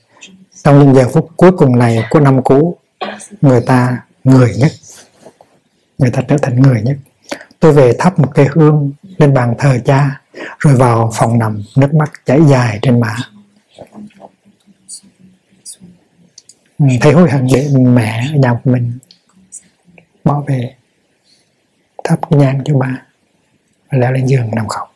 Trong 0.63 0.79
những 0.79 0.95
giờ 0.95 1.07
phút 1.13 1.29
cuối 1.35 1.51
cùng 1.51 1.79
này 1.79 2.03
của 2.09 2.19
năm 2.19 2.43
cũ 2.43 2.77
người 3.41 3.61
ta 3.61 4.03
người 4.23 4.55
nhất. 4.57 4.71
Người 5.97 6.11
ta 6.11 6.21
trở 6.27 6.37
thành 6.41 6.61
người 6.61 6.81
nhất. 6.81 6.97
Tôi 7.59 7.73
về 7.73 7.93
thắp 7.99 8.19
một 8.19 8.31
cây 8.35 8.47
hương 8.51 8.91
lên 9.17 9.33
bàn 9.33 9.55
thờ 9.57 9.77
cha, 9.85 10.21
rồi 10.59 10.75
vào 10.75 11.11
phòng 11.13 11.39
nằm, 11.39 11.63
nước 11.75 11.93
mắt 11.93 12.11
chảy 12.25 12.39
dài 12.47 12.79
trên 12.81 12.99
má. 12.99 13.15
Ừ, 16.79 16.85
thấy 17.01 17.13
hối 17.13 17.29
hận 17.29 17.47
để 17.53 17.69
mẹ 17.79 18.27
ở 18.33 18.37
nhà 18.37 18.53
của 18.63 18.71
mình. 18.71 18.97
Bỏ 20.23 20.43
về, 20.47 20.75
thắp 22.03 22.31
nhang 22.31 22.61
cho 22.65 22.73
ba, 22.77 23.01
và 23.91 23.97
leo 23.97 24.11
lên 24.11 24.27
giường 24.27 24.49
nằm 24.55 24.67
khóc. 24.67 24.95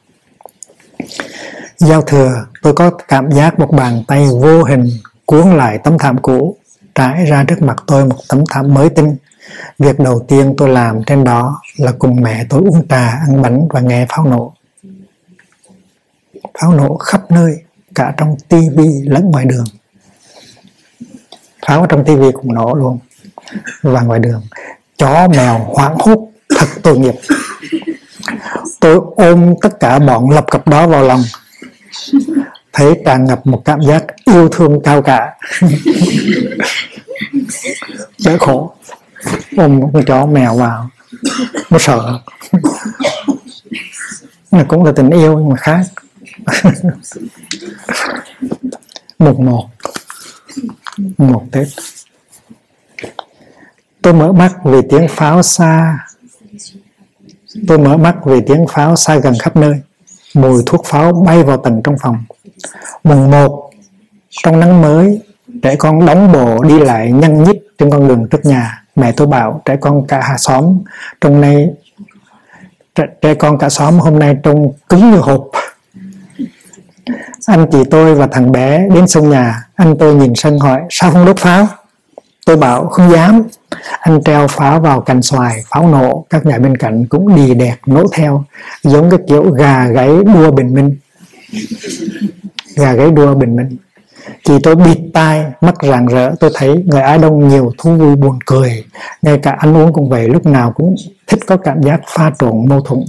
Giao 1.77 2.01
thừa, 2.01 2.47
tôi 2.61 2.73
có 2.73 2.91
cảm 3.07 3.31
giác 3.31 3.59
một 3.59 3.71
bàn 3.71 4.03
tay 4.07 4.27
vô 4.41 4.63
hình 4.63 4.89
cuốn 5.25 5.57
lại 5.57 5.79
tấm 5.83 5.97
thảm 5.99 6.17
cũ 6.21 6.57
trải 6.95 7.25
ra 7.25 7.43
trước 7.47 7.61
mặt 7.61 7.83
tôi 7.87 8.05
một 8.05 8.19
tấm 8.29 8.43
thảm 8.49 8.73
mới 8.73 8.89
tinh 8.89 9.15
Việc 9.79 9.99
đầu 9.99 10.25
tiên 10.27 10.53
tôi 10.57 10.69
làm 10.69 11.03
trên 11.03 11.23
đó 11.23 11.61
là 11.77 11.91
cùng 11.99 12.21
mẹ 12.21 12.45
tôi 12.49 12.61
uống 12.61 12.87
trà, 12.87 13.07
ăn 13.07 13.41
bánh 13.41 13.67
và 13.69 13.79
nghe 13.79 14.05
pháo 14.09 14.25
nổ. 14.25 14.53
Pháo 16.59 16.73
nổ 16.73 16.97
khắp 16.97 17.31
nơi, 17.31 17.55
cả 17.95 18.13
trong 18.17 18.35
tivi 18.49 18.89
lẫn 19.05 19.31
ngoài 19.31 19.45
đường. 19.45 19.65
Pháo 21.67 21.85
trong 21.89 22.05
tivi 22.05 22.31
cũng 22.31 22.53
nổ 22.53 22.73
luôn. 22.73 22.99
Và 23.81 24.01
ngoài 24.01 24.19
đường, 24.19 24.41
chó 24.97 25.27
mèo 25.27 25.59
hoảng 25.59 25.95
hốt, 25.99 26.29
thật 26.49 26.67
tội 26.83 26.99
nghiệp. 26.99 27.15
Tôi 28.79 28.99
ôm 29.15 29.53
tất 29.61 29.79
cả 29.79 29.99
bọn 29.99 30.29
lập 30.29 30.45
cập 30.51 30.67
đó 30.67 30.87
vào 30.87 31.03
lòng 31.03 31.21
thấy 32.73 32.93
tràn 33.05 33.25
ngập 33.25 33.47
một 33.47 33.61
cảm 33.65 33.81
giác 33.81 34.03
yêu 34.25 34.49
thương 34.49 34.81
cao 34.83 35.01
cả 35.01 35.37
đỡ 38.25 38.37
khổ. 38.39 38.75
Ôm 39.57 39.79
một 39.79 39.89
con 39.93 40.05
chó 40.05 40.25
mèo 40.25 40.55
vào. 40.55 40.89
Nó 41.69 41.77
sợ. 41.79 42.19
Là 44.51 44.63
cũng 44.63 44.83
là 44.83 44.91
tình 44.95 45.09
yêu 45.09 45.39
nhưng 45.39 45.49
mà 45.49 45.55
khác. 45.55 45.85
Một. 49.19 49.39
Một 49.39 49.69
một 51.17 51.43
tết. 51.51 51.67
Tôi 54.01 54.13
mở 54.13 54.31
mắt 54.31 54.53
vì 54.63 54.81
tiếng 54.89 55.07
pháo 55.09 55.43
xa. 55.43 55.99
Tôi 57.67 57.77
mở 57.77 57.97
mắt 57.97 58.15
vì 58.25 58.41
tiếng 58.47 58.65
pháo 58.69 58.95
xa 58.95 59.15
gần 59.15 59.33
khắp 59.39 59.55
nơi. 59.55 59.81
Mùi 60.33 60.63
thuốc 60.65 60.85
pháo 60.85 61.13
bay 61.13 61.43
vào 61.43 61.57
tầng 61.57 61.81
trong 61.83 61.95
phòng. 62.01 62.23
Mùng 63.03 63.31
một. 63.31 63.71
Trong 64.29 64.59
nắng 64.59 64.81
mới 64.81 65.21
trẻ 65.61 65.75
con 65.75 66.05
đóng 66.05 66.31
bộ 66.31 66.63
đi 66.63 66.79
lại 66.79 67.11
nhăn 67.11 67.43
nhít 67.43 67.55
trên 67.77 67.89
con 67.89 68.07
đường 68.07 68.27
trước 68.31 68.45
nhà. 68.45 68.83
Mẹ 68.95 69.11
tôi 69.11 69.27
bảo 69.27 69.61
trẻ 69.65 69.75
con 69.81 70.07
cả 70.07 70.21
hà 70.23 70.37
xóm 70.37 70.79
trong 71.21 71.41
nay 71.41 71.69
trẻ, 72.95 73.03
trẻ 73.21 73.33
con 73.33 73.57
cả 73.57 73.69
xóm 73.69 73.99
hôm 73.99 74.19
nay 74.19 74.37
trông 74.43 74.73
cứng 74.89 75.11
như 75.11 75.17
hộp. 75.17 75.47
Anh 77.47 77.67
chị 77.71 77.77
tôi 77.91 78.15
và 78.15 78.27
thằng 78.27 78.51
bé 78.51 78.89
đến 78.89 79.07
sân 79.07 79.29
nhà. 79.29 79.67
Anh 79.75 79.95
tôi 79.99 80.15
nhìn 80.15 80.35
sân 80.35 80.59
hỏi 80.59 80.81
sao 80.89 81.11
không 81.11 81.25
đốt 81.25 81.37
pháo? 81.37 81.67
Tôi 82.45 82.57
bảo 82.57 82.87
không 82.87 83.11
dám. 83.11 83.43
Anh 83.99 84.23
treo 84.23 84.47
pháo 84.47 84.79
vào 84.79 85.01
cành 85.01 85.21
xoài 85.21 85.63
pháo 85.69 85.87
nổ 85.89 86.25
các 86.29 86.45
nhà 86.45 86.57
bên 86.57 86.77
cạnh 86.77 87.05
cũng 87.05 87.35
đi 87.35 87.53
đẹp 87.53 87.75
nổ 87.85 88.07
theo 88.13 88.43
giống 88.83 89.09
cái 89.09 89.19
kiểu 89.27 89.51
gà 89.51 89.87
gáy 89.87 90.09
đua 90.33 90.51
bình 90.51 90.73
minh. 90.73 90.97
Gà 92.75 92.93
gáy 92.93 93.11
đua 93.11 93.35
bình 93.35 93.55
minh 93.55 93.77
chỉ 94.43 94.53
tôi 94.63 94.75
bịt 94.75 94.97
tai, 95.13 95.45
mắt 95.61 95.75
rạng 95.81 96.05
rỡ, 96.05 96.31
tôi 96.39 96.51
thấy 96.53 96.83
người 96.85 97.01
Á 97.01 97.17
Đông 97.17 97.47
nhiều 97.47 97.71
thú 97.77 97.95
vui 97.95 98.15
buồn 98.15 98.39
cười. 98.45 98.83
Ngay 99.21 99.39
cả 99.43 99.51
ăn 99.51 99.77
uống 99.77 99.93
cũng 99.93 100.09
vậy, 100.09 100.27
lúc 100.29 100.45
nào 100.45 100.71
cũng 100.71 100.95
thích 101.27 101.39
có 101.47 101.57
cảm 101.57 101.83
giác 101.83 102.01
pha 102.07 102.31
trộn 102.39 102.69
mâu 102.69 102.81
thuẫn. 102.81 102.99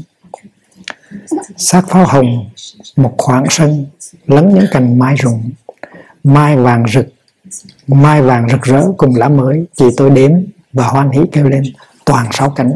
Sát 1.57 1.89
pháo 1.89 2.05
hồng, 2.07 2.51
một 2.97 3.15
khoảng 3.19 3.45
sân 3.51 3.87
lấn 4.27 4.55
những 4.55 4.67
cành 4.71 4.99
mai 4.99 5.15
rụng. 5.17 5.51
Mai 6.25 6.57
vàng 6.57 6.85
rực, 6.89 7.07
mai 7.87 8.23
vàng 8.23 8.49
rực 8.49 8.63
rỡ 8.63 8.83
cùng 8.97 9.17
lá 9.17 9.29
mới. 9.29 9.67
Chỉ 9.75 9.85
tôi 9.97 10.11
đếm 10.11 10.31
và 10.73 10.87
hoan 10.87 11.11
hỷ 11.11 11.21
kêu 11.33 11.49
lên, 11.49 11.63
toàn 12.05 12.27
sáu 12.33 12.51
cánh. 12.51 12.73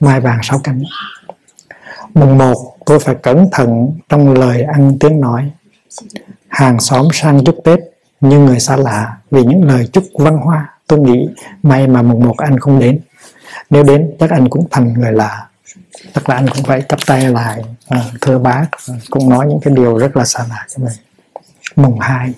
Mai 0.00 0.20
vàng 0.20 0.38
sáu 0.42 0.60
cánh. 0.64 0.82
Mùng 2.14 2.38
một 2.38 2.75
tôi 2.86 2.98
phải 2.98 3.14
cẩn 3.22 3.48
thận 3.52 3.98
trong 4.08 4.34
lời 4.34 4.62
ăn 4.62 4.96
tiếng 5.00 5.20
nói. 5.20 5.50
Hàng 6.48 6.80
xóm 6.80 7.08
sang 7.12 7.44
chúc 7.44 7.56
tết 7.64 7.78
như 8.20 8.38
người 8.38 8.60
xa 8.60 8.76
lạ 8.76 9.16
vì 9.30 9.42
những 9.44 9.64
lời 9.64 9.88
chúc 9.92 10.04
văn 10.18 10.36
hoa. 10.36 10.68
Tôi 10.86 10.98
nghĩ 10.98 11.28
may 11.62 11.86
mà 11.86 12.02
mùng 12.02 12.24
một 12.24 12.36
anh 12.38 12.58
không 12.58 12.78
đến. 12.78 13.00
Nếu 13.70 13.82
đến 13.82 14.16
chắc 14.18 14.30
anh 14.30 14.48
cũng 14.48 14.66
thành 14.70 14.92
người 14.92 15.12
lạ. 15.12 15.46
Chắc 16.14 16.28
là 16.28 16.34
anh 16.34 16.46
cũng 16.48 16.64
phải 16.64 16.82
chắp 16.88 16.98
tay 17.06 17.28
lại. 17.28 17.62
À, 17.88 18.02
thưa 18.20 18.38
bác 18.38 18.66
à, 18.88 18.94
cũng 19.10 19.28
nói 19.28 19.46
những 19.46 19.60
cái 19.62 19.74
điều 19.76 19.98
rất 19.98 20.16
là 20.16 20.24
xa 20.24 20.44
lạ 20.50 20.66
cho 20.76 20.84
mình. 20.84 20.96
Mùng 21.76 21.98
hai. 22.00 22.32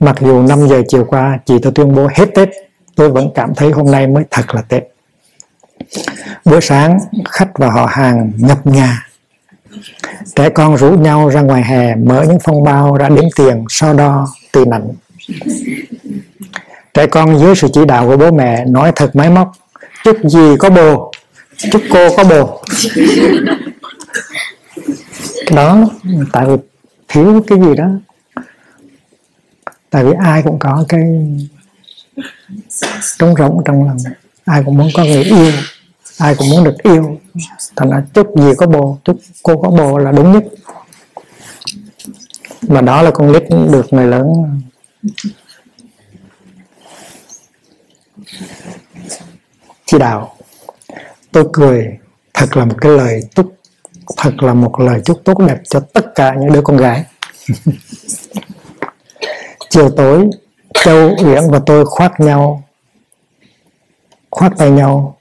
Mặc 0.00 0.16
dù 0.20 0.42
5 0.42 0.68
giờ 0.68 0.82
chiều 0.88 1.04
qua 1.04 1.38
chị 1.46 1.54
tôi 1.62 1.72
tuyên 1.74 1.94
bố 1.94 2.08
hết 2.14 2.26
Tết 2.34 2.48
tôi 2.96 3.10
vẫn 3.10 3.30
cảm 3.34 3.54
thấy 3.54 3.70
hôm 3.70 3.90
nay 3.90 4.06
mới 4.06 4.24
thật 4.30 4.54
là 4.54 4.62
Tết. 4.62 4.82
Bữa 6.44 6.60
sáng 6.60 6.98
khách 7.30 7.50
và 7.54 7.70
họ 7.70 7.86
hàng 7.86 8.32
ngập 8.36 8.66
nhà 8.66 9.06
trẻ 10.36 10.48
con 10.48 10.76
rủ 10.76 10.90
nhau 10.90 11.28
ra 11.28 11.40
ngoài 11.40 11.62
hè 11.64 11.96
mở 11.96 12.24
những 12.28 12.38
phong 12.44 12.62
bao 12.62 12.96
ra 12.96 13.08
đếm 13.08 13.24
tiền, 13.36 13.64
so 13.68 13.92
đo 13.92 14.28
tùy 14.52 14.64
mạnh. 14.64 14.88
trẻ 16.94 17.06
con 17.06 17.38
dưới 17.38 17.54
sự 17.54 17.68
chỉ 17.72 17.84
đạo 17.84 18.06
của 18.06 18.16
bố 18.16 18.30
mẹ 18.30 18.64
nói 18.64 18.92
thật 18.96 19.16
máy 19.16 19.30
móc 19.30 19.52
chúc 20.04 20.16
gì 20.24 20.56
có 20.58 20.70
bồ 20.70 21.12
chúc 21.56 21.82
cô 21.90 22.16
có 22.16 22.24
bồ. 22.24 22.62
Đó, 25.52 25.90
tại 26.32 26.46
vì 26.46 26.54
thiếu 27.08 27.44
cái 27.46 27.58
gì 27.60 27.74
đó. 27.76 27.88
Tại 29.90 30.04
vì 30.04 30.12
ai 30.24 30.42
cũng 30.42 30.58
có 30.58 30.84
cái 30.88 31.00
trống 33.18 33.34
rỗng 33.38 33.62
trong 33.64 33.86
lòng. 33.86 33.96
Ai 34.44 34.62
cũng 34.66 34.76
muốn 34.76 34.88
có 34.94 35.04
người 35.04 35.22
yêu, 35.22 35.52
ai 36.18 36.34
cũng 36.34 36.48
muốn 36.50 36.64
được 36.64 36.76
yêu 36.82 37.19
thành 37.76 37.90
ra 37.90 38.02
chúc 38.14 38.26
gì 38.36 38.52
có 38.58 38.66
bồ 38.66 38.98
chúc 39.04 39.16
cô 39.42 39.56
có 39.62 39.70
bồ 39.70 39.98
là 39.98 40.12
đúng 40.12 40.32
nhất. 40.32 40.44
Mà 42.68 42.80
đó 42.80 43.02
là 43.02 43.10
con 43.10 43.32
nít 43.32 43.42
được 43.50 43.92
người 43.92 44.06
lớn. 44.06 44.26
Chỉ 49.86 49.98
đạo 49.98 50.36
tôi 51.32 51.48
cười. 51.52 51.98
Thật 52.34 52.56
là 52.56 52.64
một 52.64 52.76
cái 52.80 52.92
lời 52.92 53.20
chúc 53.34 53.54
thật 54.16 54.42
là 54.42 54.54
một 54.54 54.80
lời 54.80 55.00
chúc 55.04 55.20
tốt 55.24 55.38
đẹp 55.38 55.58
cho 55.64 55.80
tất 55.80 56.14
cả 56.14 56.34
những 56.34 56.52
đứa 56.52 56.62
con 56.62 56.76
gái. 56.76 57.04
Chiều 59.70 59.90
tối, 59.90 60.28
châu 60.74 61.16
uyển 61.24 61.50
và 61.50 61.60
tôi 61.66 61.84
khoác 61.86 62.20
nhau, 62.20 62.62
khoác 64.30 64.52
tay 64.58 64.70
nhau 64.70 65.19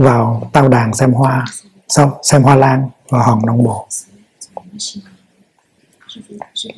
vào 0.00 0.50
tao 0.52 0.68
đàn 0.68 0.94
xem 0.94 1.12
hoa. 1.12 1.44
Sau 1.88 2.20
xem 2.22 2.42
hoa 2.42 2.56
lan 2.56 2.88
và 3.08 3.22
hòn 3.22 3.46
đồng 3.46 3.62
bộ 3.64 3.88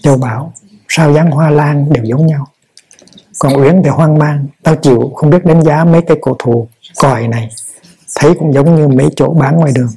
châu 0.02 0.16
bảo, 0.16 0.52
sao 0.88 1.12
dáng 1.12 1.30
hoa 1.30 1.50
lan 1.50 1.92
đều 1.92 2.04
giống 2.04 2.26
nhau? 2.26 2.46
Còn 3.38 3.62
uyển 3.62 3.82
thì 3.84 3.90
hoang 3.90 4.18
mang, 4.18 4.46
tao 4.62 4.76
chịu 4.76 5.12
không 5.16 5.30
biết 5.30 5.44
đánh 5.44 5.62
giá 5.62 5.84
mấy 5.84 6.02
cây 6.06 6.18
cổ 6.20 6.36
thụ 6.38 6.68
còi 6.96 7.28
này. 7.28 7.50
Thấy 8.16 8.34
cũng 8.38 8.52
giống 8.52 8.76
như 8.76 8.88
mấy 8.88 9.08
chỗ 9.16 9.34
bán 9.34 9.56
ngoài 9.56 9.72
đường. 9.74 9.90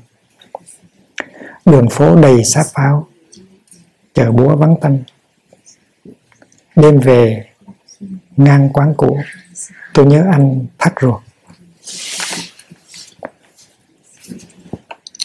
Đường 1.65 1.89
phố 1.89 2.15
đầy 2.15 2.43
sát 2.43 2.65
pháo. 2.73 3.07
Chợ 4.13 4.31
búa 4.31 4.55
vắng 4.55 4.75
tanh. 4.81 5.03
Đêm 6.75 6.99
về, 6.99 7.45
ngang 8.37 8.69
quán 8.73 8.93
cũ. 8.97 9.17
Tôi 9.93 10.05
nhớ 10.05 10.25
anh 10.31 10.65
thắt 10.79 10.93
ruột. 11.01 11.21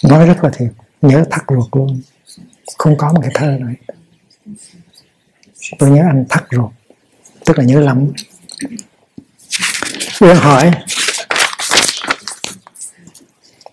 Nói 0.03 0.27
rất 0.27 0.45
là 0.45 0.51
thiệt 0.53 0.73
nhớ 1.03 1.25
thắt 1.31 1.43
ruột 1.49 1.69
luôn. 1.73 2.01
Không 2.79 2.97
có 2.99 3.13
một 3.13 3.21
cái 3.23 3.31
thơ 3.35 3.47
này 3.61 3.75
tôi 5.79 5.91
nhớ 5.91 6.03
anh 6.07 6.25
thắt 6.29 6.45
ruột, 6.51 6.71
tức 7.45 7.59
là 7.59 7.65
nhớ 7.65 7.81
lắm. 7.81 8.13
Uyên 10.21 10.37
hỏi, 10.37 10.71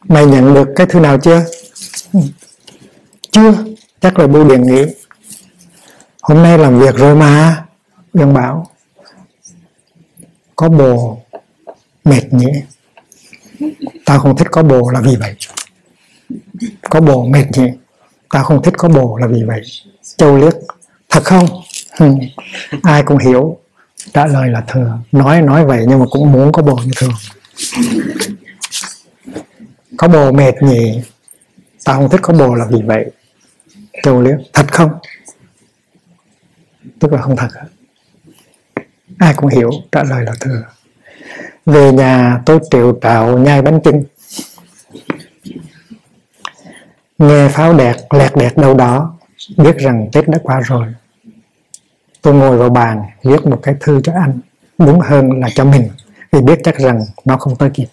mày 0.04 0.26
nhận 0.26 0.54
được 0.54 0.68
cái 0.76 0.88
thư 0.88 1.00
nào 1.00 1.20
chưa? 1.20 1.46
Chưa, 3.32 3.66
chắc 4.02 4.20
là 4.20 4.28
bưu 4.28 4.50
điện 4.50 4.62
nghĩ 4.62 4.86
hôm 6.22 6.44
nay 6.44 6.58
làm 6.58 6.80
việc 6.80 6.96
rồi 6.96 7.16
mà, 7.16 7.66
Uyên 8.14 8.34
bảo. 8.34 8.72
Có 10.56 10.70
bồ 10.70 11.22
mệt 12.04 12.24
nhỉ? 12.32 12.52
Tao 14.06 14.20
không 14.20 14.38
thích 14.38 14.48
có 14.52 14.64
bồ 14.64 14.90
là 14.90 15.02
vì 15.02 15.16
vậy 15.16 15.36
có 16.90 17.02
bồ 17.02 17.26
mệt 17.26 17.46
nhỉ 17.58 17.68
tao 18.30 18.44
không 18.44 18.64
thích 18.64 18.74
có 18.78 18.90
bồ 18.90 19.18
là 19.18 19.28
vì 19.28 19.44
vậy. 19.44 19.62
Châu 20.18 20.38
liếc, 20.38 20.54
thật 21.10 21.24
không? 21.24 21.46
Ừ. 22.00 22.14
Ai 22.84 23.04
cũng 23.04 23.18
hiểu. 23.18 23.58
Trả 24.14 24.28
lời 24.28 24.50
là 24.50 24.62
thừa. 24.68 25.00
Nói 25.12 25.42
nói 25.42 25.66
vậy 25.66 25.86
nhưng 25.88 26.00
mà 26.00 26.06
cũng 26.12 26.32
muốn 26.32 26.52
có 26.52 26.62
bồ 26.62 26.76
như 26.76 26.92
thường 26.98 27.14
có 29.98 30.08
bồ 30.08 30.32
mệt 30.32 30.54
nhỉ? 30.62 31.02
Tao 31.86 31.96
không 32.00 32.10
thích 32.10 32.22
có 32.24 32.34
bồ 32.34 32.56
là 32.56 32.66
vì 32.66 32.82
vậy. 32.82 33.12
Châu 34.04 34.22
liếc, 34.22 34.38
thật 34.54 34.66
không? 34.72 34.90
Tức 37.00 37.14
là 37.14 37.22
không 37.22 37.36
thật. 37.36 37.48
Ai 39.18 39.34
cũng 39.34 39.50
hiểu. 39.50 39.72
Trả 39.92 40.04
lời 40.04 40.24
là 40.24 40.34
thừa. 40.40 40.64
Về 41.66 41.92
nhà, 41.92 42.42
tôi 42.46 42.60
triệu 42.72 43.00
trạo 43.02 43.38
nhai 43.38 43.62
bánh 43.62 43.80
trưng 43.84 44.04
nghe 47.18 47.50
pháo 47.50 47.78
đẹt, 47.78 47.96
lẹt 48.10 48.32
đẹt 48.36 48.58
đâu 48.58 48.74
đó, 48.74 49.18
biết 49.58 49.78
rằng 49.78 50.10
tết 50.14 50.28
đã 50.28 50.40
qua 50.44 50.60
rồi. 50.60 50.94
Tôi 52.22 52.34
ngồi 52.34 52.58
vào 52.58 52.70
bàn, 52.70 53.02
viết 53.24 53.46
một 53.46 53.60
cái 53.64 53.76
thư 53.80 54.02
cho 54.04 54.14
anh, 54.14 54.40
đúng 54.78 55.00
hơn 55.00 55.40
là 55.40 55.50
cho 55.56 55.66
mình, 55.66 55.90
vì 56.32 56.42
biết 56.42 56.60
chắc 56.64 56.78
rằng 56.78 57.00
nó 57.26 57.38
không 57.38 57.56
tới 57.56 57.70
kịp. 57.74 57.88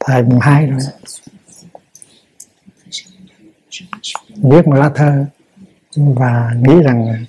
Thời 0.00 0.22
mùng 0.22 0.40
hai 0.40 0.66
rồi. 0.66 0.80
Viết 4.36 4.66
một 4.66 4.74
lá 4.74 4.90
thơ 4.94 5.24
và 5.96 6.50
nghĩ 6.60 6.74
rằng 6.84 7.24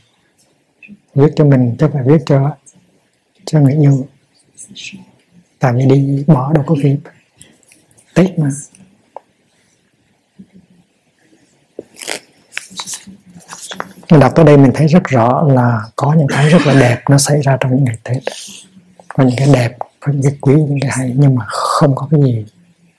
viết 1.16 1.34
cho 1.36 1.46
mình 1.46 1.76
chứ 1.80 1.88
phải 1.94 2.04
viết 2.06 2.18
cho 2.26 2.56
cho 3.46 3.60
người 3.60 3.74
yêu. 3.74 4.08
Tại 5.60 5.74
vì 5.74 5.86
đi 5.86 6.24
bỏ 6.28 6.54
đâu 6.54 6.64
có 6.68 6.76
kịp 6.84 6.98
tết 8.14 8.40
mà. 8.40 8.50
Mình 14.13 14.19
đọc 14.19 14.32
tới 14.36 14.45
đây 14.45 14.58
mình 14.58 14.71
thấy 14.73 14.88
rất 14.88 15.04
rõ 15.04 15.47
là 15.54 15.82
có 15.95 16.13
những 16.17 16.28
cái 16.28 16.49
rất 16.49 16.62
là 16.65 16.80
đẹp 16.80 17.02
nó 17.10 17.17
xảy 17.17 17.41
ra 17.41 17.58
trong 17.60 17.76
những 17.76 17.84
ngày 17.84 17.97
tết. 18.04 18.17
Có 19.08 19.23
những 19.23 19.36
cái 19.38 19.47
đẹp, 19.54 19.78
có 19.99 20.12
những 20.12 20.21
cái 20.23 20.38
quý, 20.41 20.54
những 20.56 20.80
cái 20.82 20.91
hay, 20.93 21.13
nhưng 21.15 21.36
mà 21.36 21.45
không 21.47 21.95
có 21.95 22.08
cái 22.12 22.21
gì 22.23 22.45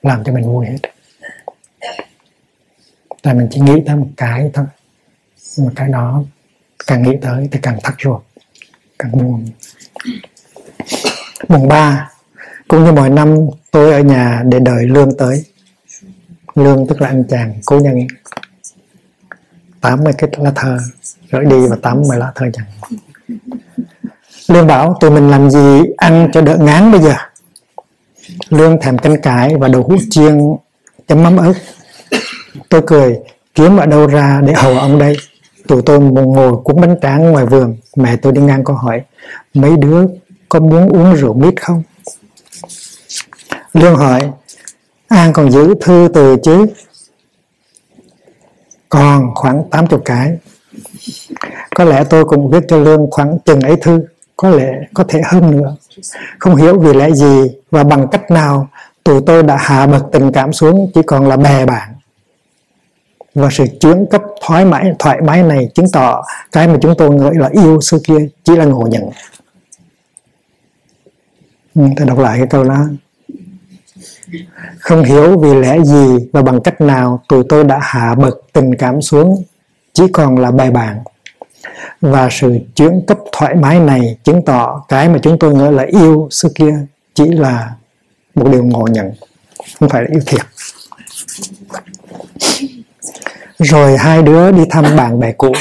làm 0.01 0.23
cho 0.23 0.33
mình 0.33 0.43
vui 0.43 0.65
hết. 0.65 0.77
Tại 3.21 3.33
mình 3.33 3.47
chỉ 3.51 3.59
nghĩ 3.59 3.73
tới 3.87 3.95
một 3.95 4.07
cái 4.17 4.51
thôi. 4.53 4.65
Một 5.57 5.71
cái 5.75 5.89
đó 5.89 6.23
càng 6.87 7.03
nghĩ 7.03 7.17
tới 7.21 7.49
thì 7.51 7.59
càng 7.61 7.79
thắt 7.83 7.93
ruột, 8.03 8.21
càng 8.99 9.11
buồn. 9.11 9.45
Mùng 11.47 11.67
ba, 11.67 12.11
cũng 12.67 12.83
như 12.83 12.91
mọi 12.91 13.09
năm, 13.09 13.37
tôi 13.71 13.93
ở 13.93 13.99
nhà 13.99 14.43
để 14.45 14.59
đợi 14.59 14.85
lương 14.87 15.17
tới. 15.17 15.45
Lương 16.55 16.87
tức 16.87 17.01
là 17.01 17.07
anh 17.07 17.23
chàng, 17.29 17.59
cố 17.65 17.79
nhân. 17.79 17.95
80 19.85 20.13
cái 20.17 20.29
lá 20.37 20.51
thơ. 20.55 20.77
Gửi 21.31 21.45
đi 21.45 21.67
và 21.69 21.75
80 21.81 22.17
lá 22.17 22.31
thơ 22.35 22.45
chẳng. 22.53 22.65
Lương 24.47 24.67
bảo, 24.67 24.97
tụi 24.99 25.11
mình 25.11 25.29
làm 25.29 25.49
gì 25.49 25.81
ăn 25.97 26.29
cho 26.33 26.41
đỡ 26.41 26.57
ngán 26.57 26.91
bây 26.91 27.01
giờ? 27.01 27.13
Lương 28.49 28.81
thèm 28.81 28.97
canh 28.97 29.21
cải 29.21 29.55
và 29.55 29.67
đồ 29.67 29.81
hũ 29.81 29.95
chiên 30.09 30.37
chấm 31.07 31.23
mắm 31.23 31.37
ớt. 31.37 31.53
Tôi 32.69 32.81
cười, 32.87 33.19
kiếm 33.55 33.77
ở 33.77 33.85
đâu 33.85 34.07
ra 34.07 34.41
để 34.45 34.53
hầu 34.53 34.79
ông 34.79 34.99
đây? 34.99 35.17
Tụi 35.67 35.81
tôi 35.81 35.99
ngồi 35.99 36.53
cuốn 36.63 36.81
bánh 36.81 36.95
tráng 37.01 37.31
ngoài 37.31 37.45
vườn. 37.45 37.77
Mẹ 37.95 38.15
tôi 38.15 38.33
đi 38.33 38.41
ngang 38.41 38.63
câu 38.63 38.75
hỏi, 38.75 39.01
Mấy 39.53 39.77
đứa 39.77 40.05
có 40.49 40.59
muốn 40.59 40.89
uống 40.89 41.15
rượu 41.15 41.33
mít 41.33 41.61
không? 41.61 41.83
Lương 43.73 43.95
hỏi, 43.95 44.21
An 45.07 45.33
còn 45.33 45.51
giữ 45.51 45.73
thư 45.81 46.07
từ 46.13 46.37
chứ? 46.43 46.65
Còn 48.95 49.35
khoảng 49.35 49.63
80 49.69 49.99
cái. 50.05 50.37
Có 51.75 51.83
lẽ 51.83 52.03
tôi 52.09 52.25
cũng 52.25 52.51
viết 52.51 52.63
cho 52.67 52.77
lương 52.77 53.11
khoảng 53.11 53.37
chừng 53.45 53.61
ấy 53.61 53.75
thư 53.75 54.05
có 54.35 54.49
lẽ 54.49 54.73
có 54.93 55.03
thể 55.07 55.21
hơn 55.25 55.51
nữa. 55.51 55.75
Không 56.39 56.55
hiểu 56.55 56.79
vì 56.79 56.93
lẽ 56.93 57.11
gì 57.11 57.51
và 57.71 57.83
bằng 57.83 58.07
cách 58.11 58.31
nào 58.31 58.67
tụi 59.03 59.21
tôi 59.25 59.43
đã 59.43 59.57
hạ 59.59 59.87
bậc 59.87 60.05
tình 60.11 60.31
cảm 60.31 60.53
xuống 60.53 60.91
chỉ 60.93 61.01
còn 61.07 61.27
là 61.27 61.37
bè 61.37 61.65
bạn. 61.65 61.95
Và 63.35 63.49
sự 63.51 63.65
chuyển 63.79 64.05
cấp 64.11 64.21
thoải 64.41 64.65
mái 64.65 64.93
thoải 64.99 65.21
mái 65.21 65.43
này 65.43 65.69
chứng 65.75 65.91
tỏ 65.93 66.23
cái 66.51 66.67
mà 66.67 66.77
chúng 66.81 66.95
tôi 66.97 67.17
gọi 67.17 67.33
là 67.35 67.49
yêu 67.51 67.81
xưa 67.81 67.97
kia 68.03 68.27
chỉ 68.43 68.55
là 68.55 68.65
ngộ 68.65 68.87
nhận. 68.91 69.09
Ừ, 71.75 71.81
tôi 71.97 72.07
đọc 72.07 72.19
lại 72.19 72.37
cái 72.37 72.47
câu 72.47 72.63
đó 72.63 72.87
không 74.79 75.03
hiểu 75.03 75.39
vì 75.39 75.53
lẽ 75.53 75.77
gì 75.83 76.17
và 76.33 76.41
bằng 76.41 76.61
cách 76.61 76.81
nào 76.81 77.23
tụi 77.27 77.43
tôi 77.49 77.63
đã 77.63 77.79
hạ 77.81 78.15
bậc 78.15 78.41
tình 78.53 78.75
cảm 78.75 79.01
xuống, 79.01 79.43
chỉ 79.93 80.03
còn 80.13 80.37
là 80.37 80.51
bài 80.51 80.71
bản. 80.71 80.99
Và 82.01 82.29
sự 82.31 82.57
chuyển 82.75 83.01
cấp 83.07 83.17
thoải 83.31 83.55
mái 83.55 83.79
này 83.79 84.17
chứng 84.23 84.45
tỏ 84.45 84.85
cái 84.87 85.09
mà 85.09 85.19
chúng 85.23 85.39
tôi 85.39 85.53
ngỡ 85.53 85.71
là 85.71 85.83
yêu 85.83 86.27
xưa 86.31 86.49
kia 86.55 86.75
chỉ 87.13 87.25
là 87.25 87.71
một 88.35 88.47
điều 88.51 88.63
ngộ 88.63 88.87
nhận, 88.91 89.11
không 89.79 89.89
phải 89.89 90.01
là 90.01 90.07
yêu 90.11 90.21
thiệt. 90.25 90.41
Rồi 93.59 93.97
hai 93.97 94.21
đứa 94.23 94.51
đi 94.51 94.63
thăm 94.69 94.85
bạn 94.97 95.19
bè 95.19 95.31
cũ, 95.31 95.51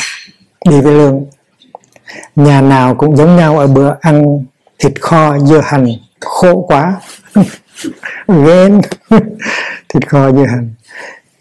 đi 0.70 0.80
với 0.80 0.92
lương. 0.92 1.24
Nhà 2.36 2.60
nào 2.60 2.94
cũng 2.94 3.16
giống 3.16 3.36
nhau 3.36 3.58
ở 3.58 3.66
bữa 3.66 3.94
ăn 4.00 4.44
thịt 4.78 4.92
kho 5.00 5.38
dưa 5.38 5.60
hành 5.64 5.86
khổ 6.20 6.64
quá. 6.68 7.00
ghen. 8.28 8.80
Thịt 9.88 10.08
kho 10.08 10.32
dưa 10.32 10.46
hành 10.46 10.74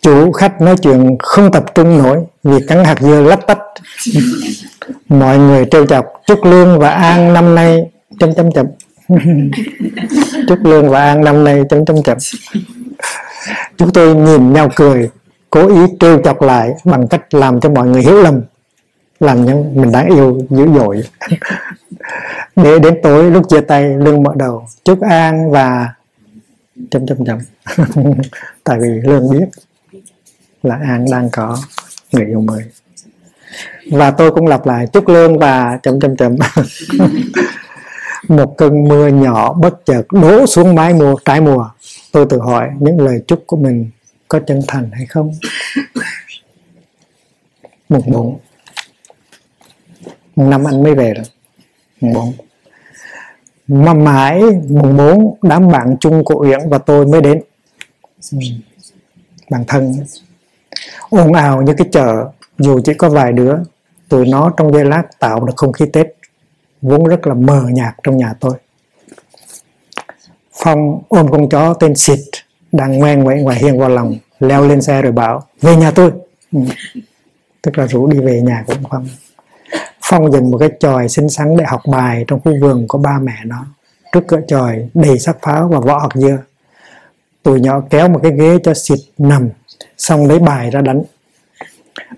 chủ 0.03 0.31
khách 0.31 0.61
nói 0.61 0.75
chuyện 0.81 1.17
không 1.19 1.51
tập 1.51 1.63
trung 1.75 1.97
nổi 1.97 2.19
vì 2.43 2.67
cắn 2.67 2.85
hạt 2.85 2.95
dưa 3.01 3.21
lách 3.21 3.47
tách 3.47 3.59
mọi 5.09 5.37
người 5.37 5.65
trêu 5.71 5.85
chọc, 5.85 6.05
chúc 6.27 6.45
lương 6.45 6.79
và 6.79 6.89
an 6.89 7.33
năm 7.33 7.55
nay 7.55 7.91
chấm 8.19 8.35
chấm 8.35 8.51
chấm. 8.51 8.65
Chúc 10.47 10.59
lương 10.63 10.89
và 10.89 11.03
an 11.03 11.23
năm 11.23 11.43
nay 11.43 11.61
chấm 11.69 11.85
chấm 11.85 12.03
chấm. 12.03 12.17
Chúng 13.77 13.93
tôi 13.93 14.15
nhìn 14.15 14.53
nhau 14.53 14.69
cười, 14.75 15.09
cố 15.49 15.67
ý 15.67 15.81
trêu 15.99 16.21
chọc 16.23 16.41
lại 16.41 16.71
bằng 16.83 17.07
cách 17.07 17.33
làm 17.33 17.59
cho 17.59 17.69
mọi 17.69 17.87
người 17.87 18.01
hiểu 18.01 18.21
lầm, 18.23 18.41
làm 19.19 19.45
những 19.45 19.81
mình 19.81 19.91
đáng 19.91 20.07
yêu 20.07 20.39
dữ 20.49 20.67
dội. 20.75 21.03
Để 22.55 22.79
đến 22.79 22.99
tối, 23.03 23.31
lúc 23.31 23.49
chia 23.49 23.61
tay, 23.61 23.83
lương 23.97 24.23
mở 24.23 24.31
đầu, 24.35 24.65
chúc 24.83 25.01
an 25.01 25.51
và 25.51 25.87
chấm 26.91 27.07
chấm 27.07 27.25
chấm. 27.25 27.39
Tại 28.63 28.79
vì 28.81 28.89
lương 29.03 29.31
biết 29.31 29.45
là 30.63 30.75
an 30.75 31.05
đang 31.11 31.29
có 31.31 31.57
người 32.11 32.25
yêu 32.25 32.41
mới. 32.41 32.63
Và 33.91 34.11
tôi 34.11 34.31
cũng 34.31 34.47
lặp 34.47 34.65
lại, 34.65 34.87
chúc 34.93 35.07
lương 35.07 35.39
và 35.39 35.79
chấm 35.83 35.99
chấm 35.99 36.15
chấm. 36.15 36.35
Một 38.27 38.55
cơn 38.57 38.87
mưa 38.87 39.07
nhỏ 39.07 39.53
bất 39.53 39.85
chợt 39.85 40.03
đổ 40.11 40.45
xuống 40.45 40.75
mái 40.75 40.93
mùa 40.93 41.15
trái 41.25 41.41
mùa. 41.41 41.69
Tôi 42.11 42.25
tự 42.29 42.39
hỏi 42.39 42.69
những 42.79 42.99
lời 42.99 43.23
chúc 43.27 43.43
của 43.47 43.57
mình 43.57 43.89
có 44.27 44.39
chân 44.47 44.61
thành 44.67 44.91
hay 44.91 45.05
không? 45.05 45.33
Mùng 47.89 48.11
bốn. 48.11 48.39
Mùng 50.35 50.49
năm 50.49 50.67
anh 50.67 50.83
mới 50.83 50.95
về 50.95 51.13
rồi. 51.13 51.25
Mùng 52.01 52.13
bốn 52.13 52.33
mà 53.67 53.93
mãi 53.93 54.41
mùng 54.69 54.97
muốn 54.97 55.35
đám 55.41 55.71
bạn 55.71 55.95
chung 55.99 56.23
của 56.23 56.45
Uyển 56.45 56.59
và 56.69 56.77
tôi 56.77 57.05
mới 57.05 57.21
đến. 57.21 57.41
Bản 58.31 58.61
bạn 59.49 59.63
thân. 59.67 59.93
Ồn 61.09 61.33
ào 61.33 61.61
như 61.61 61.73
cái 61.77 61.87
chợ, 61.91 62.29
dù 62.57 62.79
chỉ 62.83 62.93
có 62.93 63.09
vài 63.09 63.31
đứa, 63.31 63.55
tụi 64.09 64.27
nó 64.27 64.53
trong 64.57 64.73
giây 64.73 64.85
lát 64.85 65.03
tạo 65.19 65.45
được 65.45 65.53
không 65.55 65.71
khí 65.71 65.85
Tết 65.93 66.07
vốn 66.81 67.03
rất 67.03 67.27
là 67.27 67.33
mờ 67.33 67.63
nhạt 67.71 67.93
trong 68.03 68.17
nhà 68.17 68.33
tôi. 68.39 68.53
Phong 70.53 71.01
ôm 71.07 71.31
con 71.31 71.49
chó 71.49 71.73
tên 71.73 71.95
Xịt 71.95 72.19
đang 72.71 72.97
ngoan 72.97 73.23
ngoãn 73.23 73.43
ngoài 73.43 73.57
hiên 73.59 73.79
vào 73.79 73.89
lòng, 73.89 74.17
leo 74.39 74.67
lên 74.67 74.81
xe 74.81 75.01
rồi 75.01 75.11
bảo, 75.11 75.43
về 75.61 75.75
nhà 75.75 75.91
tôi. 75.91 76.11
Ừ. 76.51 76.59
tức 77.61 77.77
là 77.77 77.87
rủ 77.87 78.07
đi 78.07 78.19
về 78.19 78.41
nhà 78.41 78.63
của 78.67 78.73
Phong 78.89 79.07
Phong 80.13 80.31
dành 80.31 80.51
một 80.51 80.57
cái 80.57 80.69
chòi 80.79 81.09
xinh 81.09 81.29
xắn 81.29 81.57
để 81.57 81.65
học 81.65 81.81
bài 81.87 82.25
trong 82.27 82.39
khu 82.39 82.51
vườn 82.61 82.87
của 82.87 82.97
ba 82.97 83.19
mẹ 83.21 83.35
nó. 83.45 83.65
Trước 84.11 84.27
cửa 84.27 84.39
chòi 84.47 84.89
đầy 84.93 85.19
sắc 85.19 85.37
pháo 85.41 85.67
và 85.67 85.79
vỏ 85.79 85.99
hạt 85.99 86.09
dưa. 86.13 86.37
Tụi 87.43 87.59
nhỏ 87.59 87.81
kéo 87.89 88.09
một 88.09 88.19
cái 88.23 88.31
ghế 88.31 88.57
cho 88.63 88.73
Xịt 88.73 88.99
nằm, 89.17 89.49
xong 89.97 90.27
lấy 90.27 90.39
bài 90.39 90.69
ra 90.69 90.81
đánh. 90.81 91.03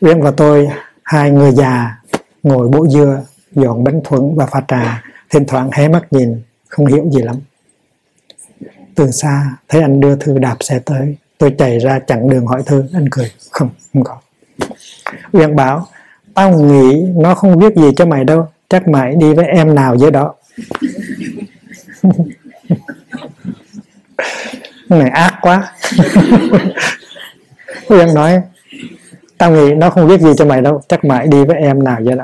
Uyên 0.02 0.22
và 0.22 0.32
tôi, 0.32 0.70
hai 1.04 1.32
người 1.32 1.52
già, 1.52 2.02
ngồi 2.44 2.68
bộ 2.68 2.88
dưa, 2.88 3.24
dọn 3.52 3.84
bánh 3.84 4.02
thuẫn 4.04 4.36
và 4.36 4.46
pha 4.46 4.62
trà. 4.68 5.04
Thỉnh 5.30 5.46
thoảng 5.48 5.70
hé 5.72 5.88
mắt 5.88 6.14
nhìn, 6.14 6.42
không 6.68 6.86
hiểu 6.86 7.10
gì 7.12 7.22
lắm. 7.22 7.36
Từ 8.96 9.12
xa, 9.12 9.58
thấy 9.68 9.82
anh 9.82 10.00
đưa 10.00 10.16
thư 10.16 10.38
đạp 10.38 10.58
xe 10.60 10.80
tới. 10.80 11.16
Tôi 11.38 11.56
chạy 11.58 11.80
ra 11.80 12.00
chặn 12.00 12.30
đường 12.30 12.46
hỏi 12.46 12.64
thư, 12.66 12.84
anh 12.94 13.10
cười, 13.12 13.32
không 13.52 13.70
không 13.94 14.04
có. 14.04 14.18
Uyên 15.32 15.56
bảo 15.56 15.88
tao 16.36 16.60
nghĩ 16.60 17.06
nó 17.16 17.36
không 17.36 17.60
viết 17.60 17.76
gì 17.76 17.92
cho 17.96 18.06
mày 18.06 18.24
đâu. 18.24 18.48
Chắc 18.70 18.88
mày 18.88 19.16
đi 19.16 19.34
với 19.34 19.46
em 19.46 19.76
nào 19.76 19.96
dưới 19.96 20.12
đó. 20.12 20.34
Này 24.90 25.10
ác 25.10 25.34
quá. 25.42 25.74
Uyên 27.90 28.14
nói, 28.14 28.42
tao 29.38 29.52
nghĩ 29.52 29.74
nó 29.74 29.90
không 29.90 30.08
biết 30.08 30.22
gì 30.22 30.30
cho 30.38 30.46
mày 30.46 30.62
đâu. 30.62 30.82
Chắc 30.88 31.06
mày 31.06 31.28
đi 31.28 31.46
với 31.46 31.58
em 31.58 31.84
nào 31.84 31.98
vậy 32.06 32.16
đó. 32.16 32.24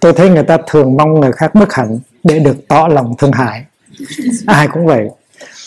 Tôi 0.00 0.12
thấy 0.12 0.30
người 0.30 0.42
ta 0.42 0.58
thường 0.66 0.96
mong 0.96 1.20
người 1.20 1.32
khác 1.32 1.54
bất 1.54 1.72
hạnh 1.72 1.98
để 2.24 2.38
được 2.38 2.68
tỏ 2.68 2.88
lòng 2.88 3.14
thương 3.18 3.32
hại. 3.32 3.64
Ai 4.46 4.68
cũng 4.68 4.86
vậy. 4.86 5.08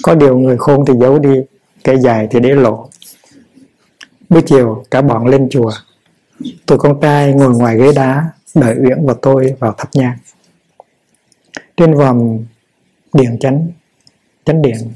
Có 0.04 0.16
điều 0.16 0.38
người 0.38 0.58
khôn 0.58 0.86
thì 0.86 0.94
giấu 1.02 1.20
đi 1.20 1.42
cái 1.84 1.98
dài 1.98 2.28
thì 2.32 2.40
để 2.40 2.50
lộ. 2.50 2.90
Buổi 4.30 4.42
chiều 4.42 4.84
cả 4.92 5.02
bọn 5.02 5.28
lên 5.28 5.48
chùa 5.50 5.72
tụi 6.66 6.78
con 6.78 7.02
trai 7.02 7.34
ngồi 7.34 7.54
ngoài 7.58 7.78
ghế 7.78 7.94
đá, 7.96 8.30
đợi 8.56 8.76
uyển 8.84 9.06
và 9.06 9.14
tôi 9.22 9.56
vào 9.60 9.76
thắp 9.78 9.90
nhang. 9.94 10.18
Trên 11.78 11.94
vòng 11.94 12.46
điện 13.14 13.38
chánh 13.40 13.68
chánh 14.46 14.62
điện, 14.62 14.94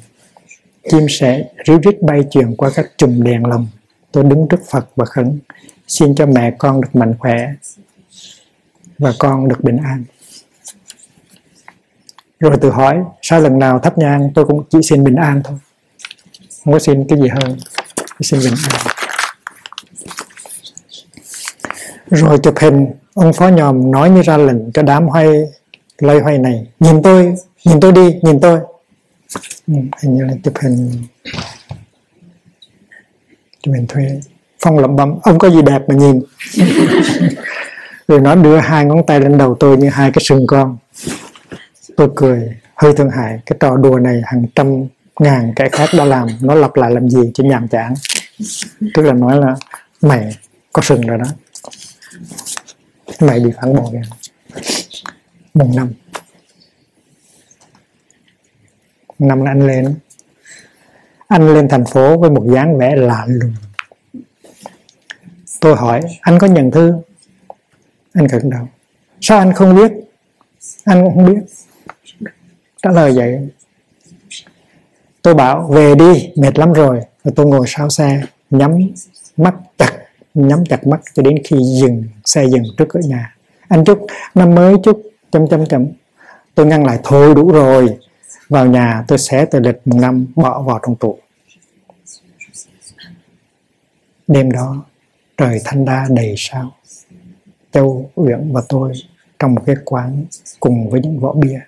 chim 0.89 1.05
sẻ 1.09 1.49
ríu 1.67 1.79
rít 1.83 2.01
bay 2.01 2.23
chuyển 2.31 2.55
qua 2.55 2.71
các 2.75 2.85
chùm 2.97 3.23
đèn 3.23 3.45
lồng. 3.45 3.67
Tôi 4.11 4.23
đứng 4.23 4.47
trước 4.47 4.61
phật 4.71 4.89
và 4.95 5.05
khấn, 5.05 5.39
xin 5.87 6.15
cho 6.15 6.25
mẹ 6.25 6.51
con 6.59 6.81
được 6.81 6.95
mạnh 6.95 7.15
khỏe 7.19 7.53
và 8.99 9.13
con 9.19 9.47
được 9.47 9.63
bình 9.63 9.77
an. 9.77 10.03
Rồi 12.39 12.57
tự 12.61 12.69
hỏi, 12.69 12.97
sao 13.21 13.39
lần 13.39 13.59
nào 13.59 13.79
thắp 13.79 13.97
nhang 13.97 14.31
tôi 14.35 14.45
cũng 14.45 14.63
chỉ 14.69 14.79
xin 14.83 15.03
bình 15.03 15.15
an 15.15 15.41
thôi? 15.43 15.57
Không 16.65 16.73
có 16.73 16.79
xin 16.79 17.07
cái 17.07 17.19
gì 17.19 17.27
hơn, 17.27 17.57
chỉ 18.19 18.23
xin 18.25 18.39
bình 18.39 18.53
an. 18.69 18.95
Rồi 22.11 22.37
chụp 22.43 22.53
hình 22.57 22.87
ông 23.13 23.33
phó 23.33 23.47
nhòm 23.47 23.91
nói 23.91 24.09
như 24.09 24.21
ra 24.21 24.37
lệnh 24.37 24.71
cho 24.71 24.81
đám 24.81 25.07
hoay 25.07 25.27
lây 25.97 26.19
hoay 26.19 26.37
này. 26.37 26.67
Nhìn 26.79 27.01
tôi 27.01 27.35
nhìn 27.65 27.79
tôi 27.79 27.91
đi 27.91 28.15
nhìn 28.21 28.39
tôi. 28.39 28.59
Ừ, 29.67 29.73
hình 30.01 30.15
như 30.15 30.23
là 30.23 30.33
chụp 30.43 30.53
hình. 30.61 30.91
Chụp 33.63 33.75
hình 33.75 33.87
thuê. 33.87 34.21
Phong 34.59 34.79
lẩm 34.79 34.95
bẩm 34.95 35.19
ông 35.23 35.39
có 35.39 35.49
gì 35.49 35.61
đẹp 35.61 35.81
mà 35.87 35.95
nhìn? 35.95 36.21
Rồi 38.07 38.19
nó 38.19 38.35
đưa 38.35 38.57
hai 38.57 38.85
ngón 38.85 39.05
tay 39.07 39.19
lên 39.19 39.37
đầu 39.37 39.55
tôi 39.59 39.77
như 39.77 39.89
hai 39.89 40.11
cái 40.11 40.23
sừng 40.23 40.47
con. 40.47 40.77
Tôi 41.97 42.09
cười 42.15 42.55
hơi 42.75 42.93
thương 42.93 43.09
hại. 43.09 43.39
Cái 43.45 43.57
trò 43.59 43.77
đùa 43.77 43.99
này 43.99 44.21
hàng 44.25 44.45
trăm 44.55 44.85
ngàn 45.19 45.53
kẻ 45.55 45.69
khác 45.69 45.89
đã 45.97 46.05
làm. 46.05 46.27
Nó 46.41 46.55
lặp 46.55 46.75
lại 46.75 46.91
làm 46.91 47.09
gì 47.09 47.31
chứ 47.33 47.43
nhàm 47.43 47.67
chán? 47.67 47.93
Tức 48.93 49.01
là 49.01 49.13
nói 49.13 49.37
là 49.37 49.55
mày 50.01 50.35
có 50.73 50.81
sừng 50.81 51.01
rồi 51.01 51.17
đó 51.17 51.25
mày 53.19 53.39
bị 53.39 53.51
phản 53.61 53.75
bội 53.75 53.95
à? 53.95 54.05
mùng 55.53 55.75
năm. 55.75 55.93
Năm 59.19 59.41
là 59.43 59.51
anh 59.51 59.67
lên. 59.67 59.95
Anh 61.27 61.53
lên 61.53 61.67
thành 61.69 61.85
phố 61.85 62.17
với 62.17 62.29
một 62.29 62.45
dáng 62.53 62.77
vẻ 62.77 62.95
lạ 62.95 63.25
lùng. 63.27 63.53
Tôi 65.59 65.75
hỏi, 65.75 66.01
anh 66.21 66.39
có 66.39 66.47
nhận 66.47 66.71
thư? 66.71 66.93
Anh 68.13 68.27
gật 68.27 68.39
đầu. 68.43 68.67
Sao 69.21 69.39
anh 69.39 69.53
không 69.53 69.75
biết? 69.75 69.91
Anh 70.83 71.03
cũng 71.03 71.15
không 71.15 71.25
biết. 71.25 71.41
Trả 72.83 72.91
lời 72.91 73.11
vậy. 73.15 73.49
Tôi 75.21 75.33
bảo, 75.33 75.67
về 75.67 75.95
đi, 75.95 76.31
mệt 76.35 76.59
lắm 76.59 76.73
rồi. 76.73 77.01
Rồi 77.23 77.33
tôi 77.35 77.45
ngồi 77.45 77.65
sau 77.67 77.89
xe, 77.89 78.21
nhắm 78.49 78.79
mắt 79.37 79.55
chặt 79.77 80.00
nhắm 80.33 80.63
chặt 80.65 80.87
mắt 80.87 81.01
cho 81.13 81.23
đến 81.23 81.35
khi 81.43 81.57
dừng, 81.81 82.03
xe 82.25 82.47
dừng 82.47 82.63
trước 82.77 82.85
cửa 82.89 82.99
nhà. 83.03 83.35
Anh 83.67 83.85
chúc 83.85 84.05
năm 84.35 84.55
mới 84.55 84.75
chúc 84.83 85.01
chấm 85.31 85.47
chấm 85.47 85.65
chấm. 85.65 85.87
Tôi 86.55 86.65
ngăn 86.65 86.85
lại, 86.85 86.99
thôi 87.03 87.35
đủ 87.35 87.51
rồi, 87.51 87.97
vào 88.49 88.65
nhà 88.65 89.03
tôi 89.07 89.17
xé 89.17 89.45
tờ 89.45 89.59
lịch 89.59 89.81
mùng 89.85 90.01
năm, 90.01 90.25
bỏ 90.35 90.61
vào 90.61 90.79
trong 90.83 90.95
tủ. 90.95 91.17
Đêm 94.27 94.51
đó, 94.51 94.85
trời 95.37 95.61
thanh 95.65 95.85
đa 95.85 96.07
đầy 96.09 96.35
sao. 96.37 96.71
Châu, 97.71 98.11
uyển 98.15 98.51
và 98.53 98.61
tôi 98.69 98.91
trong 99.39 99.55
một 99.55 99.61
cái 99.65 99.75
quán 99.85 100.25
cùng 100.59 100.89
với 100.89 101.01
những 101.01 101.19
vỏ 101.19 101.33
bia. 101.33 101.59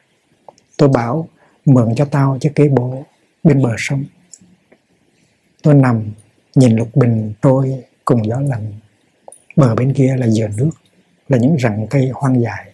Tôi 0.77 0.89
bảo, 0.89 1.27
mượn 1.65 1.95
cho 1.95 2.05
tao 2.05 2.37
chiếc 2.41 2.55
ghế 2.55 2.67
bố 2.67 3.03
bên 3.43 3.61
bờ 3.63 3.69
sông. 3.77 4.03
Tôi 5.63 5.73
nằm 5.73 6.11
nhìn 6.55 6.75
lục 6.75 6.95
bình 6.95 7.33
trôi 7.41 7.83
cùng 8.05 8.27
gió 8.27 8.39
lạnh. 8.39 8.73
Bờ 9.55 9.75
bên 9.75 9.93
kia 9.93 10.15
là 10.17 10.27
dừa 10.27 10.47
nước, 10.57 10.69
là 11.29 11.37
những 11.37 11.57
rặng 11.59 11.87
cây 11.89 12.09
hoang 12.13 12.41
dại. 12.41 12.71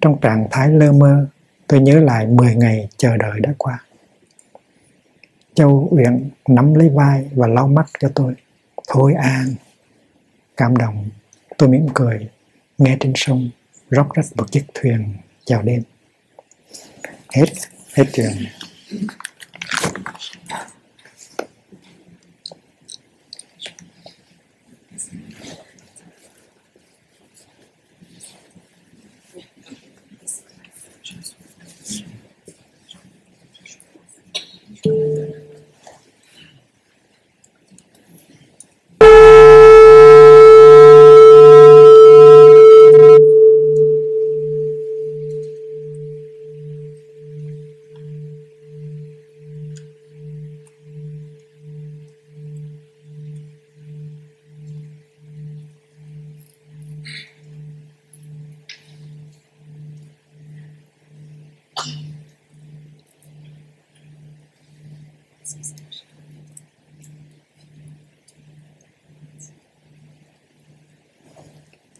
Trong 0.00 0.20
trạng 0.20 0.48
thái 0.50 0.68
lơ 0.68 0.92
mơ, 0.92 1.26
tôi 1.66 1.80
nhớ 1.80 2.00
lại 2.00 2.26
10 2.26 2.54
ngày 2.54 2.88
chờ 2.96 3.16
đợi 3.16 3.40
đã 3.40 3.54
qua. 3.58 3.84
Châu 5.54 5.88
uyển 5.90 6.30
nắm 6.48 6.74
lấy 6.74 6.90
vai 6.94 7.28
và 7.34 7.46
lau 7.46 7.68
mắt 7.68 7.86
cho 7.98 8.08
tôi. 8.14 8.34
Thôi 8.88 9.14
an. 9.14 9.54
Cảm 10.56 10.76
động, 10.76 11.08
tôi 11.58 11.68
mỉm 11.68 11.86
cười, 11.94 12.28
nghe 12.78 12.96
trên 13.00 13.12
sông, 13.16 13.50
róc 13.90 14.14
rách 14.14 14.26
một 14.36 14.52
chiếc 14.52 14.64
thuyền 14.74 15.14
chào 15.44 15.62
đêm. 15.62 15.82
Hết 17.34 17.46
hết 17.94 18.04
chuyện. 18.12 18.32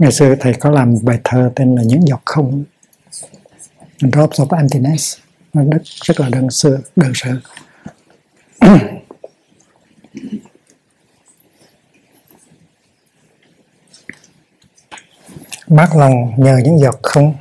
Ngày 0.03 0.13
xưa 0.13 0.35
thầy 0.41 0.55
có 0.55 0.71
làm 0.71 0.95
bài 1.03 1.19
thơ 1.25 1.53
tên 1.57 1.75
là 1.75 1.83
những 1.83 2.09
giọt 2.09 2.23
không. 2.25 2.65
Drops 3.99 4.41
of 4.41 4.57
emptiness. 4.57 5.19
Nó 5.53 5.63
rất 5.73 5.83
rất 5.85 6.21
là 6.21 6.29
đơn 6.29 6.51
sơ 6.51 6.79
đơn 6.97 7.13
sơ. 7.15 7.31
Mát 15.69 15.97
lòng 15.97 16.33
nhờ 16.37 16.59
những 16.65 16.79
giọt 16.79 16.99
không. 17.03 17.35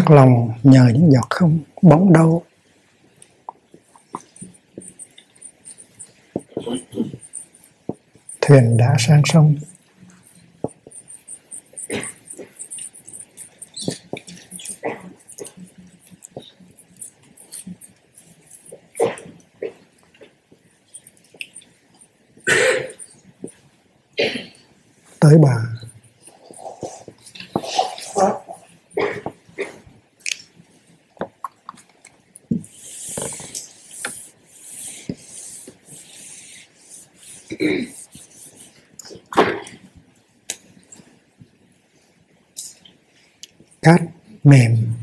Mát 0.00 0.10
lòng 0.14 0.52
nhờ 0.62 0.90
những 0.94 1.12
giọt 1.12 1.26
không 1.30 1.58
bóng 1.82 2.12
đâu. 2.12 2.42
Thuyền 8.40 8.76
đã 8.76 8.96
sang 8.98 9.22
sông 9.24 9.56
tới 25.20 25.38
bà 25.42 25.80
cát 43.82 44.00
mềm. 44.44 44.94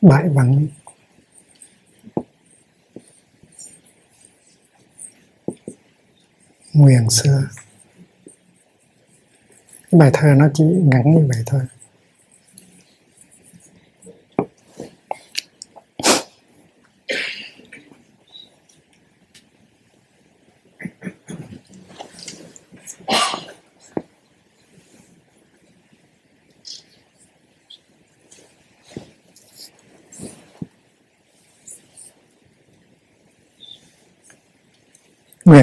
Bãi 0.00 0.28
vắng. 0.28 0.66
Nguyền 6.72 7.10
xưa. 7.10 7.48
Bài 9.92 10.10
thơ 10.12 10.34
nó 10.36 10.48
chỉ 10.54 10.64
ngắn 10.64 11.14
như 11.14 11.26
vậy 11.28 11.42
thôi. 11.46 11.60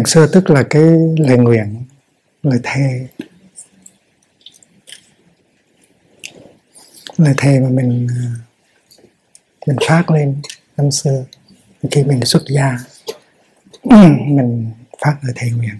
Nguyện 0.01 0.07
xưa 0.07 0.27
tức 0.27 0.49
là 0.49 0.63
cái 0.69 0.83
lời 1.17 1.37
nguyện 1.37 1.83
lời 2.43 2.59
thề. 2.63 3.07
Lời 7.17 7.33
thề 7.37 7.59
mà 7.59 7.69
mình 7.69 8.07
à, 8.09 8.25
mình 9.67 9.77
phát 9.87 10.11
lên 10.11 10.41
năm 10.77 10.91
xưa 10.91 11.25
khi 11.91 12.03
mình 12.03 12.25
xuất 12.25 12.41
gia 12.47 12.77
mình 14.27 14.71
phát 15.05 15.17
lời 15.21 15.33
thề 15.35 15.49
nguyện. 15.51 15.77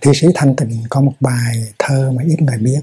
Thi 0.00 0.10
sĩ 0.14 0.26
thanh 0.34 0.56
tịnh 0.56 0.82
có 0.88 1.00
một 1.00 1.14
bài 1.20 1.72
thơ 1.78 2.12
mà 2.16 2.22
ít 2.22 2.42
người 2.42 2.58
biết. 2.58 2.80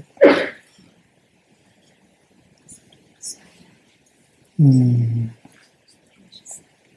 Uhm, 4.62 5.28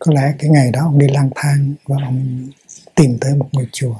có 0.05 0.13
lẽ 0.13 0.33
cái 0.39 0.49
ngày 0.49 0.71
đó 0.71 0.81
ông 0.81 0.99
đi 0.99 1.07
lang 1.07 1.29
thang 1.35 1.73
và 1.85 1.95
ông 2.03 2.49
tìm 2.95 3.17
tới 3.21 3.35
một 3.35 3.49
ngôi 3.51 3.67
chùa. 3.71 3.95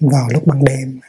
Vào 0.00 0.28
lúc 0.28 0.46
ban 0.46 0.64
đêm. 0.64 1.00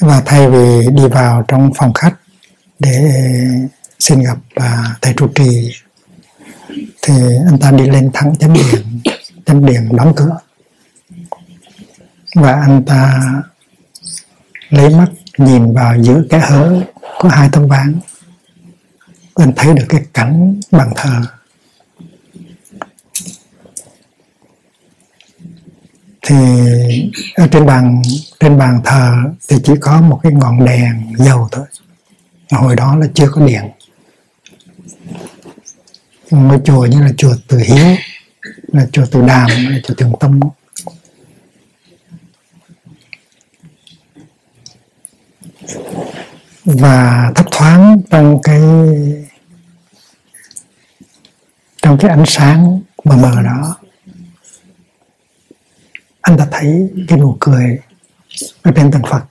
Và 0.00 0.22
thay 0.26 0.50
vì 0.50 0.86
đi 0.96 1.08
vào 1.08 1.44
trong 1.48 1.70
phòng 1.76 1.92
khách 1.92 2.14
để 2.78 3.14
xin 3.98 4.20
gặp 4.20 4.38
và 4.54 4.96
thầy 5.02 5.14
trụ 5.16 5.28
trì, 5.34 5.72
thì 7.02 7.14
anh 7.46 7.58
ta 7.60 7.70
đi 7.70 7.90
lên 7.90 8.10
thẳng 8.14 8.36
chánh 8.38 8.52
điện. 8.52 9.00
Chánh 9.46 9.66
điện 9.66 9.88
đóng 9.96 10.12
cửa. 10.16 10.38
Và 12.34 12.52
anh 12.52 12.84
ta 12.86 13.20
lấy 14.68 14.90
mắt 14.90 15.08
nhìn 15.38 15.74
vào 15.74 16.02
giữa 16.02 16.22
cái 16.30 16.40
hở 16.40 16.82
có 17.18 17.28
hai 17.28 17.48
tấm 17.52 17.68
ván 17.68 18.00
anh 19.34 19.52
thấy 19.56 19.74
được 19.74 19.84
cái 19.88 20.04
cảnh 20.14 20.60
bàn 20.70 20.92
thờ. 20.96 21.22
Thì 26.26 26.36
ở 27.34 27.46
trên 27.46 27.66
bàn 27.66 28.02
trên 28.40 28.58
bàn 28.58 28.80
thờ 28.84 29.14
thì 29.48 29.56
chỉ 29.64 29.72
có 29.80 30.00
một 30.00 30.20
cái 30.22 30.32
ngọn 30.32 30.64
đèn 30.64 31.14
dầu 31.18 31.48
thôi. 31.52 31.66
Hồi 32.50 32.76
đó 32.76 32.96
là 32.96 33.06
chưa 33.14 33.28
có 33.32 33.46
điện 33.46 33.64
ngôi 36.30 36.58
chùa 36.64 36.86
như 36.86 37.02
là 37.02 37.10
chùa 37.16 37.34
Từ 37.48 37.58
Hiếu, 37.58 37.96
là 38.66 38.86
chùa 38.92 39.06
Từ 39.10 39.22
Đàm, 39.22 39.50
là 39.50 39.78
chùa 39.84 39.94
Thường 39.94 40.12
Tông. 40.20 40.40
Và 46.64 47.32
thấp 47.34 47.46
thoáng 47.50 48.00
trong 48.10 48.42
cái 48.42 48.60
trong 51.82 51.98
cái 51.98 52.10
ánh 52.10 52.24
sáng 52.26 52.80
mờ 53.04 53.16
mờ 53.16 53.42
đó, 53.42 53.76
anh 56.20 56.38
ta 56.38 56.46
thấy 56.50 56.88
cái 57.08 57.18
nụ 57.18 57.36
cười 57.40 57.78
ở 58.62 58.72
trên 58.76 58.90
tượng 58.90 59.02
Phật. 59.10 59.24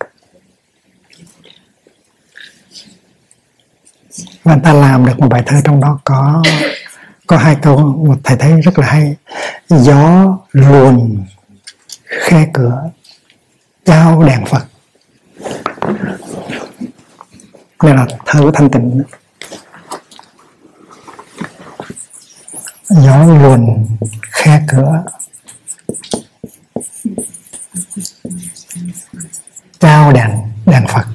Và 4.43 4.53
anh 4.53 4.61
ta 4.61 4.73
làm 4.73 5.05
được 5.05 5.19
một 5.19 5.27
bài 5.27 5.43
thơ 5.45 5.61
trong 5.63 5.81
đó 5.81 5.99
có 6.03 6.43
có 7.27 7.37
hai 7.37 7.55
câu 7.61 7.77
một 7.77 8.17
thầy 8.23 8.37
thấy 8.37 8.61
rất 8.61 8.79
là 8.79 8.87
hay. 8.87 9.15
Gió 9.69 10.37
luồn 10.51 11.25
khe 12.05 12.47
cửa, 12.53 12.89
trao 13.85 14.23
đèn 14.23 14.45
phật 14.45 14.65
đây 17.83 17.95
là 17.95 18.07
thơ 18.25 18.41
của 18.41 18.51
thanh 18.51 18.69
tịnh. 18.69 19.03
Gió 22.89 23.23
luồn 23.23 23.85
khe 24.21 24.61
cửa. 24.71 25.03
Trao 29.79 30.11
đèn 30.11 30.29
đèn 30.65 30.87
phật. 30.87 31.05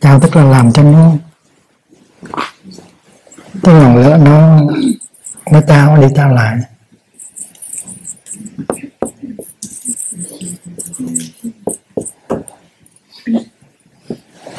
Trao 0.00 0.20
tức 0.20 0.36
là 0.36 0.44
làm 0.44 0.72
cho 0.72 0.82
nó 0.82 1.12
cái 3.62 3.74
ngọn 3.74 3.96
lửa 3.96 4.16
nó 4.16 4.60
nó 5.50 5.60
trao, 5.68 5.96
đi 5.96 6.06
trao 6.16 6.34
lại. 6.34 6.58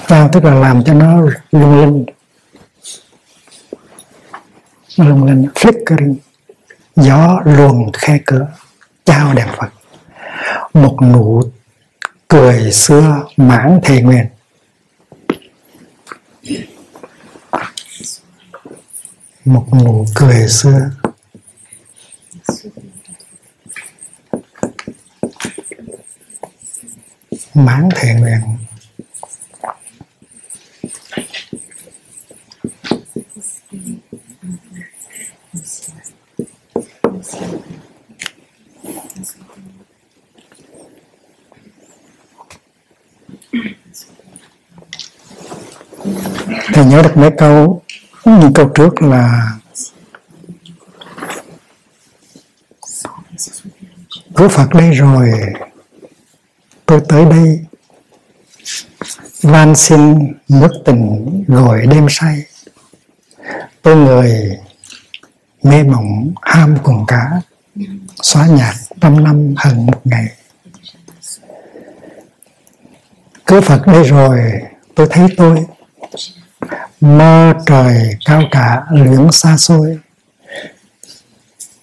Trao 0.07 0.29
tức 0.33 0.43
là 0.43 0.53
làm 0.53 0.83
cho 0.83 0.93
nó 0.93 1.21
lung 1.51 1.81
linh. 1.81 2.05
Lung 4.97 5.25
linh, 5.25 5.47
flickering, 5.55 6.15
gió 6.95 7.41
luồn 7.45 7.91
khe 7.93 8.19
cửa 8.25 8.47
trao 9.05 9.33
đèn 9.33 9.47
phật. 9.57 9.69
Một 10.73 10.97
nụ 11.01 11.41
cười 12.27 12.71
xưa 12.71 13.23
mãn 13.37 13.79
thề 13.83 14.01
nguyện. 14.01 14.25
Một 19.45 19.65
nụ 19.83 20.05
cười 20.15 20.47
xưa. 20.47 20.89
Mãn 27.53 27.89
thề 27.95 28.13
nguyện 28.13 28.41
thầy 46.73 46.85
nhớ 46.97 47.03
được 47.03 47.17
mấy 47.17 47.31
câu 47.37 47.81
những 48.25 48.53
câu 48.53 48.69
trước 48.75 49.01
là 49.01 49.51
có 54.33 54.49
Phật 54.49 54.69
đây 54.69 54.91
rồi, 54.91 55.31
tôi 56.85 57.01
tới 57.09 57.25
đây. 57.25 57.59
Van 59.41 59.75
xin 59.75 60.33
nước 60.49 60.71
tình 60.85 61.43
gọi 61.47 61.85
đêm 61.87 62.07
say. 62.09 62.43
Tôi 63.81 63.95
người 63.95 64.57
mê 65.63 65.83
mộng 65.83 66.33
ham 66.41 66.77
cùng 66.83 67.05
cả, 67.07 67.41
xóa 68.21 68.47
nhạt 68.47 68.75
trăm 69.01 69.23
năm 69.23 69.53
hận 69.57 69.85
một 69.85 70.01
ngày. 70.03 70.27
Cứ 73.45 73.61
Phật 73.61 73.87
đây 73.87 74.03
rồi, 74.03 74.39
tôi 74.95 75.07
thấy 75.09 75.27
tôi 75.37 75.65
mơ 77.01 77.53
trời 77.65 78.17
cao 78.25 78.43
cả 78.51 78.83
lưỡng 78.91 79.31
xa 79.31 79.57
xôi. 79.57 79.99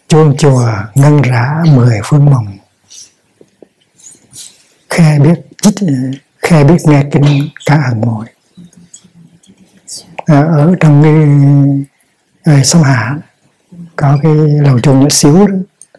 Chuông 0.08 0.36
chùa 0.36 0.68
ngân 0.94 1.22
rã 1.22 1.62
mười 1.66 2.00
phương 2.04 2.24
mộng. 2.24 2.58
Khe 4.90 5.18
biết 5.18 5.40
chích 5.62 5.74
khe 6.44 6.64
biết 6.64 6.76
nghe 6.84 7.04
kinh 7.12 7.48
cả 7.66 7.76
hàng 7.76 8.00
mồi 8.00 8.26
à, 10.26 10.40
ờ, 10.40 10.42
ở 10.42 10.74
trong 10.80 11.02
cái 11.02 11.14
ở 12.54 12.62
sông 12.62 12.82
Hạ 12.82 13.16
có 13.96 14.18
cái 14.22 14.32
lầu 14.36 14.80
chuông 14.80 15.00
nhỏ 15.00 15.08
xíu 15.10 15.46
đó, 15.46 15.54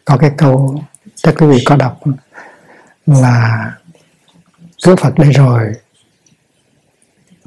có 0.05 0.17
cái 0.17 0.31
câu 0.37 0.83
chắc 1.15 1.35
quý 1.37 1.47
vị 1.47 1.63
có 1.65 1.75
đọc 1.75 1.99
là 3.05 3.71
cứ 4.83 4.95
Phật 4.95 5.15
đây 5.17 5.31
rồi 5.33 5.73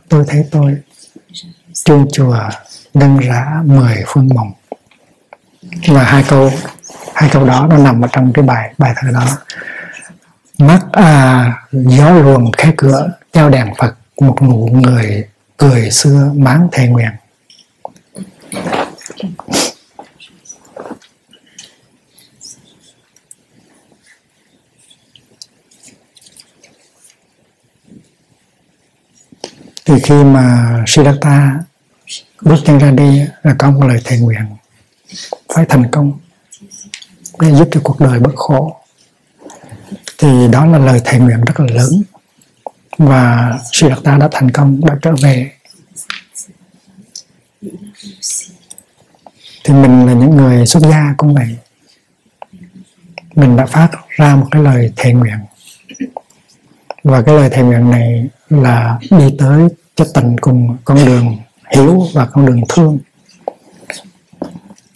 tôi 0.09 0.25
thấy 0.29 0.45
tôi 0.51 0.77
chuông 1.85 2.07
chùa 2.13 2.39
nâng 2.95 3.19
rã 3.19 3.63
mười 3.65 4.05
phương 4.07 4.29
mộng. 4.35 4.53
Là 5.87 6.03
hai 6.03 6.25
câu 6.29 6.51
hai 7.15 7.31
câu 7.33 7.45
đó 7.45 7.67
nó 7.71 7.77
nằm 7.77 8.05
ở 8.05 8.09
trong 8.13 8.33
cái 8.33 8.45
bài 8.45 8.75
bài 8.79 8.93
thơ 8.97 9.11
đó. 9.11 9.27
Mắt 10.59 10.81
à 10.93 11.53
gió 11.73 12.11
luồng 12.11 12.53
khe 12.53 12.73
cửa 12.77 13.11
trao 13.33 13.51
đèn 13.51 13.75
phật, 13.79 13.95
một 14.21 14.43
nụ 14.43 14.69
người 14.73 15.25
cười 15.57 15.91
xưa 15.91 16.33
máng 16.37 16.69
thề 16.73 16.89
nguyện. 16.89 17.11
Thì 29.89 29.95
khi 30.03 30.25
mà 30.25 30.77
Siddhartha 30.87 31.59
bước 32.43 32.57
chân 32.65 32.79
ra 32.79 32.91
đi, 32.91 33.23
là 33.43 33.55
có 33.59 33.71
một 33.71 33.87
lời 33.87 34.01
thề 34.05 34.19
nguyện 34.19 34.47
phải 35.55 35.67
thành 35.69 35.91
công 35.91 36.13
để 37.41 37.55
giúp 37.55 37.69
cho 37.73 37.81
cuộc 37.85 38.01
đời 38.01 38.19
bớt 38.21 38.37
khổ. 38.37 38.77
Thì 40.19 40.49
đó 40.53 40.67
là 40.67 40.79
lời 40.79 41.01
thề 41.05 41.19
nguyện 41.19 41.41
rất 41.41 41.61
là 41.61 41.67
lớn 41.75 42.03
và 42.99 43.59
Siddhartha 43.73 44.19
đã 44.19 44.29
thành 44.33 44.51
công, 44.51 44.81
đã 44.85 44.97
trở 45.03 45.15
về. 45.23 45.53
Thì 49.65 49.75
mình 49.75 50.07
là 50.07 50.13
những 50.13 50.37
người 50.37 50.67
xuất 50.67 50.81
gia 50.81 51.15
cũng 51.17 51.35
vậy. 51.35 51.57
Mình 53.35 53.57
đã 53.57 53.67
phát 53.67 53.91
ra 54.09 54.37
một 54.37 54.47
cái 54.51 54.63
lời 54.63 54.93
thề 54.97 55.13
nguyện. 55.13 55.39
Và 57.05 57.23
cái 57.23 57.35
lời 57.35 57.51
thề 57.51 57.63
nguyện 57.63 57.91
này 57.91 58.29
là 58.51 58.99
đi 59.11 59.35
tới 59.39 59.69
cho 59.99 60.05
tình 60.15 60.37
cùng 60.41 60.77
con 60.85 61.07
đường 61.07 61.37
hiểu 61.75 62.09
và 62.15 62.27
con 62.27 62.47
đường 62.47 62.63
thương. 62.69 62.99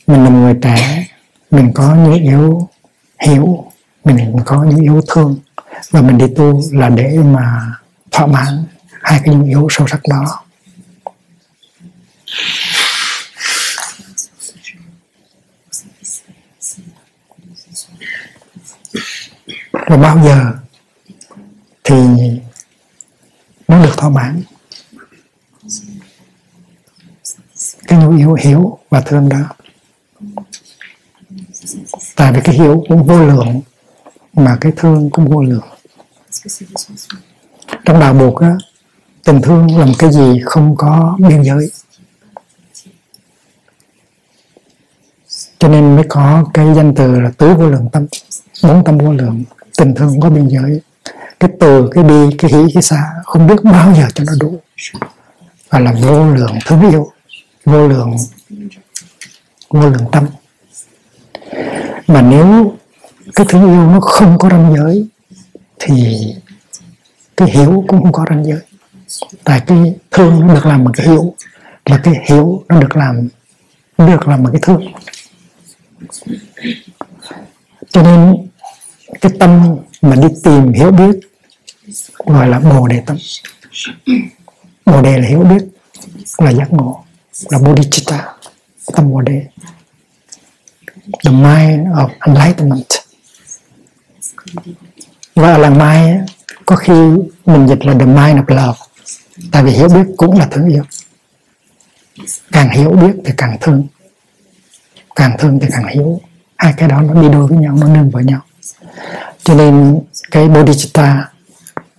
Mình 0.07 0.25
là 0.25 0.31
người 0.31 0.55
trẻ, 0.63 1.07
mình 1.51 1.73
có 1.75 1.95
những 1.95 2.23
yếu 2.23 2.69
hiểu, 3.27 3.73
mình 4.05 4.37
có 4.47 4.65
những 4.65 4.81
yếu 4.81 5.01
thương. 5.09 5.39
Và 5.91 6.03
mình 6.03 6.19
đi 6.19 6.27
tu 6.37 6.63
là 6.73 6.89
để 6.89 7.19
mà 7.19 7.77
thỏa 8.11 8.27
mãn 8.27 8.65
hai 9.03 9.21
cái 9.25 9.35
những 9.35 9.49
yếu 9.49 9.67
sâu 9.71 9.87
sắc 9.87 10.01
đó. 10.09 10.45
Và 19.73 19.97
bao 19.97 20.25
giờ 20.25 20.53
thì 21.85 21.97
nó 23.69 23.85
được 23.85 23.97
thỏa 23.97 24.11
mãn? 24.11 24.43
Cái 27.93 28.01
nhu 28.01 28.17
yếu 28.17 28.35
hiểu 28.35 28.79
và 28.91 29.01
thương 29.01 29.29
đó 29.29 29.39
tại 32.17 32.33
vì 32.33 32.41
cái 32.45 32.55
hiểu 32.55 32.85
cũng 32.89 33.07
vô 33.07 33.27
lượng 33.27 33.61
mà 34.33 34.59
cái 34.61 34.73
thương 34.77 35.11
cũng 35.11 35.31
vô 35.31 35.43
lượng. 35.43 35.69
Trong 37.85 38.01
đạo 38.01 38.15
buộc 38.15 38.41
á, 38.41 38.57
tình 39.25 39.43
thương 39.43 39.79
là 39.79 39.87
một 39.87 39.93
cái 39.99 40.13
gì 40.13 40.41
không 40.45 40.77
có 40.77 41.17
biên 41.29 41.43
giới. 41.43 41.71
Cho 45.59 45.69
nên 45.69 45.97
mới 45.97 46.05
có 46.09 46.45
cái 46.55 46.75
danh 46.75 46.95
từ 46.95 47.21
là 47.21 47.31
tứ 47.31 47.55
vô 47.55 47.69
lượng 47.69 47.89
tâm, 47.93 48.07
bốn 48.63 48.85
tâm 48.85 48.99
vô 48.99 49.13
lượng, 49.13 49.45
tình 49.79 49.95
thương 49.95 50.09
không 50.09 50.21
có 50.21 50.31
biên 50.31 50.49
giới. 50.49 50.81
Cái 51.41 51.51
từ, 51.61 51.89
cái 51.93 52.05
bi, 52.05 52.37
cái 52.39 52.51
hỷ 52.51 52.73
cái 52.75 52.83
xa 52.83 53.11
không 53.25 53.47
biết 53.47 53.57
bao 53.65 53.95
giờ 53.95 54.07
cho 54.15 54.25
nó 54.25 54.33
đủ. 54.41 54.61
Và 55.71 55.79
là 55.79 55.93
vô 55.93 56.35
lượng 56.35 56.59
thương 56.67 56.91
yêu 56.91 57.12
vô 57.65 57.89
lượng 57.89 58.17
vô 59.69 59.91
lượng 59.91 60.07
tâm. 60.13 60.27
Mà 62.07 62.23
nếu 62.23 62.77
cái 63.35 63.47
thứ 63.49 63.59
yêu 63.59 63.91
nó 63.91 64.01
không 64.01 64.39
có 64.39 64.49
ranh 64.49 64.75
giới, 64.77 65.09
thì 65.79 66.19
cái 67.37 67.51
hiểu 67.51 67.85
cũng 67.89 68.03
không 68.03 68.13
có 68.13 68.25
ranh 68.31 68.45
giới. 68.45 68.61
Tại 69.45 69.61
cái 69.67 69.95
thương 70.11 70.47
nó 70.47 70.55
được 70.55 70.67
làm 70.67 70.85
bằng 70.85 70.95
cái 70.95 71.07
hiểu, 71.07 71.35
là 71.85 72.01
cái 72.05 72.15
hiểu 72.29 72.65
nó 72.69 72.81
được 72.81 72.97
làm 72.97 73.29
được 73.99 74.29
làm 74.29 74.43
bằng 74.45 74.53
cái 74.53 74.61
thương. 74.63 74.93
Cho 77.91 78.03
nên 78.03 78.49
cái 79.21 79.33
tâm 79.41 79.77
mà 80.03 80.17
đi 80.17 80.29
tìm 80.45 80.73
hiểu 80.73 80.91
biết, 80.91 81.21
gọi 82.27 82.49
là 82.49 82.59
bồ 82.59 82.89
đề 82.89 83.03
tâm. 83.07 83.17
Bồ 84.87 85.03
đề 85.03 85.19
là 85.19 85.29
hiểu 85.29 85.41
biết, 85.41 85.65
là 86.39 86.53
giác 86.53 86.73
ngộ 86.73 87.05
là 87.51 87.59
bodhicitta 87.59 88.35
tâm 88.93 89.11
bồ 89.11 89.21
đề 89.21 89.47
the 91.25 91.31
mind 91.31 91.89
of 91.89 92.09
enlightenment. 92.27 92.87
Và 95.35 95.59
làng 95.59 95.79
mai 95.79 96.19
có 96.67 96.77
khi 96.77 96.93
mình 97.47 97.69
dịch 97.69 97.85
là 97.85 97.93
the 97.93 98.07
mind 98.07 98.39
of 98.39 98.45
love. 98.49 98.79
Tại 99.53 99.63
vì 99.63 99.71
hiểu 99.71 99.89
biết 99.89 100.05
cũng 100.17 100.39
là 100.39 100.49
thương 100.51 100.69
yêu. 100.69 100.83
Càng 102.53 102.71
hiểu 102.71 102.91
biết 102.91 103.13
thì 103.25 103.33
càng 103.37 103.57
thương. 103.61 103.87
Càng 105.17 105.37
thương 105.39 105.59
thì 105.61 105.69
càng 105.73 105.87
hiểu. 105.87 106.21
Hai 106.57 106.75
cái 106.77 106.89
đó 106.89 107.01
nó 107.01 107.23
đi 107.23 107.29
đôi 107.29 107.47
với 107.47 107.59
nhau, 107.59 107.77
nó 107.81 107.89
nương 107.89 108.11
với 108.11 108.25
nhau. 108.25 108.41
Cho 109.45 109.55
nên 109.55 110.01
cái 110.31 110.49
bodhicitta 110.49 111.29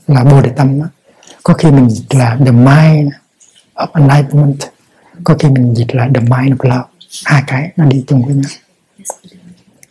là 0.08 0.24
bồ 0.24 0.42
đề 0.42 0.50
tâm 0.56 0.80
đó. 0.80 0.86
có 1.44 1.54
khi 1.54 1.72
mình 1.72 1.90
dịch 1.90 2.16
là 2.16 2.38
the 2.46 2.52
mind 2.52 3.14
of 3.76 3.88
enlightenment 3.94 4.73
có 5.24 5.36
khi 5.40 5.50
mình 5.50 5.74
dịch 5.78 5.96
là 5.96 6.10
the 6.16 6.22
mind 6.22 6.54
of 6.58 6.70
love 6.70 6.88
hai 7.26 7.44
cái, 7.48 7.72
nó 7.78 7.86
đi 7.86 8.04
chung 8.08 8.26
với 8.26 8.36
nhau. 8.36 8.52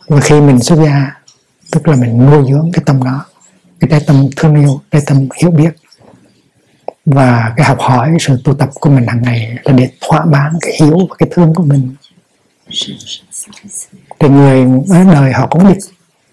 Và 0.07 0.19
khi 0.19 0.41
mình 0.41 0.59
xuất 0.59 0.75
gia, 0.85 1.21
tức 1.71 1.87
là 1.87 1.95
mình 1.95 2.25
nuôi 2.25 2.45
dưỡng 2.49 2.71
cái 2.73 2.83
tâm 2.85 3.03
đó, 3.03 3.25
cái 3.79 3.89
trái 3.89 4.01
tâm 4.07 4.27
thương 4.35 4.55
yêu, 4.55 4.81
cái 4.91 5.01
tâm 5.05 5.27
hiểu 5.41 5.51
biết, 5.51 5.75
và 7.05 7.53
cái 7.57 7.65
học 7.65 7.77
hỏi, 7.79 8.17
sự 8.19 8.41
tu 8.43 8.53
tập 8.53 8.69
của 8.73 8.89
mình 8.89 9.07
hàng 9.07 9.21
ngày 9.21 9.57
là 9.63 9.73
để 9.73 9.89
thỏa 10.01 10.25
mãn 10.25 10.53
cái 10.61 10.73
hiểu 10.79 10.97
và 11.09 11.15
cái 11.17 11.29
thương 11.31 11.53
của 11.53 11.63
mình. 11.63 11.95
Thì 14.19 14.29
người, 14.29 14.65
ở 14.89 15.03
đời 15.03 15.33
họ 15.33 15.47
cũng 15.47 15.67
đi 15.67 15.79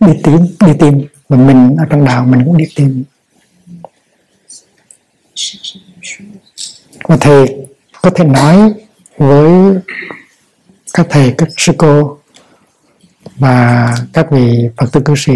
đi 0.01 0.13
tìm 0.25 0.47
đi 0.67 0.73
tìm, 0.81 1.07
và 1.29 1.37
mình 1.37 1.77
ở 1.79 1.85
trong 1.91 2.05
đạo 2.05 2.25
mình 2.25 2.43
cũng 2.45 2.57
đi 2.57 2.65
tìm. 2.75 3.05
Và 7.03 7.17
thầy 7.21 7.67
có 8.03 8.11
thể 8.15 8.25
nói 8.25 8.75
với 9.21 9.79
các 10.93 11.07
thầy 11.11 11.35
các 11.39 11.49
sư 11.57 11.73
cô 11.79 12.19
và 13.37 13.95
các 14.13 14.27
vị 14.31 14.69
phật 14.77 14.87
tử 14.93 15.01
cư 15.05 15.15
sĩ 15.17 15.33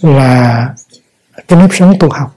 là 0.00 0.74
cái 1.48 1.60
nếp 1.60 1.70
sống 1.72 1.94
tu 2.00 2.10
học 2.10 2.34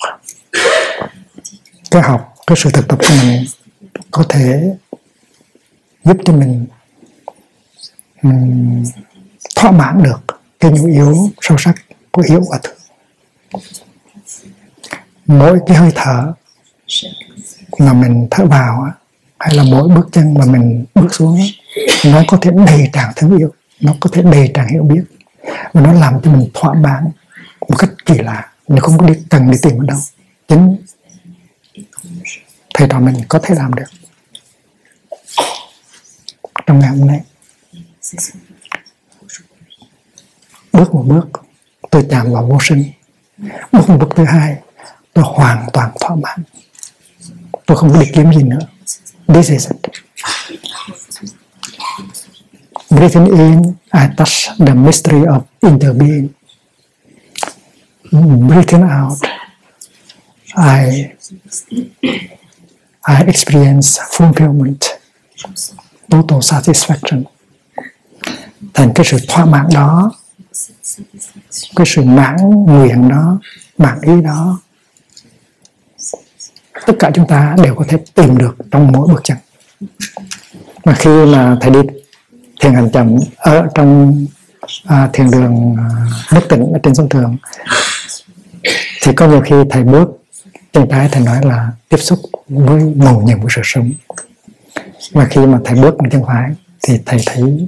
cái 1.92 2.02
học 2.02 2.34
cái 2.48 2.56
sự 2.56 2.70
thực 2.74 2.88
tập 2.88 3.00
của 3.00 3.16
mình 3.24 3.46
có 4.12 4.24
thể 4.30 4.76
giúp 6.04 6.18
cho 6.26 6.34
mình 6.34 6.66
um, 8.24 8.84
thỏa 9.56 9.72
mãn 9.72 10.04
được 10.04 10.20
cái 10.60 10.72
nhu 10.72 10.86
yếu 10.86 11.30
sâu 11.42 11.58
sắc 11.58 11.76
của 12.12 12.24
hiểu 12.30 12.42
và 12.52 12.60
thương 12.64 12.78
mỗi 15.26 15.60
cái 15.68 15.78
hơi 15.78 15.92
thở 15.96 16.34
mà 17.80 17.94
mình 17.94 18.28
thở 18.32 18.46
vào 18.46 18.92
hay 19.40 19.56
là 19.56 19.64
mỗi 19.64 19.90
bước 19.90 20.10
chân 20.12 20.34
mà 20.34 20.46
mình 20.46 20.86
bước 20.96 21.14
xuống 21.14 21.40
nó 22.06 22.24
có 22.28 22.38
thể 22.42 22.52
đầy 22.68 22.90
tràn 22.94 23.14
thương 23.16 23.38
yêu, 23.38 23.54
nó 23.82 23.96
có 24.00 24.10
thể 24.14 24.22
đầy 24.22 24.52
tràn 24.54 24.68
hiểu 24.68 24.84
biết, 24.84 25.04
và 25.74 25.82
nó 25.82 25.94
làm 25.94 26.22
cho 26.24 26.32
mình 26.32 26.50
thỏa 26.54 26.74
mãn 26.74 27.04
một 27.70 27.76
cách 27.80 27.90
kỳ 28.06 28.18
lạ. 28.18 28.52
Mình 28.68 28.80
không 28.80 28.98
có 28.98 29.06
đi, 29.06 29.14
cần 29.30 29.52
đi 29.52 29.58
tìm 29.62 29.78
ở 29.78 29.86
đâu. 29.88 29.98
Chính 30.48 30.78
thầy 32.74 32.88
trò 32.90 33.00
mình 33.00 33.16
có 33.28 33.40
thể 33.44 33.56
làm 33.56 33.74
được. 33.74 33.86
Trong 36.66 36.80
ngày 36.80 36.90
hôm 36.90 37.08
nay, 37.08 37.22
bước 40.74 40.96
một 40.96 41.04
bước, 41.08 41.28
tôi 41.92 42.06
chạm 42.10 42.34
vào 42.34 42.46
vô 42.48 42.58
sinh. 42.62 42.92
Bước 43.72 43.90
một 43.90 43.98
bước 44.00 44.10
thứ 44.16 44.26
hai, 44.26 44.58
tôi 45.14 45.26
hoàn 45.28 45.68
toàn 45.74 45.92
thỏa 46.02 46.16
mãn 46.16 46.44
tôi 47.66 47.78
không 47.78 47.94
có 47.94 48.00
đi 48.00 48.12
kiếm 48.14 48.34
gì 48.34 48.44
nữa. 48.44 48.60
This 49.28 49.50
is 49.50 49.68
it. 49.72 49.92
Breathing 52.90 53.26
in, 53.26 53.62
I 53.94 54.08
touch 54.18 54.58
the 54.68 54.74
mystery 54.74 55.24
of 55.24 55.42
interbeing 55.62 56.28
breathing 58.12 58.84
out, 58.84 59.20
I 60.56 61.12
I 63.08 63.22
experience 63.28 64.00
fulfillment, 64.00 64.82
total 66.10 66.42
satisfaction. 66.42 67.24
Thành 68.74 68.94
cái 68.96 69.06
sự 69.06 69.18
thỏa 69.28 69.46
mãn 69.46 69.68
đó, 69.74 70.12
cái 71.76 71.86
sự 71.86 72.02
mãn 72.04 72.36
nguyện 72.66 73.10
đó, 73.10 73.40
mãn 73.78 74.02
ý 74.02 74.22
đó 74.22 74.60
tất 76.86 76.94
cả 77.00 77.12
chúng 77.14 77.28
ta 77.28 77.56
đều 77.64 77.76
có 77.76 77.86
thể 77.88 77.98
tìm 78.14 78.38
được 78.38 78.56
trong 78.72 78.92
mỗi 78.92 79.08
bước 79.08 79.22
chân 79.24 79.38
mà 80.86 80.96
khi 80.96 81.26
mà 81.26 81.58
thầy 81.62 81.72
đi 81.72 81.80
thiền 82.62 82.74
hành 82.74 82.92
chậm 82.92 83.18
ở 83.38 83.68
trong 83.76 84.26
à, 84.86 85.10
thiền 85.14 85.32
đường 85.32 85.76
à, 86.30 86.40
tỉnh 86.50 86.74
ở 86.74 86.80
trên 86.84 86.96
sông 86.96 87.10
thường 87.10 87.38
thì 89.02 89.14
có 89.16 89.28
nhiều 89.28 89.42
khi 89.42 89.56
thầy 89.70 89.84
bước 89.84 90.10
chân 90.72 90.88
trái 90.90 91.10
thầy 91.12 91.24
nói 91.24 91.40
là 91.44 91.72
tiếp 91.90 91.98
xúc 91.98 92.20
với 92.48 92.84
màu 92.96 93.22
nhiệm 93.22 93.42
của 93.42 93.48
sự 93.50 93.62
sống. 93.64 93.92
Và 95.12 95.26
khi 95.26 95.46
mà 95.46 95.60
thầy 95.66 95.76
bước 95.82 95.96
bằng 95.98 96.10
chân 96.10 96.24
phải 96.28 96.52
thì 96.88 97.00
thầy 97.06 97.20
thấy 97.26 97.68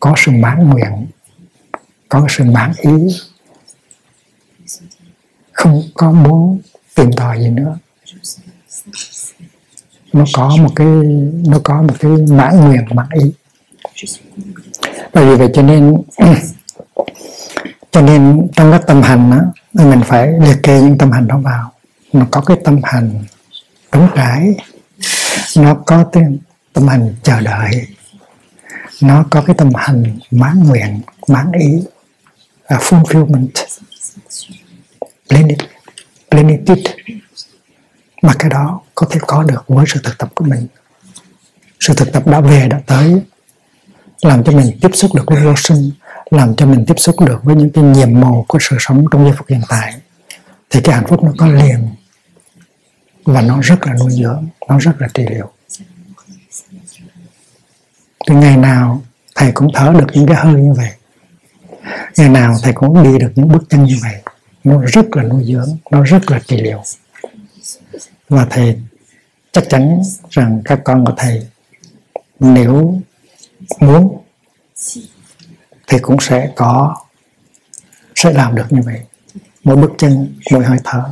có 0.00 0.14
sự 0.16 0.32
mãn 0.32 0.70
nguyện 0.70 1.06
có 2.08 2.26
sự 2.28 2.44
mãn 2.44 2.72
ý. 2.76 2.90
Không 5.52 5.82
có 5.94 6.12
muốn 6.12 6.60
tìm 6.94 7.12
tòi 7.12 7.40
gì 7.40 7.50
nữa. 7.50 7.78
Nó 10.12 10.24
có 10.32 10.56
một 10.56 10.70
cái 10.76 10.86
nó 11.46 11.60
có 11.64 11.82
một 11.82 11.94
cái 12.00 12.10
mãn 12.30 12.60
nguyện 12.60 12.84
mãn 12.94 13.06
ý. 13.24 13.32
Bởi 15.12 15.26
vì 15.26 15.36
vậy 15.36 15.48
cho 15.54 15.62
nên 15.62 15.96
cho 17.90 18.00
nên 18.00 18.48
trong 18.56 18.72
các 18.72 18.82
tâm 18.86 19.02
hành 19.02 19.30
đó, 19.30 19.40
mình 19.84 20.00
phải 20.04 20.32
liệt 20.40 20.62
kê 20.62 20.80
những 20.80 20.98
tâm 20.98 21.10
hành 21.10 21.28
đó 21.28 21.38
vào. 21.38 21.72
Nó 22.12 22.26
có 22.30 22.40
cái 22.40 22.56
tâm 22.64 22.80
hành 22.82 23.24
đúng 23.92 24.08
trải 24.16 24.54
nó 25.56 25.74
có 25.74 26.04
cái 26.12 26.24
tâm 26.72 26.88
hành 26.88 27.14
chờ 27.22 27.40
đợi 27.40 27.86
nó 29.00 29.24
có 29.30 29.42
cái 29.46 29.56
tâm 29.58 29.70
hành 29.74 30.18
mãn 30.30 30.64
nguyện 30.64 31.00
mãn 31.28 31.52
ý 31.52 31.82
uh, 32.74 32.80
fulfillment. 32.80 33.48
Plenitude, 35.28 35.73
plenitude. 36.34 36.94
Mà 38.22 38.34
cái 38.38 38.50
đó 38.50 38.80
có 38.94 39.06
thể 39.10 39.20
có 39.26 39.42
được 39.42 39.64
với 39.68 39.84
sự 39.88 40.00
thực 40.04 40.18
tập 40.18 40.28
của 40.34 40.44
mình. 40.44 40.66
Sự 41.80 41.94
thực 41.94 42.12
tập 42.12 42.26
đã 42.26 42.40
về 42.40 42.68
đã 42.68 42.80
tới, 42.86 43.22
làm 44.22 44.44
cho 44.44 44.52
mình 44.52 44.78
tiếp 44.80 44.90
xúc 44.94 45.14
được 45.14 45.24
với 45.26 45.44
vô 45.44 45.54
sinh, 45.56 45.90
làm 46.30 46.56
cho 46.56 46.66
mình 46.66 46.84
tiếp 46.86 46.94
xúc 46.96 47.20
được 47.20 47.44
với 47.44 47.56
những 47.56 47.70
cái 47.70 47.84
nhiệm 47.84 48.20
màu 48.20 48.44
của 48.48 48.58
sự 48.60 48.76
sống 48.78 49.04
trong 49.10 49.24
giây 49.24 49.34
phút 49.36 49.48
hiện 49.48 49.60
tại. 49.68 49.94
Thì 50.70 50.80
cái 50.84 50.94
hạnh 50.94 51.06
phúc 51.08 51.22
nó 51.24 51.32
có 51.38 51.46
liền, 51.46 51.88
và 53.24 53.40
nó 53.40 53.60
rất 53.60 53.86
là 53.86 53.94
nuôi 54.00 54.10
dưỡng, 54.10 54.46
nó 54.68 54.78
rất 54.78 54.92
là 54.98 55.08
trị 55.14 55.26
liệu. 55.30 55.50
Từ 58.26 58.34
ngày 58.34 58.56
nào 58.56 59.02
thầy 59.34 59.52
cũng 59.52 59.70
thở 59.74 59.94
được 59.98 60.06
những 60.12 60.26
cái 60.26 60.36
hơi 60.36 60.54
như 60.54 60.72
vậy. 60.72 60.90
Ngày 62.16 62.28
nào 62.28 62.54
thầy 62.62 62.72
cũng 62.72 63.02
đi 63.02 63.18
được 63.18 63.32
những 63.34 63.48
bước 63.48 63.64
chân 63.70 63.84
như 63.84 63.96
vậy 64.02 64.22
nó 64.64 64.82
rất 64.86 65.16
là 65.16 65.22
nuôi 65.22 65.44
dưỡng 65.44 65.76
nó 65.90 66.02
rất 66.02 66.30
là 66.30 66.40
trị 66.46 66.56
liệu. 66.56 66.82
Và 68.28 68.46
thầy 68.50 68.80
chắc 69.52 69.64
chắn 69.68 70.02
rằng 70.30 70.62
các 70.64 70.80
con 70.84 71.04
của 71.04 71.14
thầy 71.16 71.46
nếu 72.40 73.00
muốn 73.80 74.18
thì 75.86 75.98
cũng 75.98 76.16
sẽ 76.20 76.50
có 76.56 76.96
sẽ 78.14 78.32
làm 78.32 78.54
được 78.54 78.66
như 78.70 78.80
vậy. 78.84 79.00
Mỗi 79.64 79.76
bước 79.76 79.92
chân 79.98 80.34
mỗi 80.52 80.64
hơi 80.64 80.78
thở 80.84 81.02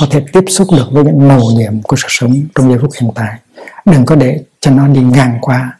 có 0.00 0.06
thể 0.10 0.24
tiếp 0.32 0.44
xúc 0.48 0.68
được 0.76 0.88
với 0.92 1.04
những 1.04 1.28
màu 1.28 1.42
nhiệm 1.56 1.82
của 1.82 1.96
sự 1.96 2.06
sống 2.08 2.42
trong 2.54 2.70
giây 2.70 2.78
phút 2.80 2.90
hiện 3.00 3.10
tại. 3.14 3.38
Đừng 3.84 4.06
có 4.06 4.14
để 4.16 4.44
cho 4.60 4.70
nó 4.70 4.88
đi 4.88 5.00
ngang 5.00 5.38
qua 5.40 5.78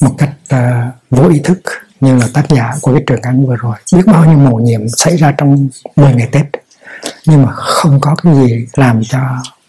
một 0.00 0.14
cách 0.18 0.30
uh, 0.54 0.94
vô 1.10 1.28
ý 1.28 1.40
thức 1.44 1.60
như 2.00 2.16
là 2.16 2.28
tác 2.34 2.48
giả 2.48 2.74
của 2.82 2.92
cái 2.92 3.02
trường 3.06 3.22
ảnh 3.22 3.46
vừa 3.46 3.56
rồi. 3.56 3.76
Biết 3.94 4.02
bao 4.06 4.24
nhiêu 4.24 4.38
màu 4.38 4.58
nhiệm 4.58 4.88
xảy 4.88 5.16
ra 5.16 5.34
trong 5.38 5.68
10 5.96 6.14
ngày 6.14 6.28
Tết, 6.32 6.44
nhưng 7.26 7.42
mà 7.42 7.52
không 7.52 8.00
có 8.00 8.16
cái 8.22 8.34
gì 8.34 8.66
làm 8.76 9.04
cho 9.04 9.18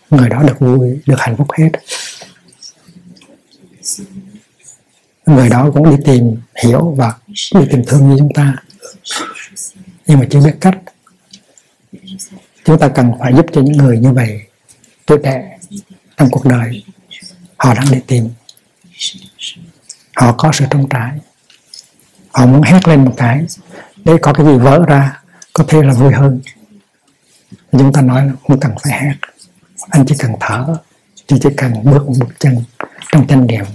người 0.09 0.29
đó 0.29 0.43
được 0.43 0.59
vui, 0.59 0.99
được 1.05 1.19
hạnh 1.19 1.37
phúc 1.37 1.47
hết. 1.57 1.69
Người 5.25 5.49
đó 5.49 5.71
cũng 5.73 5.89
đi 5.89 5.95
tìm 6.05 6.37
hiểu 6.63 6.95
và 6.97 7.13
đi 7.29 7.61
tìm 7.69 7.83
thương 7.87 8.09
như 8.09 8.15
chúng 8.19 8.33
ta. 8.33 8.55
Nhưng 10.07 10.19
mà 10.19 10.25
chưa 10.29 10.39
biết 10.39 10.55
cách. 10.61 10.77
Chúng 12.65 12.79
ta 12.79 12.87
cần 12.87 13.11
phải 13.19 13.33
giúp 13.33 13.45
cho 13.53 13.61
những 13.61 13.77
người 13.77 13.99
như 13.99 14.11
vậy 14.11 14.41
tuổi 15.05 15.17
trẻ 15.23 15.59
trong 16.17 16.29
cuộc 16.31 16.45
đời. 16.45 16.83
Họ 17.57 17.73
đang 17.73 17.91
đi 17.91 17.99
tìm. 18.07 18.29
Họ 20.15 20.35
có 20.37 20.51
sự 20.53 20.65
trông 20.69 20.89
trải 20.89 21.11
họ 22.39 22.45
muốn 22.45 22.61
hét 22.61 22.87
lên 22.87 23.05
một 23.05 23.13
cái, 23.17 23.45
để 24.05 24.13
có 24.21 24.33
cái 24.33 24.45
gì 24.45 24.57
vỡ 24.57 24.85
ra, 24.87 25.21
có 25.53 25.63
thể 25.67 25.81
là 25.83 25.93
vui 25.93 26.13
hơn. 26.13 26.41
Chúng 27.71 27.93
ta 27.93 28.01
nói 28.01 28.25
là 28.25 28.33
không 28.47 28.59
cần 28.59 28.71
phải 28.83 29.01
hét. 29.01 29.15
Anh 29.89 30.05
chỉ 30.07 30.15
cần 30.19 30.31
thở 30.39 30.75
chỉ 31.27 31.35
chỉ 31.41 31.49
cần 31.57 31.73
bước 31.83 32.07
một 32.07 32.13
bước 32.19 32.39
chân 32.39 32.63
trong 33.11 33.27
chánh 33.27 33.47
niệm, 33.47 33.65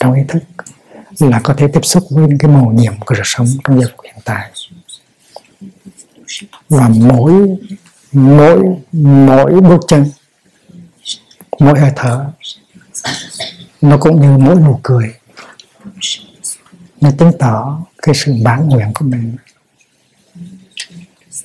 trong 0.00 0.14
ý 0.14 0.22
thức, 0.28 0.42
là 1.20 1.40
có 1.44 1.54
thể 1.54 1.68
tiếp 1.68 1.80
xúc 1.82 2.04
với 2.10 2.28
những 2.28 2.38
cái 2.38 2.50
màu 2.50 2.72
nhiệm 2.72 2.92
của 3.00 3.04
cuộc 3.06 3.22
sống 3.24 3.46
trong 3.64 3.80
giờ 3.80 3.86
hiện 4.04 4.16
tại. 4.24 4.50
Và 6.68 6.88
mỗi 6.88 7.32
mỗi 8.12 8.58
mỗi 8.92 9.60
bước 9.60 9.80
chân, 9.88 10.10
mỗi 11.58 11.78
hơi 11.78 11.92
thở, 11.96 12.30
nó 13.80 13.96
cũng 13.98 14.20
như 14.20 14.38
mỗi 14.38 14.56
nụ 14.56 14.80
cười. 14.82 15.14
Nó 17.00 17.10
chứng 17.18 17.32
tỏ 17.38 17.84
cái 18.04 18.14
sự 18.14 18.34
bản 18.44 18.68
nguyện 18.68 18.92
của 18.94 19.04
mình, 19.04 19.36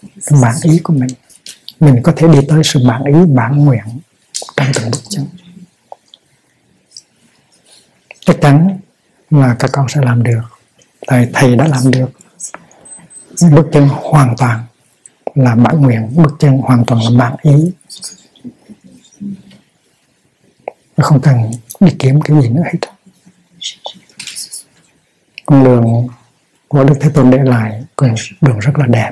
cái 0.01 0.39
bản 0.41 0.55
ý 0.63 0.79
của 0.83 0.93
mình. 0.93 1.09
Mình 1.79 1.99
có 2.03 2.13
thể 2.17 2.27
đi 2.27 2.39
tới 2.49 2.61
sự 2.63 2.79
bản 2.87 3.03
ý 3.03 3.13
bản 3.35 3.65
nguyện 3.65 3.85
trong 4.55 4.67
từng 4.75 4.91
bước 4.91 5.01
chân 5.09 5.25
chắc 8.25 8.37
chắn 8.41 8.79
là 9.29 9.55
các 9.59 9.69
con 9.73 9.89
sẽ 9.89 10.01
làm 10.03 10.23
được. 10.23 10.41
Tại 11.07 11.29
thầy 11.33 11.55
đã 11.55 11.67
làm 11.67 11.91
được. 11.91 12.09
Bước 13.51 13.67
chân 13.73 13.87
hoàn 13.91 14.35
toàn 14.37 14.65
là 15.35 15.55
bản 15.55 15.81
nguyện, 15.81 16.09
bước 16.15 16.35
chân 16.39 16.57
hoàn 16.57 16.85
toàn 16.85 17.01
là 17.03 17.09
bản 17.19 17.35
ý. 17.41 17.71
Không 20.97 21.21
cần 21.21 21.51
đi 21.79 21.95
kiếm 21.99 22.21
cái 22.21 22.41
gì 22.41 22.49
nữa 22.49 22.63
hết. 22.65 22.79
Con 25.45 25.63
đường 25.63 26.07
của 26.69 26.83
Đức 26.83 26.93
Thế 27.01 27.09
Tôn 27.13 27.31
để 27.31 27.37
lại 27.43 27.83
con 27.95 28.15
đường 28.41 28.59
rất 28.59 28.77
là 28.77 28.85
đẹp. 28.85 29.11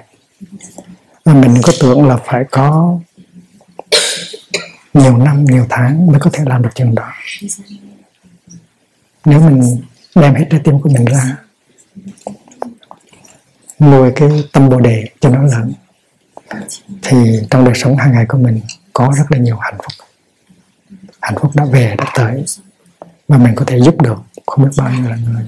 Và 1.25 1.33
mình 1.33 1.55
có 1.63 1.73
tưởng 1.81 2.07
là 2.07 2.17
phải 2.17 2.43
có 2.51 2.99
nhiều 4.93 5.17
năm, 5.17 5.45
nhiều 5.45 5.65
tháng 5.69 6.07
mới 6.07 6.19
có 6.19 6.29
thể 6.33 6.43
làm 6.47 6.61
được 6.61 6.69
chuyện 6.75 6.95
đó. 6.95 7.11
Nếu 9.25 9.39
mình 9.39 9.81
đem 10.15 10.35
hết 10.35 10.45
trái 10.49 10.61
tim 10.63 10.81
của 10.81 10.89
mình 10.89 11.05
ra, 11.05 11.37
nuôi 13.79 14.11
cái 14.15 14.29
tâm 14.53 14.69
bồ 14.69 14.79
đề 14.79 15.09
cho 15.19 15.29
nó 15.29 15.43
lớn 15.43 15.73
thì 17.01 17.39
trong 17.49 17.65
đời 17.65 17.75
sống 17.75 17.97
hàng 17.97 18.11
ngày 18.11 18.25
của 18.27 18.37
mình 18.37 18.61
có 18.93 19.13
rất 19.17 19.31
là 19.31 19.37
nhiều 19.37 19.57
hạnh 19.57 19.77
phúc. 19.77 20.07
Hạnh 21.21 21.35
phúc 21.41 21.51
đã 21.55 21.65
về 21.65 21.95
đã 21.97 22.11
tới 22.15 22.45
và 23.27 23.37
mình 23.37 23.55
có 23.55 23.65
thể 23.65 23.79
giúp 23.79 24.01
được 24.01 24.17
không 24.45 24.65
biết 24.65 24.71
bao 24.77 24.89
nhiêu 24.89 25.09
là 25.09 25.15
người. 25.15 25.43